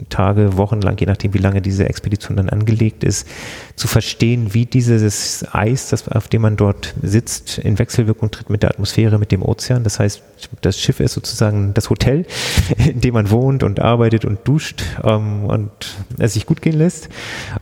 Tage, 0.09 0.57
Wochen 0.57 0.81
lang, 0.81 0.99
je 0.99 1.05
nachdem, 1.05 1.33
wie 1.33 1.39
lange 1.39 1.61
diese 1.61 1.87
Expedition 1.87 2.37
dann 2.37 2.49
angelegt 2.49 3.03
ist, 3.03 3.27
zu 3.75 3.87
verstehen, 3.87 4.53
wie 4.53 4.65
dieses 4.65 5.45
Eis, 5.53 5.89
das, 5.89 6.07
auf 6.09 6.27
dem 6.27 6.41
man 6.41 6.57
dort 6.57 6.93
sitzt, 7.01 7.59
in 7.59 7.79
Wechselwirkung 7.79 8.31
tritt 8.31 8.49
mit 8.49 8.63
der 8.63 8.71
Atmosphäre, 8.71 9.19
mit 9.19 9.31
dem 9.31 9.43
Ozean. 9.43 9.83
Das 9.83 9.99
heißt, 9.99 10.21
das 10.61 10.79
Schiff 10.79 10.99
ist 10.99 11.13
sozusagen 11.13 11.73
das 11.73 11.89
Hotel, 11.89 12.25
in 12.77 13.01
dem 13.01 13.13
man 13.13 13.29
wohnt 13.29 13.63
und 13.63 13.79
arbeitet 13.79 14.25
und 14.25 14.47
duscht 14.47 14.83
ähm, 15.03 15.45
und 15.45 15.71
es 16.17 16.33
sich 16.33 16.45
gut 16.45 16.61
gehen 16.61 16.77
lässt. 16.77 17.09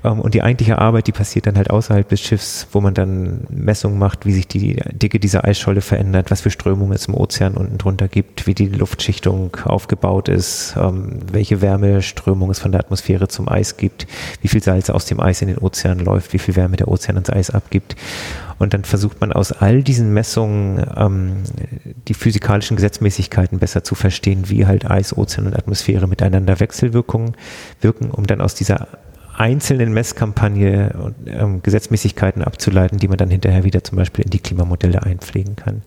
Ähm, 0.04 0.20
und 0.20 0.34
die 0.34 0.42
eigentliche 0.42 0.80
Arbeit, 0.80 1.08
die 1.08 1.12
passiert 1.12 1.48
dann 1.48 1.58
halt 1.58 1.70
außerhalb 1.70 2.08
des 2.08 2.22
Schiffs, 2.22 2.68
wo 2.72 2.82
man 2.82 2.94
dann 2.94 3.42
Messungen 3.50 4.00
macht, 4.00 4.26
wie 4.26 4.34
sich 4.34 4.48
die 4.48 4.78
Dicke 4.92 5.20
dieser 5.20 5.44
Eisscholle 5.46 5.82
verändert, 5.82 6.32
was 6.32 6.42
für 6.42 6.50
Strömungen 6.50 6.94
es 6.94 7.08
im 7.08 7.14
Ozean 7.14 7.56
unten 7.56 7.78
drunter 7.78 8.08
gibt, 8.08 8.48
wie 8.48 8.54
die 8.54 8.68
Luftschichtung 8.68 9.56
aufgebaut 9.66 10.30
ist, 10.30 10.76
ähm, 10.78 11.20
welche 11.32 11.62
Wärmeströmung 11.98 12.50
es 12.52 12.60
von 12.60 12.72
der 12.72 12.82
Atmosphäre 12.82 13.28
zum 13.28 13.50
Eis 13.50 13.78
gibt, 13.78 14.08
wie 14.42 14.48
viel 14.48 14.62
Salz 14.62 14.90
aus 14.90 15.06
dem 15.06 15.20
Eis 15.20 15.42
in 15.42 15.48
den 15.48 15.58
Ozean 15.58 16.00
läuft, 16.00 16.34
wie 16.34 16.40
viel 16.40 16.56
Wärme 16.56 16.78
der 16.78 16.88
Ozean 16.88 17.18
ins 17.18 17.30
Eis 17.30 17.50
abgibt. 17.50 17.96
Und 18.60 18.74
dann 18.74 18.84
versucht 18.84 19.22
man 19.22 19.32
aus 19.32 19.52
all 19.52 19.84
diesen 19.84 20.14
Messungen 20.14 20.86
ähm, 20.96 21.38
die 22.08 22.14
physikalischen 22.14 22.76
Gesetzmäßigkeiten 22.76 23.60
besser 23.60 23.84
zu 23.84 23.96
verstehen, 23.96 24.50
wie 24.50 24.66
halt 24.66 24.90
Eis, 24.90 25.16
Ozean 25.16 25.48
und 25.48 25.56
Atmosphäre 25.56 26.08
miteinander 26.08 26.60
Wechselwirkungen 26.60 27.36
wirken, 27.82 28.12
um 28.12 28.26
dann 28.26 28.42
aus 28.42 28.56
dieser 28.56 28.88
einzelnen 29.36 29.94
Messkampagne 29.94 31.14
ähm, 31.28 31.62
Gesetzmäßigkeiten 31.62 32.44
abzuleiten, 32.44 32.98
die 32.98 33.08
man 33.08 33.18
dann 33.18 33.30
hinterher 33.30 33.64
wieder 33.64 33.84
zum 33.84 33.98
Beispiel 33.98 34.26
in 34.26 34.32
die 34.32 34.40
Klimamodelle 34.40 35.04
einpflegen 35.04 35.56
kann. 35.56 35.84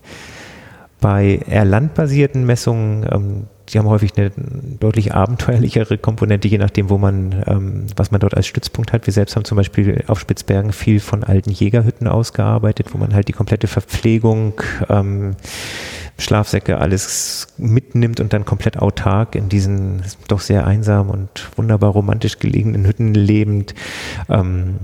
Bei 1.01 1.41
eher 1.47 1.65
landbasierten 1.65 2.45
Messungen, 2.45 3.05
ähm, 3.11 3.47
die 3.73 3.79
haben 3.79 3.87
häufig 3.87 4.11
eine 4.17 4.31
deutlich 4.79 5.13
abenteuerlichere 5.13 5.97
Komponente, 5.97 6.47
je 6.47 6.57
nachdem, 6.57 6.89
wo 6.89 6.97
man, 6.97 7.43
ähm, 7.47 7.87
was 7.95 8.11
man 8.11 8.19
dort 8.19 8.35
als 8.35 8.47
Stützpunkt 8.47 8.91
hat. 8.91 9.05
Wir 9.05 9.13
selbst 9.13 9.35
haben 9.35 9.45
zum 9.45 9.55
Beispiel 9.55 10.03
auf 10.07 10.19
Spitzbergen 10.19 10.73
viel 10.73 10.99
von 10.99 11.23
alten 11.23 11.51
Jägerhütten 11.51 12.07
ausgearbeitet, 12.07 12.93
wo 12.93 12.97
man 12.97 13.13
halt 13.13 13.27
die 13.27 13.33
komplette 13.33 13.67
Verpflegung, 13.67 14.61
ähm, 14.89 15.35
Schlafsäcke, 16.17 16.77
alles 16.77 17.47
mitnimmt 17.57 18.19
und 18.19 18.33
dann 18.33 18.45
komplett 18.45 18.77
autark 18.77 19.35
in 19.35 19.49
diesen 19.49 20.03
doch 20.27 20.39
sehr 20.39 20.67
einsam 20.67 21.09
und 21.09 21.49
wunderbar 21.55 21.91
romantisch 21.91 22.39
gelegenen 22.39 22.85
Hütten 22.85 23.13
lebend 23.13 23.73
ähm, 24.29 24.75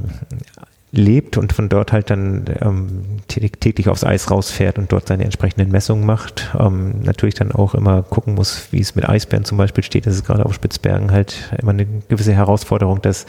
lebt 0.91 1.37
und 1.37 1.51
von 1.51 1.67
dort 1.67 1.91
halt 1.91 2.09
dann 2.09 2.45
ähm, 2.61 3.19
täglich 3.27 3.89
aufs 3.89 4.03
Eis 4.03 4.31
rausfährt 4.31 4.77
und 4.77 4.91
dort 4.91 5.07
seine 5.07 5.25
entsprechenden 5.25 5.69
Messungen 5.69 6.05
macht. 6.05 6.55
Ähm, 6.57 7.01
natürlich 7.03 7.35
dann 7.35 7.51
auch 7.51 7.75
immer 7.75 8.03
gucken 8.03 8.35
muss, 8.35 8.71
wie 8.71 8.79
es 8.79 8.95
mit 8.95 9.07
Eisbären 9.07 9.43
zum 9.43 9.57
Beispiel 9.57 9.83
steht. 9.83 10.05
Das 10.05 10.15
ist 10.15 10.25
gerade 10.25 10.45
auf 10.45 10.53
Spitzbergen 10.53 11.11
halt 11.11 11.51
immer 11.61 11.71
eine 11.71 11.85
gewisse 11.85 12.33
Herausforderung, 12.33 13.01
dass 13.01 13.25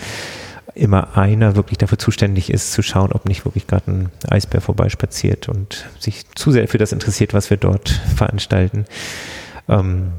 immer 0.74 1.16
einer 1.16 1.56
wirklich 1.56 1.78
dafür 1.78 1.98
zuständig 1.98 2.50
ist, 2.50 2.72
zu 2.72 2.82
schauen, 2.82 3.10
ob 3.12 3.26
nicht 3.26 3.44
wirklich 3.44 3.66
gerade 3.66 3.90
ein 3.90 4.10
Eisbär 4.28 4.60
vorbeispaziert 4.60 5.48
und 5.48 5.86
sich 5.98 6.24
zu 6.34 6.52
sehr 6.52 6.68
für 6.68 6.78
das 6.78 6.92
interessiert, 6.92 7.34
was 7.34 7.50
wir 7.50 7.56
dort 7.56 7.88
veranstalten. 8.14 8.84
Ähm, 9.68 10.12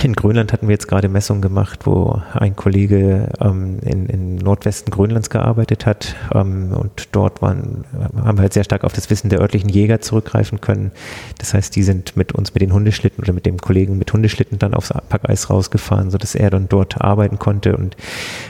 in 0.00 0.14
Grönland 0.14 0.52
hatten 0.52 0.68
wir 0.68 0.72
jetzt 0.72 0.88
gerade 0.88 1.08
Messungen 1.08 1.42
gemacht, 1.42 1.80
wo 1.84 2.20
ein 2.32 2.56
Kollege 2.56 3.28
ähm, 3.40 3.78
in, 3.82 4.06
in 4.06 4.36
Nordwesten 4.36 4.90
Grönlands 4.90 5.30
gearbeitet 5.30 5.86
hat 5.86 6.16
ähm, 6.34 6.72
und 6.72 7.08
dort 7.12 7.40
waren, 7.40 7.84
haben 8.16 8.38
wir 8.38 8.42
halt 8.42 8.52
sehr 8.52 8.64
stark 8.64 8.84
auf 8.84 8.92
das 8.94 9.10
Wissen 9.10 9.28
der 9.28 9.40
örtlichen 9.40 9.68
Jäger 9.68 10.00
zurückgreifen 10.00 10.60
können. 10.60 10.90
Das 11.38 11.54
heißt, 11.54 11.76
die 11.76 11.82
sind 11.82 12.16
mit 12.16 12.32
uns 12.32 12.54
mit 12.54 12.62
den 12.62 12.72
Hundeschlitten 12.72 13.22
oder 13.22 13.32
mit 13.32 13.46
dem 13.46 13.58
Kollegen 13.58 13.98
mit 13.98 14.12
Hundeschlitten 14.12 14.58
dann 14.58 14.74
aufs 14.74 14.92
Packeis 15.08 15.50
rausgefahren, 15.50 16.10
sodass 16.10 16.34
er 16.34 16.50
dann 16.50 16.68
dort 16.68 17.00
arbeiten 17.00 17.38
konnte 17.38 17.76
und 17.76 17.96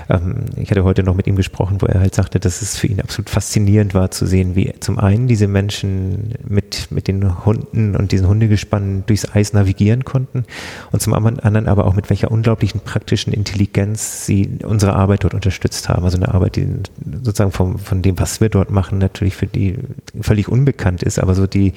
ähm, 0.08 0.46
ich 0.56 0.70
hatte 0.70 0.84
heute 0.84 1.02
noch 1.02 1.16
mit 1.16 1.26
ihm 1.26 1.36
gesprochen, 1.36 1.82
wo 1.82 1.86
er 1.86 2.00
halt 2.00 2.14
sagte, 2.14 2.40
dass 2.40 2.62
es 2.62 2.78
für 2.78 2.86
ihn 2.86 3.00
absolut 3.00 3.28
faszinierend 3.28 3.94
war 3.94 4.10
zu 4.10 4.26
sehen, 4.26 4.56
wie 4.56 4.72
zum 4.80 4.98
einen 4.98 5.26
diese 5.26 5.48
Menschen 5.48 6.34
mit, 6.48 6.90
mit 6.90 7.08
den 7.08 7.44
Hunden 7.44 7.94
und 7.94 8.12
diesen 8.12 8.28
Hundegespannen 8.28 9.04
durchs 9.06 9.30
Eis 9.34 9.52
navigieren 9.52 10.04
konnten 10.04 10.44
und 10.92 11.02
zum 11.02 11.12
anderen 11.12 11.31
anderen 11.40 11.68
aber 11.68 11.86
auch 11.86 11.94
mit 11.94 12.10
welcher 12.10 12.30
unglaublichen 12.30 12.80
praktischen 12.80 13.32
Intelligenz 13.32 14.26
sie 14.26 14.58
unsere 14.64 14.94
Arbeit 14.94 15.24
dort 15.24 15.34
unterstützt 15.34 15.88
haben. 15.88 16.04
Also 16.04 16.16
eine 16.16 16.32
Arbeit, 16.32 16.56
die 16.56 16.66
sozusagen 17.22 17.52
vom, 17.52 17.78
von 17.78 18.02
dem, 18.02 18.18
was 18.18 18.40
wir 18.40 18.48
dort 18.48 18.70
machen, 18.70 18.98
natürlich 18.98 19.36
für 19.36 19.46
die 19.46 19.78
völlig 20.20 20.48
unbekannt 20.48 21.02
ist, 21.02 21.18
aber 21.18 21.34
so 21.34 21.46
die, 21.46 21.72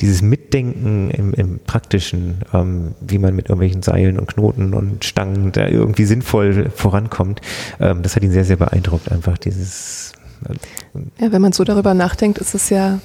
dieses 0.00 0.22
Mitdenken 0.22 1.10
im, 1.10 1.34
im 1.34 1.60
Praktischen, 1.60 2.38
ähm, 2.52 2.94
wie 3.00 3.18
man 3.18 3.34
mit 3.34 3.48
irgendwelchen 3.48 3.82
Seilen 3.82 4.18
und 4.18 4.28
Knoten 4.28 4.74
und 4.74 5.04
Stangen 5.04 5.52
da 5.52 5.66
irgendwie 5.66 6.04
sinnvoll 6.04 6.70
vorankommt, 6.74 7.40
ähm, 7.80 8.02
das 8.02 8.16
hat 8.16 8.22
ihn 8.22 8.32
sehr, 8.32 8.44
sehr 8.44 8.56
beeindruckt, 8.56 9.10
einfach 9.10 9.38
dieses. 9.38 10.12
Äh, 10.48 11.24
ja, 11.24 11.32
wenn 11.32 11.42
man 11.42 11.52
so 11.52 11.64
darüber 11.64 11.94
nachdenkt, 11.94 12.38
ist 12.38 12.54
es 12.54 12.70
ja 12.70 13.00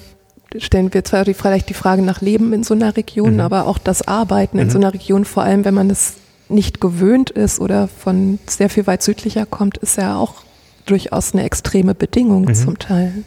stellen 0.58 0.94
wir 0.94 1.04
zwar 1.04 1.26
vielleicht 1.26 1.70
die 1.70 1.74
Frage 1.74 2.02
nach 2.02 2.22
Leben 2.22 2.54
in 2.54 2.64
so 2.64 2.74
einer 2.74 2.96
Region, 2.96 3.36
mhm. 3.36 3.40
aber 3.42 3.68
auch 3.68 3.78
das 3.78 4.08
Arbeiten 4.08 4.58
mhm. 4.58 4.64
in 4.64 4.70
so 4.70 4.78
einer 4.78 4.94
Region, 4.94 5.26
vor 5.26 5.44
allem 5.44 5.66
wenn 5.66 5.74
man 5.74 5.90
es 5.90 6.16
nicht 6.50 6.82
gewöhnt 6.82 7.30
ist 7.30 7.60
oder 7.60 7.88
von 7.88 8.40
sehr 8.48 8.70
viel 8.70 8.88
weit 8.88 9.04
südlicher 9.04 9.46
kommt, 9.46 9.78
ist 9.78 9.98
ja 9.98 10.18
auch 10.18 10.36
durchaus 10.86 11.34
eine 11.34 11.44
extreme 11.44 11.94
Bedingung 11.94 12.46
mhm. 12.46 12.56
zum 12.56 12.80
Teil. 12.80 13.24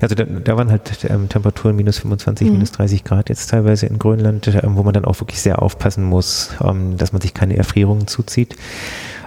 Also 0.00 0.14
da, 0.14 0.24
da 0.24 0.56
waren 0.56 0.70
halt 0.70 1.06
ähm, 1.08 1.28
Temperaturen 1.28 1.76
minus 1.76 1.98
25, 1.98 2.46
mhm. 2.46 2.54
minus 2.54 2.72
30 2.72 3.04
Grad 3.04 3.28
jetzt 3.28 3.50
teilweise 3.50 3.86
in 3.86 3.98
Grönland, 3.98 4.46
ähm, 4.48 4.76
wo 4.76 4.82
man 4.82 4.94
dann 4.94 5.04
auch 5.04 5.20
wirklich 5.20 5.40
sehr 5.40 5.62
aufpassen 5.62 6.04
muss, 6.04 6.50
ähm, 6.62 6.96
dass 6.96 7.12
man 7.12 7.20
sich 7.20 7.34
keine 7.34 7.56
Erfrierungen 7.56 8.06
zuzieht. 8.06 8.56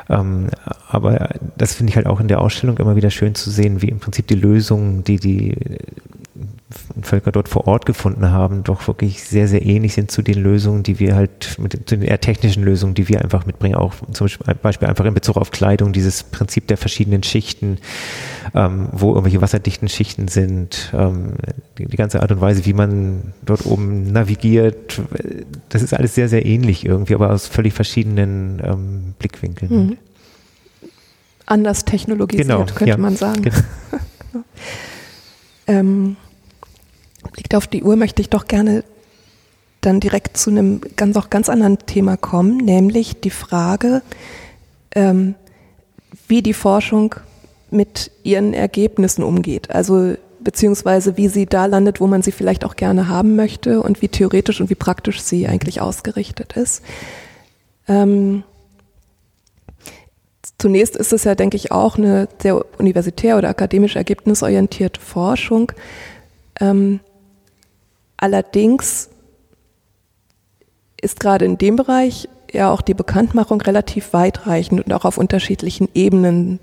Ähm, 0.10 0.48
aber 0.88 1.30
das 1.58 1.76
finde 1.76 1.92
ich 1.92 1.96
halt 1.96 2.08
auch 2.08 2.20
in 2.20 2.28
der 2.28 2.42
Ausstellung 2.42 2.78
immer 2.78 2.96
wieder 2.96 3.12
schön 3.12 3.36
zu 3.36 3.50
sehen, 3.52 3.82
wie 3.82 3.90
im 3.90 4.00
Prinzip 4.00 4.28
die 4.28 4.36
Lösungen, 4.36 5.04
die 5.04 5.18
die 5.18 5.56
Völker 7.02 7.32
dort 7.32 7.50
vor 7.50 7.68
Ort 7.68 7.86
gefunden 7.86 8.30
haben, 8.30 8.64
doch 8.64 8.88
wirklich 8.88 9.24
sehr, 9.24 9.48
sehr 9.48 9.66
ähnlich 9.66 9.94
sind 9.94 10.12
zu 10.12 10.22
den 10.22 10.42
Lösungen, 10.42 10.84
die 10.84 11.00
wir 11.00 11.16
halt, 11.16 11.58
mit, 11.60 11.74
zu 11.90 11.98
den 11.98 12.04
eher 12.04 12.22
technischen 12.22 12.64
Lösungen, 12.64 12.94
die 12.94 13.08
wir 13.08 13.22
einfach 13.22 13.46
mitbringen, 13.46 13.76
auch 13.76 13.94
zum 14.12 14.28
Beispiel 14.62 14.88
einfach 14.88 15.06
in 15.06 15.14
Bezug 15.14 15.38
auf 15.38 15.50
Kleidung, 15.50 15.94
dieses 15.94 16.24
Prinzip 16.24 16.68
der 16.68 16.78
verschiedenen 16.78 17.24
Schichten, 17.24 17.80
ähm, 18.54 18.90
wo 18.92 19.10
irgendwelche 19.10 19.42
wasserdichten 19.42 19.90
Schichten 19.90 20.28
sind, 20.28 20.92
ähm, 20.94 21.34
die, 21.78 21.86
die, 21.86 21.98
ganze 21.98 22.22
Art 22.22 22.32
und 22.32 22.42
Weise, 22.42 22.66
wie 22.66 22.74
man 22.74 23.34
dort 23.44 23.66
oben 23.66 24.12
navigiert, 24.12 25.02
das 25.70 25.82
ist 25.82 25.94
alles 25.94 26.14
sehr, 26.14 26.30
sehr 26.30 26.46
ähnlich 26.46 26.86
irgendwie, 26.86 27.16
aber 27.16 27.32
aus 27.32 27.48
völlig 27.48 27.74
verschiedenen 27.74 28.62
ähm, 28.64 29.14
Blickwinkeln. 29.18 29.72
Mhm. 29.72 29.98
Anders 31.50 31.84
technologisiert, 31.84 32.48
genau, 32.48 32.66
könnte 32.66 32.86
ja, 32.86 32.98
man 32.98 33.16
sagen. 33.16 33.42
Genau. 33.42 33.56
ähm, 35.68 36.16
Blickt 37.32 37.56
auf 37.56 37.68
die 37.68 37.84
Uhr 37.84 37.96
möchte 37.96 38.22
ich 38.22 38.30
doch 38.30 38.48
gerne 38.48 38.84
dann 39.82 40.00
direkt 40.00 40.38
zu 40.38 40.50
einem 40.50 40.82
ganz 40.96 41.16
auch 41.18 41.30
ganz 41.30 41.50
anderen 41.50 41.80
Thema 41.80 42.18
kommen, 42.18 42.58
nämlich 42.58 43.22
die 43.22 43.30
Frage, 43.30 44.02
ähm, 44.94 45.36
wie 46.28 46.42
die 46.42 46.54
Forschung 46.54 47.16
mit 47.72 48.12
ihren 48.24 48.54
Ergebnissen 48.54 49.24
umgeht. 49.24 49.72
Also 49.72 50.16
beziehungsweise 50.42 51.18
wie 51.18 51.28
sie 51.28 51.46
da 51.46 51.66
landet, 51.66 52.02
wo 52.02 52.08
man 52.08 52.22
sie 52.22 52.32
vielleicht 52.32 52.66
auch 52.66 52.76
gerne 52.76 53.08
haben 53.08 53.36
möchte 53.36 53.82
und 53.82 54.02
wie 54.02 54.08
theoretisch 54.08 54.60
und 54.62 54.70
wie 54.70 54.76
praktisch 54.76 55.22
sie 55.22 55.48
eigentlich 55.48 55.82
ausgerichtet 55.82 56.54
ist. 56.54 56.84
Ähm, 57.88 58.44
zunächst 60.60 60.96
ist 60.96 61.14
es 61.14 61.24
ja, 61.24 61.34
denke 61.34 61.58
ich, 61.58 61.72
auch 61.72 61.98
eine 61.98 62.28
sehr 62.42 62.64
universitär 62.78 63.38
oder 63.38 63.50
akademisch 63.50 63.96
ergebnisorientierte 63.96 65.02
Forschung. 65.02 65.72
Ähm, 66.60 67.00
Allerdings 68.22 69.10
ist 71.02 71.22
gerade 71.22 71.46
in 71.46 71.58
dem 71.58 71.78
Bereich 71.78 72.28
ja 72.52 72.70
auch 72.70 72.82
die 72.82 72.94
Bekanntmachung 72.94 73.62
relativ 73.62 74.12
weitreichend 74.12 74.84
und 74.84 74.92
auch 74.92 75.06
auf 75.06 75.18
unterschiedlichen 75.18 75.88
Ebenen, 75.94 76.60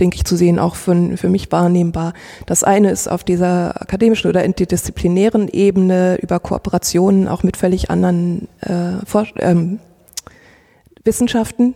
denke 0.00 0.16
ich, 0.16 0.24
zu 0.24 0.36
sehen, 0.36 0.58
auch 0.58 0.74
für, 0.74 1.16
für 1.16 1.28
mich 1.28 1.52
wahrnehmbar. 1.52 2.12
Das 2.46 2.64
eine 2.64 2.90
ist 2.90 3.08
auf 3.08 3.22
dieser 3.22 3.80
akademischen 3.80 4.28
oder 4.28 4.42
interdisziplinären 4.42 5.48
Ebene 5.48 6.18
über 6.20 6.40
Kooperationen 6.40 7.28
auch 7.28 7.44
mit 7.44 7.56
völlig 7.56 7.88
anderen 7.88 8.48
äh, 8.62 8.94
ähm, 9.38 9.78
Wissenschaften, 11.04 11.74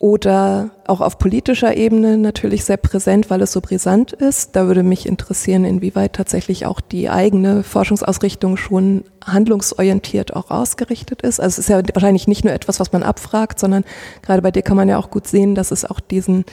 oder 0.00 0.70
auch 0.86 1.00
auf 1.00 1.18
politischer 1.18 1.76
Ebene 1.76 2.16
natürlich 2.16 2.64
sehr 2.64 2.76
präsent, 2.76 3.30
weil 3.30 3.42
es 3.42 3.50
so 3.50 3.60
brisant 3.60 4.12
ist. 4.12 4.54
Da 4.54 4.68
würde 4.68 4.84
mich 4.84 5.06
interessieren, 5.06 5.64
inwieweit 5.64 6.12
tatsächlich 6.12 6.66
auch 6.66 6.80
die 6.80 7.10
eigene 7.10 7.64
Forschungsausrichtung 7.64 8.56
schon 8.56 9.02
handlungsorientiert 9.26 10.36
auch 10.36 10.52
ausgerichtet 10.52 11.22
ist. 11.22 11.40
Also 11.40 11.54
es 11.54 11.58
ist 11.58 11.68
ja 11.68 11.82
wahrscheinlich 11.94 12.28
nicht 12.28 12.44
nur 12.44 12.54
etwas, 12.54 12.78
was 12.78 12.92
man 12.92 13.02
abfragt, 13.02 13.58
sondern 13.58 13.84
gerade 14.22 14.40
bei 14.40 14.52
dir 14.52 14.62
kann 14.62 14.76
man 14.76 14.88
ja 14.88 14.98
auch 14.98 15.10
gut 15.10 15.26
sehen, 15.26 15.56
dass 15.56 15.72
es 15.72 15.84
auch 15.84 15.98
diesen, 15.98 16.44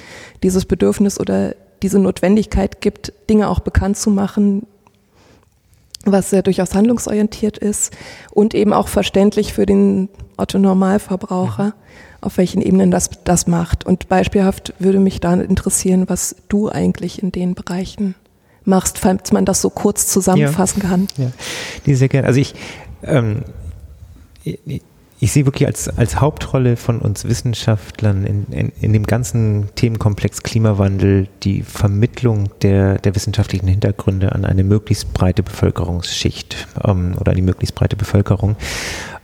dieses 0.42 0.66
Bedürfnis 0.66 1.20
oder 1.20 1.54
diese 1.84 2.00
Notwendigkeit 2.00 2.82
gibt, 2.82 3.14
Dinge 3.30 3.48
auch 3.48 3.60
bekannt 3.60 3.98
zu 3.98 4.10
machen, 4.10 4.66
was 6.04 6.32
ja 6.32 6.42
durchaus 6.42 6.74
handlungsorientiert 6.74 7.60
ist 7.60 7.96
und 8.32 8.56
eben 8.56 8.74
auch 8.74 8.88
verständlich 8.88 9.54
für 9.54 9.68
den 9.68 10.10
Otto 10.36 10.58
Normalverbraucher 10.58 11.76
auf 12.22 12.38
welchen 12.38 12.62
Ebenen 12.62 12.92
das, 12.92 13.10
das 13.24 13.48
macht. 13.48 13.86
Und 13.86 14.08
beispielhaft 14.10 14.74
würde 14.80 15.00
mich 15.00 15.20
da 15.20 15.34
interessieren, 15.34 16.06
was 16.08 16.36
du 16.50 16.70
eigentlich 16.70 17.22
in 17.22 17.32
den 17.32 17.56
Bereichen 17.56 18.16
machst, 18.64 18.98
falls 18.98 19.32
man 19.32 19.46
das 19.46 19.62
so 19.62 19.70
kurz 19.70 20.08
zusammenfassen 20.08 20.82
ja. 20.84 20.90
kann. 20.90 21.08
Ja, 21.18 21.32
nee, 21.86 21.94
sehr 21.94 22.10
gerne. 22.10 22.28
Also 22.28 22.40
ich, 22.40 22.56
ähm, 23.04 23.44
ich, 24.44 24.82
ich 25.20 25.32
sehe 25.32 25.46
wirklich 25.46 25.66
als, 25.68 25.88
als 25.88 26.20
Hauptrolle 26.20 26.76
von 26.76 27.00
uns 27.00 27.26
Wissenschaftlern 27.26 28.26
in, 28.26 28.46
in, 28.52 28.72
in 28.82 28.94
dem 28.94 29.06
ganzen 29.06 29.70
Themenkomplex 29.76 30.44
Klimawandel 30.44 31.28
die 31.44 31.64
Vermittlung 31.64 32.50
der, 32.62 32.98
der 32.98 33.16
wissenschaftlichen 33.16 33.68
Hintergründe 33.68 34.34
an 34.34 34.46
eine 34.46 34.64
möglichst 34.64 35.14
breite 35.14 35.42
Bevölkerungsschicht 35.42 36.68
ähm, 36.84 37.16
oder 37.20 37.32
an 37.32 37.38
die 37.38 37.42
möglichst 37.42 37.76
breite 37.76 37.96
Bevölkerung 37.96 38.58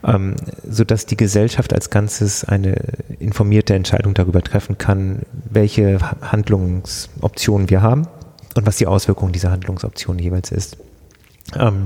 ähm, 0.04 0.36
sodass 0.68 1.06
die 1.06 1.18
Gesellschaft 1.18 1.74
als 1.74 1.90
Ganzes 1.90 2.44
eine 2.44 2.76
informierte 3.20 3.76
Entscheidung 3.76 4.14
darüber 4.14 4.42
treffen 4.42 4.78
kann, 4.78 5.22
welche 5.32 6.00
Handlungsoptionen 6.22 7.70
wir 7.70 7.82
haben 7.82 8.08
und 8.56 8.66
was 8.66 8.78
die 8.78 8.88
Auswirkung 8.88 9.32
dieser 9.32 9.52
Handlungsoptionen 9.52 10.22
jeweils 10.22 10.52
ist. 10.52 10.78
Ähm, 11.56 11.86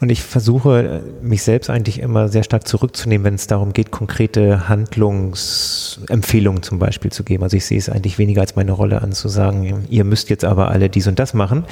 Und 0.00 0.10
ich 0.10 0.22
versuche, 0.22 1.02
mich 1.20 1.42
selbst 1.42 1.68
eigentlich 1.68 2.00
immer 2.00 2.28
sehr 2.28 2.42
stark 2.42 2.66
zurückzunehmen, 2.66 3.24
wenn 3.26 3.34
es 3.34 3.46
darum 3.46 3.74
geht, 3.74 3.90
konkrete 3.90 4.66
Handlungsempfehlungen 4.66 6.62
zum 6.62 6.78
Beispiel 6.78 7.12
zu 7.12 7.22
geben. 7.22 7.42
Also 7.42 7.58
ich 7.58 7.66
sehe 7.66 7.76
es 7.76 7.90
eigentlich 7.90 8.16
weniger 8.16 8.40
als 8.40 8.56
meine 8.56 8.72
Rolle 8.72 9.02
an, 9.02 9.12
zu 9.12 9.28
sagen, 9.28 9.84
ihr 9.90 10.04
müsst 10.04 10.30
jetzt 10.30 10.46
aber 10.46 10.70
alle 10.70 10.88
dies 10.88 11.06
und 11.06 11.18
das 11.18 11.34
machen, 11.34 11.66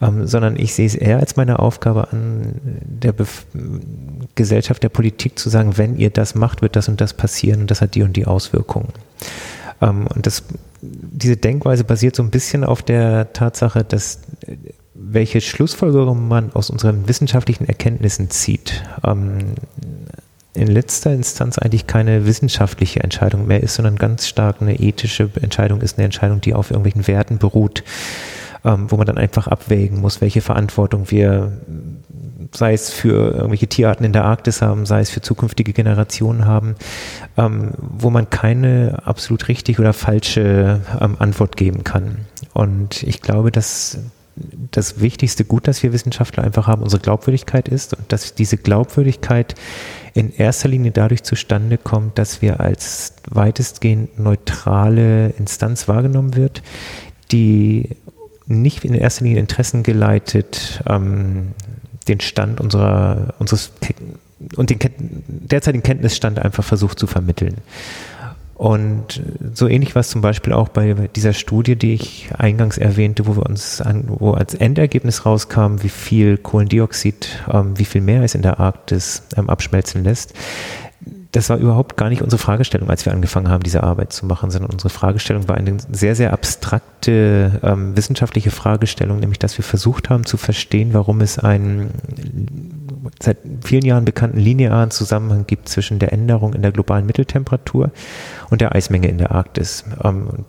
ähm, 0.00 0.26
sondern 0.26 0.56
ich 0.56 0.72
sehe 0.72 0.86
es 0.86 0.94
eher 0.94 1.18
als 1.18 1.36
meine 1.36 1.58
Aufgabe 1.58 2.10
an, 2.10 2.54
der 2.62 3.12
Bef 3.12 3.44
Gesellschaft, 4.34 4.82
der 4.82 4.88
Politik 4.88 5.38
zu 5.38 5.50
sagen, 5.50 5.76
wenn 5.76 5.96
ihr 5.98 6.10
das 6.10 6.34
macht, 6.34 6.62
wird 6.62 6.74
das 6.74 6.88
und 6.88 7.02
das 7.02 7.12
passieren 7.12 7.62
und 7.62 7.70
das 7.70 7.82
hat 7.82 7.94
die 7.94 8.02
und 8.02 8.16
die 8.16 8.26
Auswirkungen. 8.26 8.88
Ähm, 9.82 10.06
und 10.14 10.26
das, 10.26 10.42
diese 10.80 11.36
Denkweise 11.36 11.84
basiert 11.84 12.16
so 12.16 12.22
ein 12.22 12.30
bisschen 12.30 12.64
auf 12.64 12.82
der 12.82 13.34
Tatsache, 13.34 13.84
dass 13.84 14.20
welche 15.00 15.40
Schlussfolgerungen 15.40 16.26
man 16.26 16.52
aus 16.52 16.70
unseren 16.70 17.08
wissenschaftlichen 17.08 17.66
Erkenntnissen 17.66 18.30
zieht, 18.30 18.82
ähm, 19.04 19.54
in 20.54 20.66
letzter 20.66 21.12
Instanz 21.12 21.56
eigentlich 21.58 21.86
keine 21.86 22.26
wissenschaftliche 22.26 23.00
Entscheidung 23.00 23.46
mehr 23.46 23.62
ist, 23.62 23.74
sondern 23.74 23.96
ganz 23.96 24.26
stark 24.26 24.56
eine 24.60 24.78
ethische 24.80 25.30
Entscheidung 25.40 25.80
ist, 25.82 25.98
eine 25.98 26.06
Entscheidung, 26.06 26.40
die 26.40 26.52
auf 26.52 26.70
irgendwelchen 26.70 27.06
Werten 27.06 27.38
beruht, 27.38 27.84
ähm, 28.64 28.90
wo 28.90 28.96
man 28.96 29.06
dann 29.06 29.18
einfach 29.18 29.46
abwägen 29.46 30.00
muss, 30.00 30.20
welche 30.20 30.40
Verantwortung 30.40 31.10
wir, 31.12 31.52
sei 32.52 32.72
es 32.72 32.90
für 32.90 33.34
irgendwelche 33.34 33.68
Tierarten 33.68 34.04
in 34.04 34.12
der 34.12 34.24
Arktis 34.24 34.60
haben, 34.60 34.84
sei 34.84 35.00
es 35.00 35.10
für 35.10 35.20
zukünftige 35.20 35.72
Generationen 35.72 36.44
haben, 36.44 36.74
ähm, 37.36 37.70
wo 37.78 38.10
man 38.10 38.28
keine 38.28 39.02
absolut 39.04 39.46
richtig 39.46 39.78
oder 39.78 39.92
falsche 39.92 40.80
ähm, 41.00 41.16
Antwort 41.20 41.56
geben 41.56 41.84
kann. 41.84 42.24
Und 42.52 43.04
ich 43.04 43.22
glaube, 43.22 43.52
dass 43.52 43.98
das 44.70 45.00
wichtigste 45.00 45.44
Gut, 45.44 45.66
das 45.66 45.82
wir 45.82 45.92
Wissenschaftler 45.92 46.44
einfach 46.44 46.66
haben, 46.66 46.82
unsere 46.82 47.02
Glaubwürdigkeit 47.02 47.68
ist 47.68 47.94
und 47.94 48.12
dass 48.12 48.34
diese 48.34 48.56
Glaubwürdigkeit 48.56 49.54
in 50.14 50.34
erster 50.34 50.68
Linie 50.68 50.90
dadurch 50.90 51.22
zustande 51.22 51.78
kommt, 51.78 52.18
dass 52.18 52.42
wir 52.42 52.60
als 52.60 53.14
weitestgehend 53.28 54.18
neutrale 54.18 55.30
Instanz 55.38 55.88
wahrgenommen 55.88 56.34
wird, 56.34 56.62
die 57.30 57.90
nicht 58.46 58.84
in 58.84 58.94
erster 58.94 59.24
Linie 59.24 59.40
Interessen 59.40 59.82
geleitet 59.82 60.82
ähm, 60.88 61.52
den 62.08 62.20
Stand 62.20 62.60
unserer, 62.60 63.34
unseres 63.38 63.72
und 64.56 64.70
den 64.70 64.78
derzeitigen 65.26 65.82
Kenntnisstand 65.82 66.38
einfach 66.38 66.64
versucht 66.64 66.98
zu 66.98 67.06
vermitteln. 67.06 67.56
Und 68.58 69.22
so 69.54 69.68
ähnlich 69.68 69.94
war 69.94 70.00
es 70.00 70.08
zum 70.08 70.20
Beispiel 70.20 70.52
auch 70.52 70.68
bei 70.68 70.92
dieser 71.14 71.32
Studie, 71.32 71.76
die 71.76 71.94
ich 71.94 72.28
eingangs 72.36 72.76
erwähnte, 72.76 73.28
wo 73.28 73.36
wir 73.36 73.46
uns 73.46 73.80
an, 73.80 74.06
wo 74.08 74.32
als 74.32 74.52
Endergebnis 74.52 75.24
rauskam, 75.24 75.76
wie 75.82 75.88
viel 75.88 76.38
Kohlendioxid, 76.38 77.44
ähm, 77.52 77.78
wie 77.78 77.84
viel 77.84 78.00
mehr 78.00 78.24
es 78.24 78.34
in 78.34 78.42
der 78.42 78.58
Arktis 78.58 79.22
ähm, 79.36 79.48
abschmelzen 79.48 80.02
lässt. 80.02 80.34
Das 81.30 81.48
war 81.50 81.58
überhaupt 81.58 81.96
gar 81.96 82.08
nicht 82.08 82.20
unsere 82.20 82.42
Fragestellung, 82.42 82.90
als 82.90 83.06
wir 83.06 83.12
angefangen 83.12 83.48
haben, 83.48 83.62
diese 83.62 83.84
Arbeit 83.84 84.12
zu 84.12 84.26
machen, 84.26 84.50
sondern 84.50 84.72
unsere 84.72 84.90
Fragestellung 84.90 85.46
war 85.46 85.56
eine 85.56 85.76
sehr, 85.92 86.16
sehr 86.16 86.32
abstrakte 86.32 87.60
ähm, 87.62 87.96
wissenschaftliche 87.96 88.50
Fragestellung, 88.50 89.20
nämlich 89.20 89.38
dass 89.38 89.56
wir 89.56 89.64
versucht 89.64 90.10
haben 90.10 90.26
zu 90.26 90.36
verstehen, 90.36 90.94
warum 90.94 91.20
es 91.20 91.38
einen 91.38 91.90
seit 93.22 93.38
vielen 93.62 93.84
Jahren 93.84 94.04
bekannten 94.04 94.38
linearen 94.38 94.90
Zusammenhang 94.90 95.46
gibt 95.46 95.68
zwischen 95.68 95.98
der 95.98 96.12
Änderung 96.12 96.54
in 96.54 96.62
der 96.62 96.72
globalen 96.72 97.06
Mitteltemperatur 97.06 97.90
und 98.50 98.60
der 98.60 98.74
Eismenge 98.74 99.08
in 99.08 99.18
der 99.18 99.32
Arktis. 99.32 99.84
Ähm, 100.02 100.28
und 100.28 100.46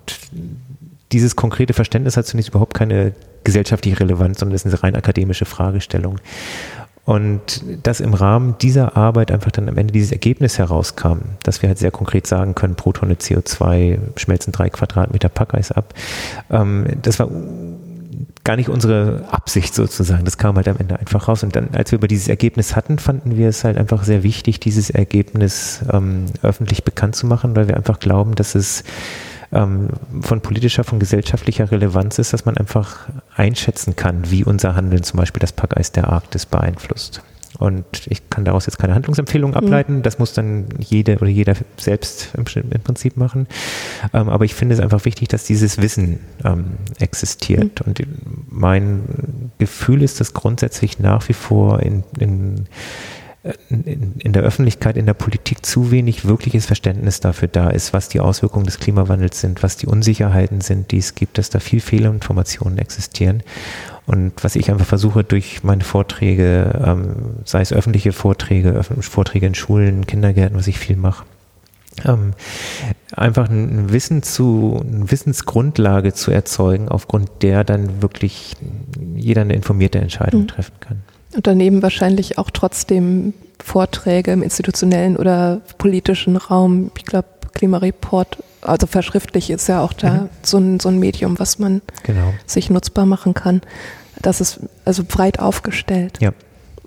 dieses 1.12 1.36
konkrete 1.36 1.74
Verständnis 1.74 2.18
hat 2.18 2.26
zunächst 2.26 2.50
überhaupt 2.50 2.74
keine 2.74 3.14
gesellschaftliche 3.44 4.00
Relevanz, 4.00 4.40
sondern 4.40 4.56
ist 4.56 4.66
eine 4.66 4.84
rein 4.84 4.96
akademische 4.96 5.46
Fragestellung. 5.46 6.20
Und 7.06 7.64
dass 7.82 8.02
im 8.02 8.14
Rahmen 8.14 8.56
dieser 8.62 8.96
Arbeit 8.96 9.32
einfach 9.32 9.50
dann 9.50 9.68
am 9.68 9.78
Ende 9.78 9.92
dieses 9.92 10.12
Ergebnis 10.12 10.60
herauskam, 10.60 11.18
dass 11.42 11.64
wir 11.64 11.70
halt 11.70 11.80
sehr 11.80 11.90
konkret 11.90 12.28
sagen 12.28 12.54
können, 12.54 12.76
pro 12.76 12.92
Tonne 12.92 13.16
CO2 13.16 13.98
schmelzen 14.16 14.54
drei 14.54 14.70
Quadratmeter 14.70 15.30
Packeis 15.30 15.72
ab, 15.72 15.96
ähm, 16.52 16.86
das 17.02 17.18
war 17.18 17.30
gar 18.50 18.56
nicht 18.56 18.70
unsere 18.70 19.26
Absicht 19.30 19.76
sozusagen. 19.76 20.26
Das 20.26 20.40
kam 20.40 20.56
halt 20.56 20.68
am 20.68 20.78
Ende 20.78 20.98
einfach 20.98 21.28
raus. 21.28 21.44
Und 21.44 21.56
dann, 21.56 21.70
als 21.74 21.92
wir 21.92 21.98
über 22.00 22.08
dieses 22.08 22.28
Ergebnis 22.28 22.76
hatten, 22.76 22.98
fanden 22.98 23.38
wir 23.38 23.48
es 23.48 23.64
halt 23.64 23.78
einfach 23.78 24.04
sehr 24.04 24.24
wichtig, 24.24 24.60
dieses 24.60 24.90
Ergebnis 24.90 25.82
ähm, 25.94 26.26
öffentlich 26.42 26.84
bekannt 26.84 27.16
zu 27.16 27.28
machen, 27.28 27.56
weil 27.56 27.68
wir 27.68 27.78
einfach 27.78 28.00
glauben, 28.00 28.34
dass 28.34 28.56
es 28.56 28.84
ähm, 29.52 29.90
von 30.22 30.42
politischer, 30.42 30.84
von 30.84 30.98
gesellschaftlicher 30.98 31.70
Relevanz 31.70 32.18
ist, 32.18 32.34
dass 32.34 32.46
man 32.46 32.58
einfach 32.58 33.08
einschätzen 33.36 33.96
kann, 33.96 34.32
wie 34.32 34.44
unser 34.44 34.74
Handeln 34.74 35.04
zum 35.04 35.20
Beispiel 35.20 35.42
das 35.42 35.52
Packeis 35.52 35.92
der 35.92 36.10
Arktis 36.10 36.48
beeinflusst. 36.48 37.22
Und 37.60 37.86
ich 38.08 38.30
kann 38.30 38.46
daraus 38.46 38.66
jetzt 38.66 38.80
keine 38.80 38.96
Handlungsempfehlung 38.96 39.52
mhm. 39.52 39.58
ableiten. 39.58 40.02
Das 40.02 40.18
muss 40.18 40.34
dann 40.34 40.70
jede 40.80 41.18
oder 41.18 41.28
jeder 41.28 41.56
selbst 41.78 42.30
im, 42.36 42.46
im 42.72 42.82
Prinzip 42.82 43.18
machen. 43.18 43.48
Ähm, 44.14 44.30
aber 44.30 44.46
ich 44.46 44.56
finde 44.56 44.76
es 44.76 44.80
einfach 44.80 45.04
wichtig, 45.04 45.28
dass 45.28 45.44
dieses 45.44 45.80
Wissen 45.82 46.20
ähm, 46.46 46.78
existiert. 47.00 47.86
Mhm. 47.86 47.86
Und 47.86 48.02
mein 48.50 49.52
Gefühl 49.58 50.02
ist, 50.02 50.22
dass 50.22 50.34
grundsätzlich 50.34 51.00
nach 51.00 51.28
wie 51.28 51.34
vor 51.34 51.82
in, 51.82 52.04
in 52.18 52.66
in, 53.70 54.16
in, 54.20 54.34
der 54.34 54.44
Öffentlichkeit, 54.44 54.98
in 54.98 55.06
der 55.06 55.14
Politik 55.14 55.66
zu 55.66 55.92
wenig 55.92 56.26
wirkliches 56.26 56.66
Verständnis 56.66 57.22
dafür 57.22 57.48
da 57.48 57.70
ist, 57.70 57.94
was 57.94 58.10
die 58.10 58.20
Auswirkungen 58.20 58.66
des 58.66 58.80
Klimawandels 58.80 59.40
sind, 59.40 59.64
was 59.64 59.78
die 59.78 59.88
Unsicherheiten 59.88 60.60
sind, 60.60 60.92
die 60.92 60.98
es 60.98 61.16
gibt, 61.16 61.38
dass 61.38 61.50
da 61.50 61.60
viel 61.60 61.80
Fehlinformationen 61.80 62.78
existieren. 62.78 63.44
Und 64.06 64.34
was 64.44 64.56
ich 64.56 64.70
einfach 64.72 64.86
versuche 64.86 65.24
durch 65.24 65.64
meine 65.64 65.84
Vorträge, 65.84 66.82
ähm, 66.84 67.38
sei 67.46 67.62
es 67.62 67.72
öffentliche 67.72 68.12
Vorträge, 68.12 68.84
Vorträge 68.84 69.48
in 69.48 69.56
Schulen, 69.56 70.06
Kindergärten, 70.06 70.58
was 70.58 70.68
ich 70.68 70.80
viel 70.80 70.98
mache, 70.98 71.24
ähm, 72.06 72.34
einfach 73.14 73.50
ein 73.50 73.92
Wissen 73.92 74.24
zu, 74.24 74.84
eine 74.86 75.12
Wissensgrundlage 75.12 76.14
zu 76.14 76.32
erzeugen, 76.32 76.90
aufgrund 76.90 77.30
der 77.42 77.64
dann 77.64 78.02
wirklich 78.02 78.56
jeder 79.16 79.42
eine 79.42 79.54
informierte 79.54 80.00
Entscheidung 80.00 80.42
mhm. 80.42 80.48
treffen 80.48 80.76
kann. 80.80 81.04
Und 81.36 81.48
daneben 81.48 81.82
wahrscheinlich 81.82 82.38
auch 82.38 82.50
trotzdem 82.50 83.34
Vorträge 83.64 84.32
im 84.32 84.42
institutionellen 84.42 85.16
oder 85.18 85.62
politischen 85.78 86.38
Raum. 86.38 86.92
Ich 86.98 87.06
glaube, 87.06 87.28
Klimareport, 87.54 88.38
also 88.62 88.88
verschriftlich 88.88 89.50
ist 89.50 89.68
ja 89.68 89.82
auch 89.82 89.94
da 89.94 90.12
mhm. 90.12 90.30
so, 90.42 90.58
ein, 90.58 90.80
so 90.80 90.90
ein 90.90 91.00
Medium, 91.00 91.40
was 91.40 91.60
man 91.60 91.82
genau. 92.04 92.34
sich 92.46 92.70
nutzbar 92.70 93.06
machen 93.06 93.34
kann. 93.34 93.62
Das 94.22 94.42
ist 94.42 94.60
also 94.86 95.04
breit 95.04 95.40
aufgestellt. 95.40 96.18
Ja 96.20 96.32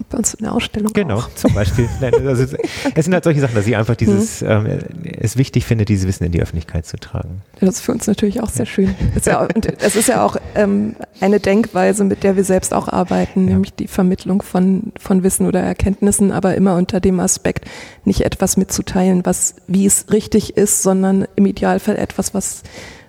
bei 0.08 0.18
uns 0.18 0.34
in 0.34 0.44
der 0.44 0.54
Ausstellung. 0.54 0.92
Genau, 0.92 1.18
auch. 1.18 1.34
zum 1.34 1.54
Beispiel. 1.54 1.88
Also 2.32 2.56
es 2.94 3.04
sind 3.04 3.14
halt 3.14 3.24
solche 3.24 3.40
Sachen, 3.40 3.54
dass 3.54 3.66
ich 3.66 3.76
einfach 3.76 3.96
dieses, 3.96 4.40
mhm. 4.40 4.48
ähm, 4.48 4.78
es 5.20 5.36
wichtig 5.36 5.64
finde, 5.64 5.84
dieses 5.84 6.06
Wissen 6.06 6.24
in 6.24 6.32
die 6.32 6.40
Öffentlichkeit 6.40 6.86
zu 6.86 6.96
tragen. 6.96 7.42
Das 7.60 7.76
ist 7.76 7.80
für 7.80 7.92
uns 7.92 8.06
natürlich 8.06 8.40
auch 8.42 8.48
sehr 8.48 8.66
schön. 8.66 8.94
Es 9.10 9.18
ist 9.18 9.26
ja 9.26 9.40
auch, 9.40 9.48
es 9.78 9.96
ist 9.96 10.08
ja 10.08 10.24
auch 10.24 10.36
ähm, 10.54 10.96
eine 11.20 11.40
Denkweise, 11.40 12.04
mit 12.04 12.22
der 12.22 12.36
wir 12.36 12.44
selbst 12.44 12.74
auch 12.74 12.88
arbeiten, 12.88 13.46
ja. 13.46 13.54
nämlich 13.54 13.74
die 13.74 13.88
Vermittlung 13.88 14.42
von, 14.42 14.92
von 14.98 15.22
Wissen 15.22 15.46
oder 15.46 15.60
Erkenntnissen, 15.60 16.32
aber 16.32 16.54
immer 16.54 16.76
unter 16.76 17.00
dem 17.00 17.20
Aspekt, 17.20 17.66
nicht 18.04 18.22
etwas 18.22 18.56
mitzuteilen, 18.56 19.24
was, 19.24 19.56
wie 19.66 19.86
es 19.86 20.06
richtig 20.12 20.56
ist, 20.56 20.82
sondern 20.82 21.26
im 21.36 21.46
Idealfall 21.46 21.96
etwas, 21.96 22.34
was 22.34 22.62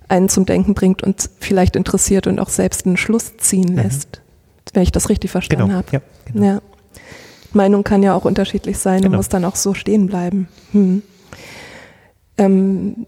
einen 0.09 0.29
zum 0.29 0.45
Denken 0.45 0.73
bringt 0.73 1.03
und 1.03 1.29
vielleicht 1.39 1.75
interessiert 1.75 2.27
und 2.27 2.39
auch 2.39 2.49
selbst 2.49 2.85
einen 2.85 2.97
Schluss 2.97 3.37
ziehen 3.37 3.71
mhm. 3.71 3.79
lässt. 3.79 4.17
Mhm. 4.17 4.69
Wenn 4.73 4.83
ich 4.83 4.91
das 4.91 5.09
richtig 5.09 5.31
verstanden 5.31 5.67
genau. 5.67 5.77
habe. 5.77 5.87
Ja, 5.91 6.01
genau. 6.25 6.45
ja. 6.45 6.61
Meinung 7.53 7.83
kann 7.83 8.03
ja 8.03 8.15
auch 8.15 8.25
unterschiedlich 8.25 8.77
sein 8.77 9.01
genau. 9.01 9.11
und 9.11 9.17
muss 9.17 9.29
dann 9.29 9.45
auch 9.45 9.55
so 9.55 9.73
stehen 9.73 10.07
bleiben. 10.07 10.47
Hm. 10.71 11.03
Ähm, 12.37 13.05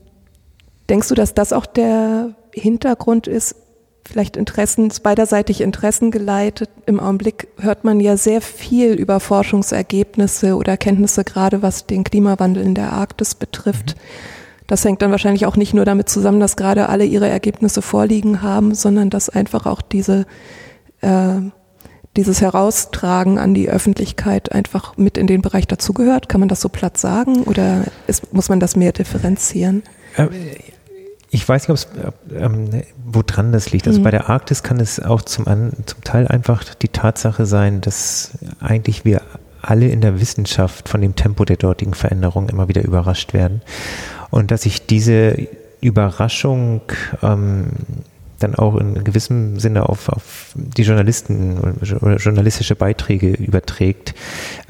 denkst 0.89 1.07
du, 1.09 1.15
dass 1.15 1.33
das 1.33 1.51
auch 1.53 1.65
der 1.65 2.35
Hintergrund 2.53 3.27
ist, 3.27 3.55
vielleicht 4.07 4.37
Interessen, 4.37 4.91
beiderseitig 5.01 5.61
Interessen 5.61 6.11
geleitet. 6.11 6.69
Im 6.85 6.99
Augenblick 6.99 7.47
hört 7.59 7.83
man 7.83 7.99
ja 7.99 8.17
sehr 8.17 8.39
viel 8.39 8.93
über 8.93 9.19
Forschungsergebnisse 9.19 10.55
oder 10.55 10.73
Erkenntnisse, 10.73 11.23
gerade 11.23 11.61
was 11.63 11.87
den 11.87 12.03
Klimawandel 12.03 12.63
in 12.63 12.75
der 12.75 12.93
Arktis 12.93 13.33
betrifft. 13.33 13.95
Mhm. 13.95 14.01
Das 14.67 14.83
hängt 14.83 15.01
dann 15.01 15.11
wahrscheinlich 15.11 15.45
auch 15.45 15.57
nicht 15.57 15.73
nur 15.73 15.85
damit 15.85 16.09
zusammen, 16.09 16.39
dass 16.39 16.55
gerade 16.55 16.89
alle 16.89 17.05
ihre 17.05 17.27
Ergebnisse 17.27 17.81
vorliegen 17.81 18.41
haben, 18.41 18.73
sondern 18.73 19.09
dass 19.09 19.29
einfach 19.29 19.65
auch 19.65 19.81
diese 19.81 20.25
äh, 21.01 21.35
dieses 22.15 22.41
Heraustragen 22.41 23.37
an 23.37 23.53
die 23.53 23.69
Öffentlichkeit 23.69 24.51
einfach 24.51 24.97
mit 24.97 25.17
in 25.17 25.27
den 25.27 25.41
Bereich 25.41 25.67
dazugehört? 25.67 26.29
Kann 26.29 26.39
man 26.39 26.49
das 26.49 26.61
so 26.61 26.69
platt 26.69 26.97
sagen 26.97 27.43
oder 27.43 27.83
ist, 28.07 28.33
muss 28.33 28.49
man 28.49 28.59
das 28.59 28.75
mehr 28.75 28.91
differenzieren? 28.91 29.83
Ähm, 30.17 30.29
ich 31.29 31.47
weiß 31.47 31.67
nicht, 31.67 31.87
ähm, 32.33 32.69
woran 33.03 33.51
das 33.51 33.71
liegt. 33.71 33.87
Also 33.87 33.99
mhm. 33.99 34.03
bei 34.03 34.11
der 34.11 34.29
Arktis 34.29 34.63
kann 34.63 34.79
es 34.79 34.99
auch 34.99 35.21
zum, 35.21 35.45
zum 35.85 36.03
Teil 36.03 36.27
einfach 36.27 36.73
die 36.75 36.87
Tatsache 36.87 37.45
sein, 37.45 37.81
dass 37.81 38.31
eigentlich 38.61 39.03
wir 39.03 39.21
alle 39.61 39.89
in 39.89 40.01
der 40.01 40.19
Wissenschaft 40.21 40.87
von 40.87 41.01
dem 41.01 41.15
Tempo 41.15 41.43
der 41.43 41.57
dortigen 41.57 41.93
Veränderung 41.93 42.49
immer 42.49 42.67
wieder 42.67 42.83
überrascht 42.83 43.33
werden. 43.33 43.61
Und 44.29 44.51
dass 44.51 44.61
sich 44.61 44.85
diese 44.85 45.47
Überraschung 45.81 46.81
ähm, 47.21 47.67
dann 48.39 48.55
auch 48.55 48.75
in 48.77 49.03
gewissem 49.03 49.59
Sinne 49.59 49.87
auf, 49.87 50.09
auf 50.09 50.53
die 50.55 50.83
Journalisten 50.83 51.57
oder 52.01 52.17
journalistische 52.17 52.75
Beiträge 52.75 53.31
überträgt. 53.31 54.13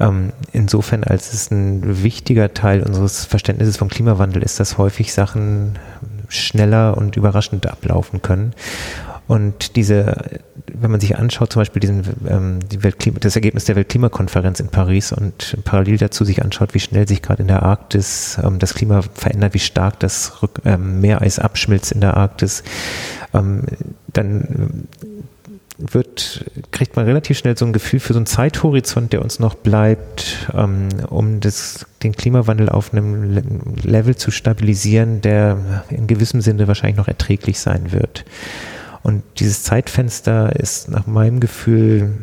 Ähm, 0.00 0.32
insofern, 0.52 1.04
als 1.04 1.32
es 1.32 1.50
ein 1.50 2.02
wichtiger 2.02 2.54
Teil 2.54 2.82
unseres 2.82 3.24
Verständnisses 3.24 3.76
vom 3.76 3.88
Klimawandel 3.88 4.42
ist, 4.42 4.60
dass 4.60 4.78
häufig 4.78 5.12
Sachen 5.12 5.78
schneller 6.28 6.96
und 6.96 7.16
überraschend 7.16 7.66
ablaufen 7.66 8.22
können. 8.22 8.52
Und 9.26 9.74
diese, 9.74 10.40
wenn 10.72 10.90
man 10.90 11.00
sich 11.00 11.16
anschaut, 11.16 11.52
zum 11.52 11.60
Beispiel 11.60 11.80
diesen, 11.80 12.04
ähm, 12.28 12.60
die 12.70 12.82
Weltklima, 12.84 13.18
das 13.18 13.34
Ergebnis 13.34 13.64
der 13.64 13.74
Weltklimakonferenz 13.74 14.60
in 14.60 14.68
Paris 14.68 15.12
und 15.12 15.58
parallel 15.64 15.98
dazu 15.98 16.24
sich 16.24 16.42
anschaut, 16.42 16.74
wie 16.74 16.80
schnell 16.80 17.08
sich 17.08 17.22
gerade 17.22 17.42
in 17.42 17.48
der 17.48 17.62
Arktis 17.62 18.38
ähm, 18.42 18.58
das 18.58 18.74
Klima 18.74 19.02
verändert, 19.02 19.54
wie 19.54 19.58
stark 19.58 19.98
das 20.00 20.42
Rück, 20.42 20.60
ähm, 20.64 21.00
Meereis 21.00 21.38
abschmilzt 21.38 21.92
in 21.92 22.00
der 22.00 22.16
Arktis, 22.16 22.62
ähm, 23.34 23.62
dann 24.12 24.86
wird, 25.78 26.44
kriegt 26.70 26.96
man 26.96 27.04
relativ 27.04 27.36
schnell 27.36 27.56
so 27.56 27.66
ein 27.66 27.72
Gefühl 27.72 28.00
für 28.00 28.12
so 28.12 28.18
einen 28.18 28.26
Zeithorizont, 28.26 29.12
der 29.12 29.22
uns 29.22 29.38
noch 29.38 29.54
bleibt, 29.54 30.48
ähm, 30.54 30.88
um 31.08 31.40
das, 31.40 31.86
den 32.02 32.12
Klimawandel 32.12 32.68
auf 32.68 32.92
einem 32.92 33.34
Level 33.82 34.16
zu 34.16 34.30
stabilisieren, 34.30 35.20
der 35.20 35.84
in 35.90 36.06
gewissem 36.06 36.40
Sinne 36.40 36.68
wahrscheinlich 36.68 36.96
noch 36.96 37.08
erträglich 37.08 37.58
sein 37.58 37.92
wird. 37.92 38.24
Und 39.06 39.22
dieses 39.38 39.62
Zeitfenster 39.62 40.56
ist 40.56 40.90
nach 40.90 41.06
meinem 41.06 41.38
Gefühl 41.38 42.18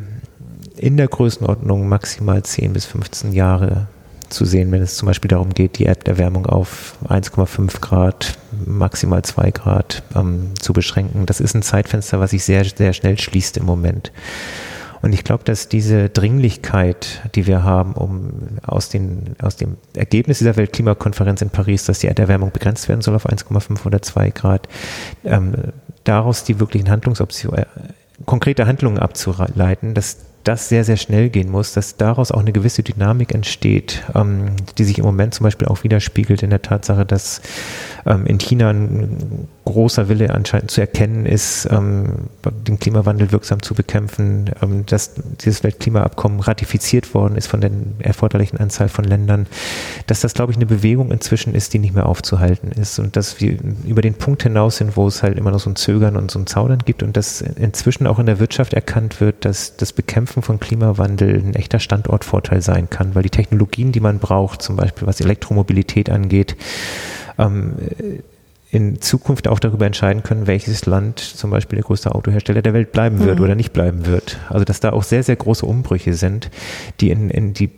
in 0.76 0.98
der 0.98 1.08
Größenordnung 1.08 1.88
maximal 1.88 2.44
10 2.44 2.74
bis 2.74 2.84
15 2.84 3.32
Jahre 3.32 3.88
zu 4.28 4.44
sehen, 4.44 4.70
wenn 4.74 4.82
es 4.82 4.98
zum 4.98 5.06
Beispiel 5.06 5.30
darum 5.30 5.52
geht, 5.52 5.80
die 5.80 5.86
Erderwärmung 5.86 6.46
auf 6.46 6.98
1,5 7.08 7.80
Grad, 7.80 8.38
maximal 8.66 9.22
2 9.22 9.52
Grad 9.52 10.04
ähm, 10.14 10.52
zu 10.60 10.74
beschränken. 10.74 11.26
Das 11.26 11.40
ist 11.40 11.56
ein 11.56 11.62
Zeitfenster, 11.62 12.20
was 12.20 12.32
sich 12.32 12.44
sehr, 12.44 12.66
sehr 12.66 12.92
schnell 12.92 13.18
schließt 13.18 13.56
im 13.56 13.66
Moment. 13.66 14.12
Und 15.02 15.14
ich 15.14 15.24
glaube, 15.24 15.46
dass 15.46 15.70
diese 15.70 16.10
Dringlichkeit, 16.10 17.30
die 17.36 17.48
wir 17.48 17.64
haben, 17.64 17.94
um 17.94 18.60
aus, 18.62 18.90
den, 18.90 19.38
aus 19.42 19.56
dem 19.56 19.78
Ergebnis 19.96 20.40
dieser 20.40 20.58
Weltklimakonferenz 20.58 21.42
in 21.42 21.50
Paris, 21.50 21.86
dass 21.86 22.00
die 22.00 22.08
Erderwärmung 22.08 22.52
begrenzt 22.52 22.90
werden 22.90 23.02
soll 23.02 23.16
auf 23.16 23.30
1,5 23.30 23.86
oder 23.86 24.02
2 24.02 24.32
Grad, 24.32 24.68
ähm, 25.24 25.54
daraus 26.04 26.43
die 26.43 26.60
wirklichen 26.60 26.89
Handlungsoptionen, 26.89 27.60
äh, 27.60 27.68
konkrete 28.26 28.68
Handlungen 28.68 28.99
abzuleiten, 28.99 29.93
dass 29.93 30.18
das 30.44 30.70
sehr, 30.70 30.84
sehr 30.84 30.98
schnell 30.98 31.30
gehen 31.30 31.50
muss, 31.50 31.74
dass 31.74 31.98
daraus 31.98 32.32
auch 32.32 32.39
eine 32.39 32.52
gewisse 32.52 32.84
Dynamik 32.84 33.34
entsteht, 33.34 34.04
ähm, 34.14 34.56
die 34.78 34.84
sich 34.84 34.98
im 35.00 35.06
Moment 35.06 35.34
zum 35.34 35.46
Beispiel 35.46 35.68
auch 35.68 35.84
widerspiegelt 35.84 36.44
in 36.44 36.50
der 36.50 36.62
Tatsache, 36.62 37.06
dass 37.06 37.41
ähm, 38.06 38.26
in 38.26 38.38
China 38.38 38.70
ein 38.70 39.48
großer 39.66 40.10
Wille 40.10 40.34
anscheinend 40.34 40.72
zu 40.72 40.82
erkennen 40.82 41.26
ist, 41.26 41.68
ähm, 41.72 42.30
den 42.68 42.78
Klimawandel 42.78 43.32
wirksam 43.32 43.62
zu 43.62 43.74
bekämpfen, 43.74 44.52
ähm, 44.62 44.86
dass 44.86 45.14
dieses 45.44 45.64
Weltklimaabkommen 45.64 46.41
ratifiziert 46.41 47.14
worden 47.14 47.36
ist 47.36 47.48
von 47.48 47.62
der 47.62 47.72
erforderlichen 48.00 48.60
Anzahl 48.60 48.89
von 48.89 49.06
Ländern, 49.06 49.48
dass 50.08 50.22
das, 50.22 50.34
glaube 50.34 50.52
ich, 50.52 50.58
eine 50.58 50.66
Bewegung 50.66 51.12
inzwischen 51.12 51.56
ist, 51.56 51.74
die 51.74 51.80
nicht 51.80 51.96
mehr 51.96 52.08
aufzuhalten 52.08 52.72
ist 52.72 53.00
und 53.00 53.16
dass 53.16 53.39
wir 53.39 53.58
über 53.86 54.02
den 54.02 54.16
Punkt 54.16 54.44
hinaus 54.44 54.78
sind, 54.78 54.98
wo 54.98 55.08
es 55.08 55.24
halt 55.24 55.38
immer 55.38 55.52
noch 55.52 55.60
so 55.60 55.70
ein 55.70 55.78
Zögern 55.78 56.18
und 56.18 56.30
so 56.30 56.39
ein 56.39 56.48
Zaudern 56.48 56.80
gibt 56.80 57.02
und 57.02 57.16
dass 57.16 57.41
inzwischen 57.41 58.08
auch 58.08 58.20
in 58.20 58.26
der 58.26 58.39
Wirtschaft 58.39 58.74
erkannt 58.74 59.22
wird, 59.22 59.46
dass 59.46 59.78
das 59.78 59.94
Bekämpfen 59.94 60.33
von 60.42 60.60
Klimawandel 60.60 61.36
ein 61.36 61.56
echter 61.56 61.80
Standortvorteil 61.80 62.62
sein 62.62 62.90
kann, 62.90 63.14
weil 63.16 63.24
die 63.24 63.30
Technologien, 63.30 63.92
die 63.92 64.00
man 64.00 64.20
braucht, 64.20 64.62
zum 64.62 64.76
Beispiel 64.76 65.08
was 65.08 65.22
Elektromobilität 65.22 66.10
angeht, 66.10 66.56
ähm, 67.38 67.74
in 68.72 69.02
Zukunft 69.02 69.48
auch 69.48 69.60
darüber 69.60 69.86
entscheiden 69.86 70.24
können, 70.24 70.48
welches 70.48 70.88
Land 70.88 71.20
zum 71.20 71.52
Beispiel 71.52 71.78
der 71.78 71.86
größte 71.86 72.16
Autohersteller 72.16 72.64
der 72.64 72.74
Welt 72.74 72.92
bleiben 72.92 73.20
wird 73.20 73.38
mhm. 73.38 73.46
oder 73.46 73.56
nicht 73.56 73.72
bleiben 73.72 74.08
wird. 74.08 74.40
Also 74.50 74.66
dass 74.66 74.80
da 74.80 74.94
auch 74.94 75.04
sehr, 75.04 75.22
sehr 75.22 75.36
große 75.36 75.64
Umbrüche 75.64 76.16
sind, 76.16 76.50
die 77.00 77.12
in, 77.12 77.30
in 77.30 77.54
die 77.54 77.70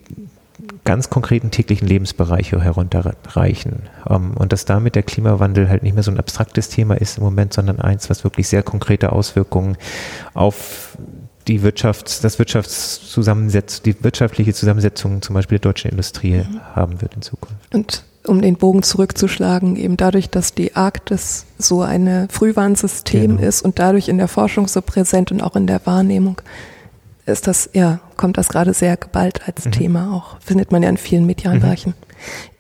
ganz 0.86 1.10
konkreten 1.10 1.52
täglichen 1.52 1.88
Lebensbereiche 1.88 2.62
herunterreichen. 2.62 3.84
Um, 4.08 4.38
und 4.38 4.54
dass 4.54 4.66
damit 4.66 4.96
der 4.96 5.04
Klimawandel 5.04 5.68
halt 5.68 5.84
nicht 5.84 5.96
mehr 5.96 6.04
so 6.04 6.12
ein 6.12 6.20
abstraktes 6.20 6.70
Thema 6.70 6.96
ist 6.96 7.18
im 7.18 7.24
Moment, 7.24 7.54
sondern 7.54 7.80
eins, 7.80 8.10
was 8.10 8.24
wirklich 8.24 8.48
sehr 8.48 8.64
konkrete 8.64 9.12
Auswirkungen 9.12 9.78
auf 10.34 10.98
die 11.48 11.62
Wirtschafts-, 11.62 12.22
das 12.22 12.40
Wirtschaftszusammensetzung, 12.40 13.84
die 13.84 14.04
wirtschaftliche 14.04 14.54
Zusammensetzung 14.54 15.22
zum 15.22 15.34
Beispiel 15.34 15.60
der 15.60 15.72
deutschen 15.72 15.92
Industrie 15.92 16.38
mhm. 16.38 16.62
haben 16.76 17.02
wird 17.02 17.16
in 17.16 17.22
Zukunft. 17.22 17.74
Und 17.74 18.04
um 18.26 18.42
den 18.42 18.56
Bogen 18.56 18.84
zurückzuschlagen, 18.84 19.76
eben 19.76 19.98
dadurch, 19.98 20.30
dass 20.30 20.54
die 20.54 20.76
Arktis 20.76 21.46
so 21.58 21.82
ein 21.82 22.28
Frühwarnsystem 22.30 23.38
genau. 23.38 23.48
ist 23.48 23.62
und 23.62 23.80
dadurch 23.80 24.10
in 24.10 24.18
der 24.18 24.28
Forschung 24.28 24.68
so 24.68 24.82
präsent 24.82 25.32
und 25.32 25.42
auch 25.42 25.56
in 25.56 25.68
der 25.68 25.86
Wahrnehmung, 25.86 26.42
ist 27.26 27.48
das, 27.48 27.70
ja, 27.74 28.00
kommt 28.18 28.38
das 28.38 28.50
gerade 28.50 28.74
sehr 28.74 28.98
geballt 28.98 29.48
als 29.48 29.66
mhm. 29.66 29.72
Thema 29.72 30.14
auch. 30.14 30.40
Findet 30.42 30.72
man 30.72 30.84
ja 30.84 30.90
in 30.90 30.98
vielen 30.98 31.26
medialen 31.26 31.62
mhm. 31.62 31.94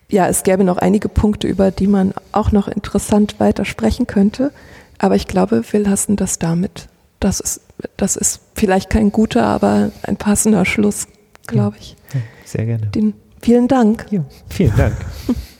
Ja, 0.09 0.27
es 0.27 0.43
gäbe 0.43 0.63
noch 0.63 0.77
einige 0.77 1.09
Punkte, 1.09 1.47
über 1.47 1.71
die 1.71 1.87
man 1.87 2.13
auch 2.31 2.51
noch 2.51 2.67
interessant 2.67 3.39
weiter 3.39 3.65
sprechen 3.65 4.07
könnte. 4.07 4.51
Aber 4.97 5.15
ich 5.15 5.27
glaube, 5.27 5.63
wir 5.71 5.79
lassen 5.79 6.15
das 6.15 6.39
damit. 6.39 6.87
Das 7.19 7.39
ist, 7.39 7.61
das 7.97 8.15
ist 8.15 8.41
vielleicht 8.55 8.89
kein 8.89 9.11
guter, 9.11 9.45
aber 9.45 9.91
ein 10.03 10.17
passender 10.17 10.65
Schluss, 10.65 11.07
glaube 11.47 11.77
ich. 11.79 11.95
Ja, 12.13 12.21
sehr 12.45 12.65
gerne. 12.65 12.87
Den, 12.87 13.13
vielen 13.41 13.67
Dank. 13.67 14.05
Ja, 14.11 14.23
vielen 14.49 14.75
Dank. 14.75 14.95